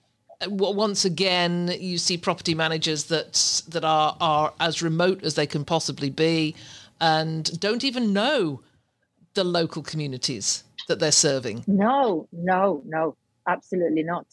Uh, 0.40 0.50
Once 0.50 1.04
again, 1.04 1.74
you 1.80 1.98
see 1.98 2.16
property 2.18 2.54
managers 2.54 3.04
that 3.04 3.62
that 3.68 3.84
are 3.84 4.16
are 4.20 4.52
as 4.60 4.82
remote 4.82 5.24
as 5.24 5.34
they 5.34 5.46
can 5.46 5.64
possibly 5.64 6.10
be, 6.10 6.54
and 7.00 7.58
don't 7.60 7.84
even 7.84 8.12
know 8.12 8.60
the 9.36 9.44
local 9.44 9.82
communities 9.82 10.64
that 10.88 10.98
they're 10.98 11.12
serving. 11.12 11.64
No, 11.66 12.28
no, 12.32 12.82
no, 12.84 13.16
absolutely 13.46 14.02
not. 14.02 14.26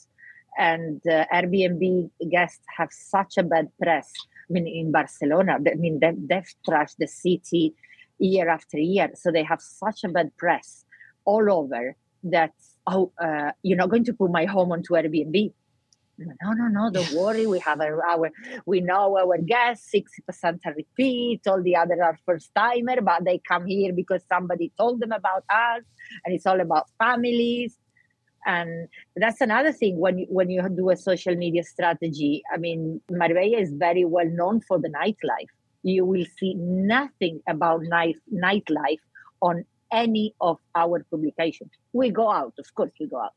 And 0.58 1.02
uh, 1.08 1.26
Airbnb 1.34 2.10
guests 2.32 2.62
have 2.78 2.90
such 2.92 3.38
a 3.38 3.44
bad 3.44 3.70
press. 3.82 4.12
I 4.50 4.54
mean, 4.54 4.68
in 4.68 4.92
Barcelona, 4.92 5.58
I 5.66 5.76
mean, 5.76 6.00
they, 6.00 6.14
they've 6.16 6.54
trashed 6.68 6.98
the 6.98 7.08
city 7.08 7.74
year 8.20 8.50
after 8.50 8.78
year. 8.78 9.10
So 9.16 9.32
they 9.32 9.44
have 9.44 9.62
such 9.62 10.04
a 10.04 10.10
bad 10.10 10.36
press 10.38 10.86
all 11.26 11.52
over 11.52 11.96
that, 12.26 12.54
oh, 12.88 13.12
uh, 13.22 13.52
you're 13.64 13.78
not 13.78 13.90
going 13.90 14.06
to 14.06 14.14
put 14.14 14.32
my 14.32 14.46
home 14.46 14.72
onto 14.72 14.94
Airbnb. 14.94 15.54
No, 16.18 16.52
no, 16.54 16.68
no, 16.68 16.92
don't 16.92 17.12
worry. 17.14 17.48
We 17.48 17.60
have 17.60 17.82
our, 17.82 18.32
we 18.66 18.82
know 18.82 19.18
our 19.18 19.38
guests, 19.40 19.92
60% 19.94 20.60
are 20.66 20.74
repeat, 20.76 21.42
all 21.48 21.62
the 21.62 21.76
others 21.76 22.00
are 22.04 22.20
first 22.26 22.52
timer, 22.56 23.02
but 23.02 23.26
they 23.26 23.40
come 23.40 23.66
here 23.66 23.94
because 23.94 24.22
somebody 24.30 24.72
told 24.78 25.00
them 25.00 25.12
about 25.12 25.44
us 25.50 25.82
and 26.24 26.36
it's 26.36 26.46
all 26.46 26.62
about 26.62 26.88
families 27.00 27.78
and 28.46 28.88
that's 29.16 29.42
another 29.42 29.72
thing 29.72 29.98
when 29.98 30.20
you, 30.20 30.26
when 30.30 30.50
you 30.50 30.68
do 30.70 30.90
a 30.90 30.98
social 30.98 31.36
media 31.36 31.64
strategy 31.64 32.44
i 32.54 32.58
mean 32.58 33.02
marbella 33.10 33.58
is 33.58 33.74
very 33.74 34.06
well 34.06 34.28
known 34.28 34.62
for 34.62 34.80
the 34.80 34.90
nightlife 34.90 35.54
you 35.84 36.06
will 36.06 36.26
see 36.38 36.54
nothing 36.56 37.42
about 37.48 37.82
night 37.84 38.16
nightlife 38.34 39.00
on 39.42 39.64
any 39.92 40.34
of 40.42 40.58
our 40.76 41.06
publications 41.12 41.72
we 41.94 42.10
go 42.10 42.30
out 42.30 42.54
of 42.58 42.74
course 42.76 42.92
we 43.00 43.08
go 43.08 43.20
out 43.20 43.32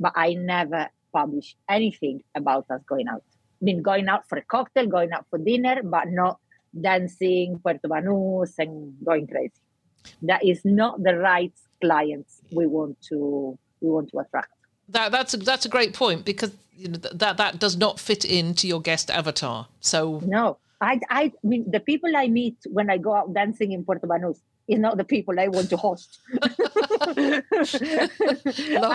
but 0.00 0.12
i 0.16 0.34
never 0.34 0.88
publish 1.18 1.48
anything 1.76 2.16
about 2.40 2.64
us 2.74 2.82
going 2.92 3.08
out 3.14 3.24
i 3.60 3.62
mean 3.68 3.80
going 3.90 4.06
out 4.12 4.22
for 4.28 4.36
a 4.38 4.46
cocktail 4.54 4.86
going 4.96 5.12
out 5.16 5.24
for 5.30 5.38
dinner 5.50 5.76
but 5.96 6.06
not 6.22 6.36
dancing 6.88 7.58
puerto 7.62 7.88
banús 7.94 8.52
and 8.58 8.72
going 9.10 9.26
crazy 9.26 9.62
that 10.22 10.44
is 10.44 10.60
not 10.64 11.02
the 11.02 11.16
right 11.16 11.52
clients 11.80 12.40
we 12.52 12.66
want 12.66 13.00
to 13.08 13.58
we 13.80 13.90
want 13.90 14.10
to 14.10 14.18
attract. 14.18 14.52
That 14.88 15.12
that's 15.12 15.34
a, 15.34 15.38
that's 15.38 15.66
a 15.66 15.68
great 15.68 15.94
point 15.94 16.24
because 16.24 16.52
you 16.76 16.88
know, 16.88 16.98
that 16.98 17.36
that 17.36 17.58
does 17.58 17.76
not 17.76 17.98
fit 17.98 18.24
into 18.24 18.68
your 18.68 18.80
guest 18.80 19.10
avatar. 19.10 19.66
So 19.80 20.20
No, 20.24 20.58
I, 20.80 21.00
I 21.10 21.32
mean 21.42 21.70
the 21.70 21.80
people 21.80 22.16
I 22.16 22.28
meet 22.28 22.56
when 22.66 22.90
I 22.90 22.98
go 22.98 23.14
out 23.14 23.34
dancing 23.34 23.72
in 23.72 23.84
Puerto 23.84 24.06
Banús, 24.06 24.40
It's 24.68 24.80
not 24.80 24.96
the 24.96 25.04
people 25.04 25.38
I 25.38 25.48
want 25.48 25.70
to 25.70 25.76
host. 25.76 26.18
Love 26.32 26.50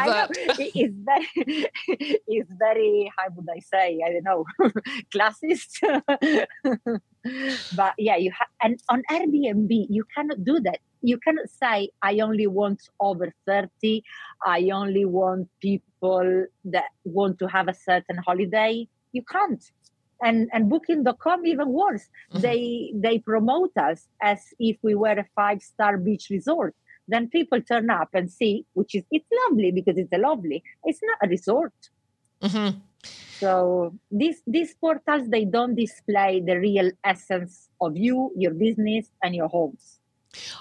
that. 0.06 0.30
It's 0.60 0.96
very, 1.10 1.28
it's 2.28 2.54
very, 2.60 3.12
how 3.18 3.28
would 3.36 3.48
I 3.50 3.60
say? 3.60 4.00
I 4.06 4.12
don't 4.12 4.24
know, 4.24 4.46
classist. 5.16 5.80
but 7.76 7.94
yeah, 7.98 8.18
you 8.18 8.32
have, 8.32 8.50
and 8.62 8.82
on 8.90 9.04
Airbnb, 9.10 9.88
you 9.90 10.04
cannot 10.14 10.44
do 10.44 10.60
that. 10.60 10.80
You 11.02 11.18
cannot 11.18 11.50
say, 11.50 11.90
I 12.02 12.20
only 12.20 12.48
want 12.48 12.82
over 13.00 13.34
30. 13.48 14.04
I 14.46 14.70
only 14.74 15.06
want 15.06 15.50
people 15.62 16.46
that 16.66 16.90
want 17.06 17.40
to 17.40 17.48
have 17.48 17.70
a 17.70 17.74
certain 17.74 18.18
holiday. 18.18 18.88
You 19.14 19.24
can't. 19.24 19.64
And, 20.24 20.50
and 20.54 20.70
booking.com 20.70 21.46
even 21.48 21.70
worse. 21.70 22.08
Mhm. 22.34 22.42
They 22.42 22.94
they 22.96 23.18
promote 23.20 23.76
us 23.76 24.08
as 24.22 24.40
if 24.60 24.78
we 24.84 24.94
were 24.94 25.18
a 25.18 25.26
five 25.36 25.62
star 25.62 25.98
beach 25.98 26.28
resort 26.30 26.76
then 27.12 27.28
people 27.30 27.62
turn 27.62 27.90
up 27.90 28.10
and 28.14 28.32
see, 28.32 28.66
which 28.74 28.96
is 28.96 29.04
it's 29.12 29.28
lovely 29.44 29.72
because 29.72 29.98
it's 29.98 30.14
a 30.14 30.18
lovely. 30.18 30.64
It's 30.86 31.00
not 31.04 31.18
a 31.24 31.28
resort. 31.28 31.74
hmm 32.42 32.70
So 33.40 33.94
these 34.12 34.42
these 34.46 34.74
portals 34.76 35.28
they 35.28 35.46
don't 35.46 35.76
display 35.76 36.42
the 36.46 36.58
real 36.60 36.92
essence 37.04 37.70
of 37.80 37.98
you, 37.98 38.32
your 38.38 38.54
business, 38.54 39.10
and 39.24 39.36
your 39.36 39.48
homes. 39.48 40.00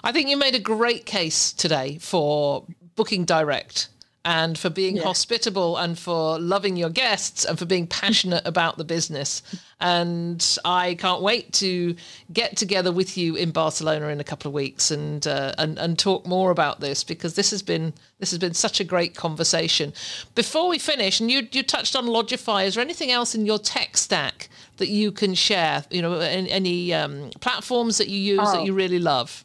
I 0.03 0.11
think 0.11 0.29
you 0.29 0.37
made 0.37 0.55
a 0.55 0.59
great 0.59 1.05
case 1.05 1.53
today 1.53 1.97
for 1.99 2.65
booking 2.95 3.23
direct 3.23 3.87
and 4.23 4.55
for 4.57 4.69
being 4.69 4.97
Yeah. 4.97 5.03
hospitable 5.03 5.77
and 5.77 5.97
for 5.97 6.37
loving 6.39 6.77
your 6.77 6.89
guests 6.91 7.43
and 7.43 7.57
for 7.57 7.65
being 7.65 7.87
passionate 7.87 8.45
about 8.45 8.77
the 8.77 8.83
business. 8.83 9.41
And 9.79 10.45
I 10.63 10.93
can't 10.95 11.23
wait 11.23 11.53
to 11.53 11.95
get 12.31 12.55
together 12.55 12.91
with 12.91 13.17
you 13.17 13.35
in 13.35 13.49
Barcelona 13.49 14.09
in 14.09 14.19
a 14.19 14.23
couple 14.23 14.49
of 14.49 14.53
weeks 14.53 14.91
and 14.91 15.25
uh, 15.25 15.53
and 15.57 15.79
and 15.79 15.97
talk 15.97 16.27
more 16.27 16.51
about 16.51 16.81
this 16.81 17.03
because 17.03 17.33
this 17.33 17.49
has 17.49 17.63
been 17.63 17.93
this 18.19 18.29
has 18.29 18.37
been 18.37 18.53
such 18.53 18.79
a 18.79 18.83
great 18.83 19.15
conversation. 19.15 19.91
Before 20.35 20.67
we 20.69 20.77
finish, 20.77 21.19
and 21.19 21.31
you 21.31 21.47
you 21.51 21.63
touched 21.63 21.95
on 21.95 22.05
Lodgify, 22.05 22.65
is 22.67 22.75
there 22.75 22.83
anything 22.83 23.09
else 23.09 23.33
in 23.33 23.47
your 23.47 23.57
tech 23.57 23.97
stack 23.97 24.49
that 24.77 24.89
you 24.89 25.11
can 25.11 25.33
share? 25.33 25.83
You 25.89 26.03
know, 26.03 26.13
any, 26.19 26.51
any 26.51 26.93
um, 26.93 27.31
platforms 27.39 27.97
that 27.97 28.07
you 28.07 28.19
use 28.19 28.51
that 28.51 28.59
Oh. 28.59 28.65
you 28.65 28.73
really 28.73 28.99
love? 28.99 29.43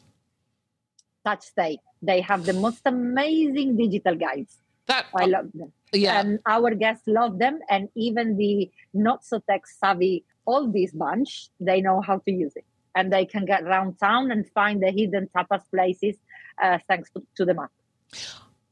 TouchStay. 1.25 1.77
They 2.01 2.21
have 2.21 2.45
the 2.45 2.53
most 2.53 2.81
amazing 2.85 3.75
digital 3.75 4.13
guides. 4.15 4.57
That 4.87 5.05
I 5.15 5.25
love 5.25 5.49
them. 5.53 5.71
yeah. 5.93 6.19
And 6.19 6.39
our 6.45 6.73
guests 6.73 7.03
love 7.07 7.39
them. 7.39 7.59
And 7.69 7.89
even 7.95 8.37
the 8.37 8.71
not 8.93 9.25
so 9.25 9.39
tech 9.49 9.67
savvy 9.67 10.23
oldies 10.47 10.97
bunch, 10.97 11.49
they 11.59 11.81
know 11.81 12.01
how 12.01 12.19
to 12.19 12.31
use 12.31 12.53
it. 12.55 12.65
And 12.95 13.11
they 13.11 13.25
can 13.25 13.45
get 13.45 13.63
around 13.63 13.97
town 13.99 14.31
and 14.31 14.49
find 14.49 14.81
the 14.81 14.91
hidden 14.91 15.29
tapas 15.35 15.61
places 15.69 16.15
uh, 16.61 16.79
thanks 16.87 17.11
to, 17.11 17.21
to 17.35 17.45
the 17.45 17.53
map. 17.53 17.69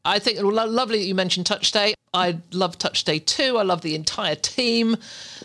I 0.03 0.19
think 0.19 0.39
lo- 0.41 0.65
lovely 0.65 0.99
that 0.99 1.05
you 1.05 1.15
mentioned 1.15 1.47
TouchStay. 1.47 1.93
I 2.13 2.37
love 2.53 2.77
TouchStay 2.77 3.25
too. 3.25 3.57
I 3.57 3.63
love 3.63 3.81
the 3.81 3.95
entire 3.95 4.35
team. 4.35 4.97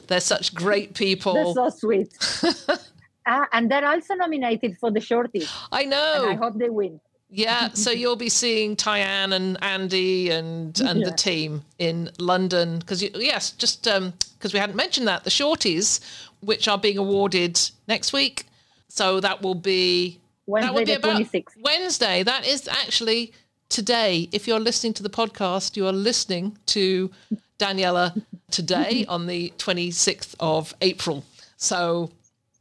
They're 0.06 0.20
such 0.20 0.54
great 0.54 0.94
people. 0.94 1.34
They're 1.34 1.54
so 1.54 1.68
sweet. 1.70 2.12
Ah, 3.26 3.46
and 3.52 3.70
they're 3.70 3.86
also 3.86 4.14
nominated 4.14 4.78
for 4.78 4.90
the 4.90 4.98
shorties. 4.98 5.48
I 5.70 5.82
And 5.82 6.32
I 6.32 6.34
hope 6.34 6.58
they 6.58 6.70
win. 6.70 7.00
Yeah. 7.30 7.68
So 7.74 7.90
you'll 7.90 8.16
be 8.16 8.28
seeing 8.28 8.76
Tyann 8.76 9.32
and 9.32 9.62
Andy 9.62 10.30
and 10.30 10.78
and 10.80 11.04
the 11.04 11.12
team 11.12 11.62
in 11.78 12.10
London 12.18 12.78
because 12.78 13.02
yes, 13.02 13.52
just 13.52 13.86
um, 13.88 14.12
because 14.38 14.52
we 14.52 14.58
hadn't 14.58 14.76
mentioned 14.76 15.08
that 15.08 15.24
the 15.24 15.30
shorties, 15.30 16.00
which 16.40 16.68
are 16.68 16.78
being 16.78 16.98
awarded 16.98 17.58
next 17.86 18.12
week. 18.12 18.46
So 18.88 19.20
that 19.20 19.42
will 19.42 19.54
be 19.54 20.18
that 20.46 20.74
Wednesday 20.74 20.74
will 20.74 20.84
be 20.84 20.92
about 20.94 21.22
26th. 21.22 21.44
Wednesday. 21.62 22.22
That 22.22 22.46
is 22.46 22.66
actually 22.68 23.32
today. 23.68 24.28
If 24.32 24.46
you're 24.48 24.60
listening 24.60 24.94
to 24.94 25.02
the 25.02 25.10
podcast, 25.10 25.76
you 25.76 25.86
are 25.86 25.92
listening 25.92 26.58
to 26.66 27.10
Daniela 27.58 28.20
today 28.50 29.04
on 29.08 29.26
the 29.26 29.52
26th 29.58 30.34
of 30.40 30.74
April. 30.80 31.24
So 31.56 32.10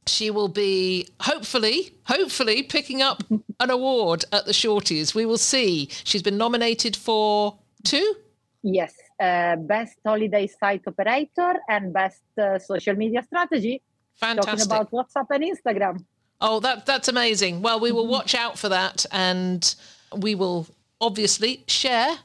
she 0.10 0.32
will 0.32 0.48
be 0.48 1.08
hopefully, 1.22 1.94
hopefully 2.04 2.64
picking 2.64 3.02
up 3.02 3.24
an 3.60 3.70
award 3.70 4.26
at 4.32 4.46
the 4.46 4.52
Shorties. 4.52 5.14
We 5.16 5.26
will 5.26 5.38
see. 5.38 5.90
She's 6.04 6.24
been 6.24 6.38
nominated 6.38 6.96
for 6.96 7.58
two. 7.84 8.16
Yes, 8.62 8.94
uh, 9.20 9.56
best 9.56 9.98
holiday 10.06 10.48
site 10.48 10.84
operator 10.86 11.56
and 11.70 11.94
best 11.94 12.22
uh, 12.38 12.60
social 12.60 12.96
media 12.96 13.24
strategy. 13.24 13.82
Fantastic. 14.16 14.68
Talking 14.70 14.92
about 14.92 14.92
WhatsApp 14.92 15.28
and 15.32 15.44
Instagram. 15.44 16.06
Oh, 16.42 16.60
that 16.60 16.86
that's 16.86 17.08
amazing. 17.08 17.62
Well, 17.62 17.80
we 17.80 17.92
will 17.92 18.08
watch 18.08 18.36
out 18.36 18.58
for 18.58 18.70
that, 18.70 19.06
and 19.12 19.76
we 20.16 20.36
will 20.36 20.68
obviously 21.02 21.64
share 21.68 22.18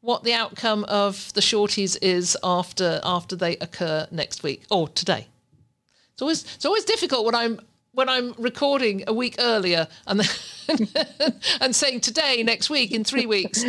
what 0.00 0.24
the 0.24 0.32
outcome 0.32 0.84
of 0.84 1.32
the 1.34 1.40
shorties 1.40 1.96
is 2.00 2.36
after 2.42 3.00
after 3.02 3.36
they 3.36 3.56
occur 3.56 4.06
next 4.10 4.42
week 4.42 4.64
or 4.70 4.88
today. 4.88 5.28
It's 6.18 6.22
always 6.22 6.42
it's 6.56 6.64
always 6.64 6.84
difficult 6.84 7.24
when 7.24 7.36
I'm 7.36 7.60
when 7.92 8.08
I'm 8.08 8.34
recording 8.38 9.04
a 9.06 9.12
week 9.12 9.36
earlier 9.38 9.86
and 10.08 10.18
then, 10.18 10.88
and 11.60 11.76
saying 11.76 12.00
today 12.00 12.42
next 12.42 12.70
week 12.70 12.90
in 12.90 13.04
three 13.04 13.24
weeks, 13.24 13.64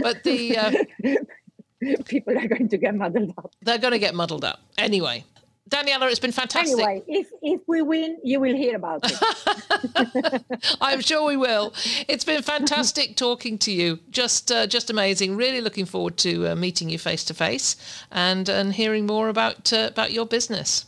but 0.00 0.24
the 0.24 0.56
uh, 0.56 0.72
People 2.06 2.38
are 2.38 2.48
going 2.48 2.68
to 2.70 2.78
get 2.78 2.94
muddled 2.94 3.34
up. 3.36 3.52
they're 3.60 3.76
going 3.76 3.92
to 3.92 3.98
get 3.98 4.14
muddled 4.14 4.42
up 4.42 4.60
anyway. 4.78 5.22
Daniela, 5.68 6.10
it's 6.10 6.18
been 6.18 6.32
fantastic. 6.32 6.78
Anyway, 6.82 7.02
if 7.06 7.28
if 7.42 7.60
we 7.66 7.82
win, 7.82 8.16
you 8.24 8.40
will 8.40 8.56
hear 8.56 8.76
about 8.76 9.00
it. 9.04 10.42
I'm 10.80 11.02
sure 11.02 11.26
we 11.26 11.36
will. 11.36 11.74
It's 12.08 12.24
been 12.24 12.42
fantastic 12.42 13.16
talking 13.16 13.58
to 13.58 13.70
you. 13.70 13.98
Just, 14.10 14.50
uh, 14.50 14.66
just 14.66 14.88
amazing. 14.88 15.36
Really 15.36 15.60
looking 15.60 15.84
forward 15.84 16.16
to 16.18 16.48
uh, 16.48 16.56
meeting 16.56 16.88
you 16.88 16.98
face 16.98 17.24
to 17.24 17.34
face 17.34 17.76
and 18.10 18.48
and 18.48 18.72
hearing 18.72 19.06
more 19.06 19.28
about 19.28 19.72
uh, 19.74 19.88
about 19.90 20.12
your 20.12 20.24
business. 20.24 20.86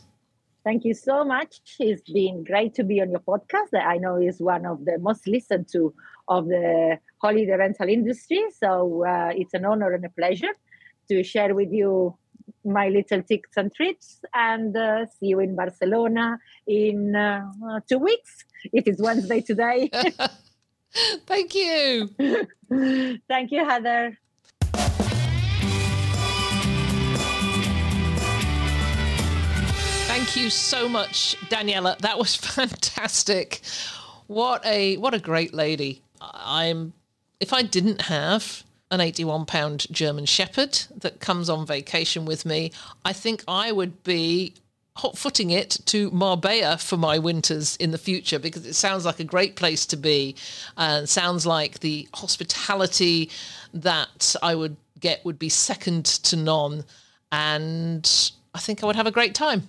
Thank 0.65 0.83
you 0.83 0.95
so 0.95 1.23
much. 1.23 1.59
It's 1.79 2.09
been 2.11 2.43
great 2.43 2.73
to 2.73 2.83
be 2.83 2.99
on 2.99 3.11
your 3.11 3.19
podcast 3.19 3.69
that 3.71 3.85
I 3.85 3.97
know 3.97 4.15
is 4.17 4.41
one 4.41 4.65
of 4.65 4.83
the 4.83 4.97
most 4.97 5.27
listened 5.27 5.67
to 5.73 5.93
of 6.27 6.47
the 6.47 6.97
holiday 7.21 7.55
rental 7.55 7.87
industry. 7.87 8.43
So 8.59 9.05
uh, 9.05 9.29
it's 9.35 9.53
an 9.53 9.63
honor 9.63 9.93
and 9.93 10.03
a 10.05 10.09
pleasure 10.09 10.53
to 11.09 11.23
share 11.23 11.53
with 11.53 11.71
you 11.71 12.17
my 12.63 12.89
little 12.89 13.21
tips 13.21 13.55
and 13.57 13.71
tricks 13.75 14.21
and 14.33 14.75
uh, 14.75 15.05
see 15.05 15.27
you 15.27 15.39
in 15.39 15.55
Barcelona 15.55 16.39
in 16.65 17.15
uh, 17.15 17.43
two 17.87 17.99
weeks. 17.99 18.45
It 18.73 18.87
is 18.87 18.99
Wednesday 18.99 19.41
today. 19.41 19.91
Thank 21.27 21.53
you. 21.53 22.09
Thank 23.27 23.51
you, 23.51 23.63
Heather. 23.65 24.17
Thank 30.25 30.37
you 30.37 30.49
so 30.49 30.89
much, 30.89 31.37
Daniela. 31.49 31.99
That 31.99 32.17
was 32.17 32.35
fantastic. 32.57 33.61
What 34.25 34.65
a 34.65 34.97
what 34.97 35.13
a 35.13 35.19
great 35.19 35.53
lady. 35.53 36.01
I'm 36.19 36.93
if 37.39 37.53
I 37.53 37.61
didn't 37.61 38.01
have 38.01 38.63
an 38.89 39.01
81 39.01 39.45
pound 39.45 39.85
German 39.91 40.25
shepherd 40.25 40.79
that 40.97 41.19
comes 41.19 41.47
on 41.47 41.67
vacation 41.67 42.25
with 42.25 42.43
me, 42.43 42.71
I 43.05 43.13
think 43.13 43.43
I 43.47 43.71
would 43.71 44.01
be 44.03 44.55
hot 44.95 45.15
footing 45.15 45.51
it 45.51 45.77
to 45.85 46.09
Marbella 46.09 46.79
for 46.79 46.97
my 46.97 47.19
winters 47.19 47.75
in 47.75 47.91
the 47.91 47.99
future 47.99 48.39
because 48.39 48.65
it 48.65 48.73
sounds 48.73 49.05
like 49.05 49.19
a 49.19 49.23
great 49.23 49.55
place 49.55 49.85
to 49.85 49.95
be 49.95 50.35
and 50.75 51.07
sounds 51.07 51.45
like 51.45 51.81
the 51.81 52.09
hospitality 52.15 53.29
that 53.75 54.35
I 54.41 54.55
would 54.55 54.75
get 54.99 55.23
would 55.23 55.37
be 55.37 55.49
second 55.49 56.05
to 56.05 56.35
none 56.35 56.83
and 57.31 58.31
I 58.55 58.59
think 58.59 58.81
I 58.81 58.87
would 58.87 58.95
have 58.95 59.05
a 59.05 59.11
great 59.11 59.35
time. 59.35 59.67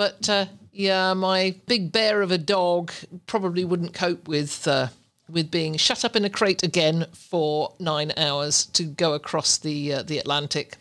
But 0.00 0.30
uh, 0.30 0.46
yeah, 0.72 1.12
my 1.12 1.56
big 1.66 1.92
bear 1.92 2.22
of 2.22 2.30
a 2.30 2.38
dog 2.38 2.90
probably 3.26 3.66
wouldn't 3.66 3.92
cope 3.92 4.28
with 4.28 4.66
uh, 4.66 4.88
with 5.28 5.50
being 5.50 5.76
shut 5.76 6.06
up 6.06 6.16
in 6.16 6.24
a 6.24 6.30
crate 6.30 6.62
again 6.62 7.04
for 7.12 7.74
nine 7.78 8.10
hours 8.16 8.64
to 8.64 8.84
go 8.84 9.12
across 9.12 9.58
the 9.58 9.92
uh, 9.92 10.02
the 10.02 10.16
Atlantic. 10.16 10.78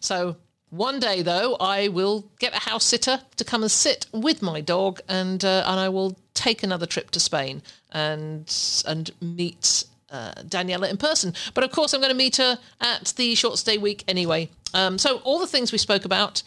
So 0.00 0.34
one 0.70 0.98
day, 0.98 1.22
though, 1.22 1.54
I 1.60 1.86
will 1.86 2.28
get 2.40 2.56
a 2.56 2.68
house 2.68 2.82
sitter 2.82 3.20
to 3.36 3.44
come 3.44 3.62
and 3.62 3.70
sit 3.70 4.06
with 4.10 4.42
my 4.42 4.60
dog, 4.60 5.00
and 5.08 5.44
uh, 5.44 5.62
and 5.64 5.78
I 5.78 5.88
will 5.88 6.18
take 6.34 6.64
another 6.64 6.86
trip 6.86 7.12
to 7.12 7.20
Spain 7.20 7.62
and 7.92 8.52
and 8.84 9.12
meet 9.20 9.84
uh, 10.10 10.32
Daniela 10.42 10.90
in 10.90 10.96
person. 10.96 11.34
But 11.54 11.62
of 11.62 11.70
course, 11.70 11.94
I'm 11.94 12.00
going 12.00 12.10
to 12.10 12.18
meet 12.18 12.38
her 12.38 12.58
at 12.80 13.14
the 13.16 13.36
short 13.36 13.58
stay 13.58 13.78
week 13.78 14.02
anyway. 14.08 14.50
Um, 14.74 14.98
so 14.98 15.18
all 15.18 15.38
the 15.38 15.46
things 15.46 15.70
we 15.70 15.78
spoke 15.78 16.04
about 16.04 16.42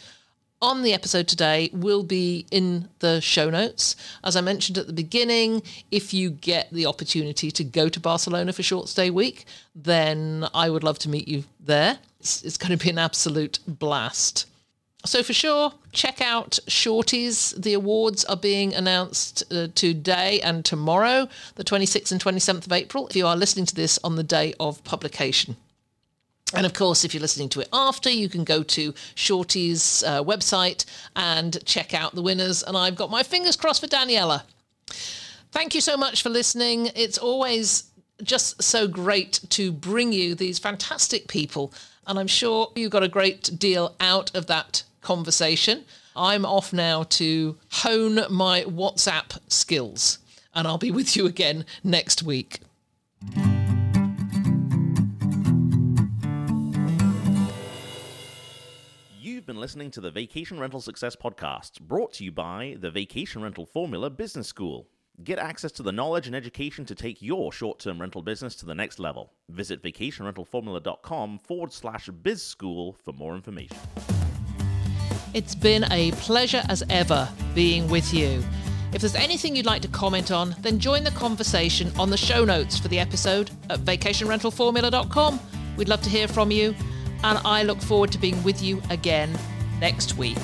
on 0.62 0.82
the 0.82 0.92
episode 0.92 1.26
today 1.26 1.70
will 1.72 2.02
be 2.02 2.46
in 2.50 2.88
the 2.98 3.20
show 3.20 3.48
notes. 3.48 3.96
As 4.22 4.36
I 4.36 4.40
mentioned 4.40 4.76
at 4.78 4.86
the 4.86 4.92
beginning, 4.92 5.62
if 5.90 6.12
you 6.12 6.30
get 6.30 6.70
the 6.70 6.86
opportunity 6.86 7.50
to 7.50 7.64
go 7.64 7.88
to 7.88 7.98
Barcelona 7.98 8.52
for 8.52 8.62
short 8.62 8.88
stay 8.88 9.10
week, 9.10 9.46
then 9.74 10.46
I 10.54 10.68
would 10.68 10.84
love 10.84 10.98
to 11.00 11.08
meet 11.08 11.28
you 11.28 11.44
there. 11.58 11.98
It's, 12.18 12.42
it's 12.42 12.58
going 12.58 12.76
to 12.76 12.82
be 12.82 12.90
an 12.90 12.98
absolute 12.98 13.58
blast. 13.66 14.46
So 15.06 15.22
for 15.22 15.32
sure, 15.32 15.72
check 15.92 16.20
out 16.20 16.58
Shorties. 16.66 17.60
The 17.60 17.72
awards 17.72 18.26
are 18.26 18.36
being 18.36 18.74
announced 18.74 19.42
uh, 19.50 19.68
today 19.74 20.42
and 20.42 20.62
tomorrow, 20.62 21.26
the 21.54 21.64
26th 21.64 22.12
and 22.12 22.22
27th 22.22 22.66
of 22.66 22.72
April, 22.72 23.08
if 23.08 23.16
you 23.16 23.26
are 23.26 23.36
listening 23.36 23.64
to 23.64 23.74
this 23.74 23.98
on 24.04 24.16
the 24.16 24.22
day 24.22 24.52
of 24.60 24.84
publication. 24.84 25.56
And 26.54 26.66
of 26.66 26.72
course, 26.72 27.04
if 27.04 27.14
you're 27.14 27.20
listening 27.20 27.48
to 27.50 27.60
it 27.60 27.68
after, 27.72 28.10
you 28.10 28.28
can 28.28 28.44
go 28.44 28.62
to 28.64 28.92
Shorty's 29.14 30.02
uh, 30.02 30.22
website 30.22 30.84
and 31.14 31.64
check 31.64 31.94
out 31.94 32.14
the 32.14 32.22
winners. 32.22 32.62
And 32.62 32.76
I've 32.76 32.96
got 32.96 33.10
my 33.10 33.22
fingers 33.22 33.56
crossed 33.56 33.80
for 33.80 33.86
Daniela. 33.86 34.42
Thank 35.52 35.74
you 35.74 35.80
so 35.80 35.96
much 35.96 36.22
for 36.22 36.28
listening. 36.28 36.90
It's 36.94 37.18
always 37.18 37.84
just 38.22 38.62
so 38.62 38.86
great 38.86 39.40
to 39.50 39.72
bring 39.72 40.12
you 40.12 40.34
these 40.34 40.58
fantastic 40.58 41.28
people. 41.28 41.72
And 42.06 42.18
I'm 42.18 42.26
sure 42.26 42.72
you 42.74 42.88
got 42.88 43.02
a 43.02 43.08
great 43.08 43.58
deal 43.58 43.94
out 44.00 44.34
of 44.34 44.46
that 44.46 44.82
conversation. 45.00 45.84
I'm 46.16 46.44
off 46.44 46.72
now 46.72 47.04
to 47.04 47.56
hone 47.70 48.20
my 48.30 48.62
WhatsApp 48.62 49.38
skills, 49.48 50.18
and 50.54 50.66
I'll 50.66 50.78
be 50.78 50.90
with 50.90 51.16
you 51.16 51.26
again 51.26 51.64
next 51.84 52.22
week. 52.22 52.60
Listening 59.60 59.90
to 59.90 60.00
the 60.00 60.10
Vacation 60.10 60.58
Rental 60.58 60.80
Success 60.80 61.14
Podcast, 61.14 61.80
brought 61.82 62.14
to 62.14 62.24
you 62.24 62.32
by 62.32 62.76
the 62.80 62.90
Vacation 62.90 63.42
Rental 63.42 63.66
Formula 63.66 64.08
Business 64.08 64.48
School. 64.48 64.88
Get 65.22 65.38
access 65.38 65.70
to 65.72 65.82
the 65.82 65.92
knowledge 65.92 66.26
and 66.26 66.34
education 66.34 66.86
to 66.86 66.94
take 66.94 67.20
your 67.20 67.52
short 67.52 67.78
term 67.78 68.00
rental 68.00 68.22
business 68.22 68.56
to 68.56 68.66
the 68.66 68.74
next 68.74 68.98
level. 68.98 69.34
Visit 69.50 69.82
vacationrentalformula.com 69.82 71.40
forward 71.40 71.74
slash 71.74 72.08
biz 72.08 72.42
school 72.42 72.96
for 73.04 73.12
more 73.12 73.34
information. 73.34 73.76
It's 75.34 75.54
been 75.54 75.84
a 75.92 76.12
pleasure 76.12 76.62
as 76.70 76.82
ever 76.88 77.28
being 77.54 77.86
with 77.88 78.14
you. 78.14 78.42
If 78.94 79.02
there's 79.02 79.14
anything 79.14 79.54
you'd 79.54 79.66
like 79.66 79.82
to 79.82 79.88
comment 79.88 80.32
on, 80.32 80.56
then 80.60 80.78
join 80.78 81.04
the 81.04 81.10
conversation 81.10 81.92
on 81.98 82.08
the 82.08 82.16
show 82.16 82.46
notes 82.46 82.78
for 82.78 82.88
the 82.88 82.98
episode 82.98 83.50
at 83.68 83.80
vacationrentalformula.com. 83.80 85.38
We'd 85.76 85.88
love 85.88 86.00
to 86.02 86.10
hear 86.10 86.28
from 86.28 86.50
you, 86.50 86.74
and 87.22 87.38
I 87.44 87.62
look 87.62 87.80
forward 87.80 88.12
to 88.12 88.18
being 88.18 88.42
with 88.42 88.62
you 88.62 88.82
again 88.90 89.38
next 89.80 90.16
week. 90.16 90.38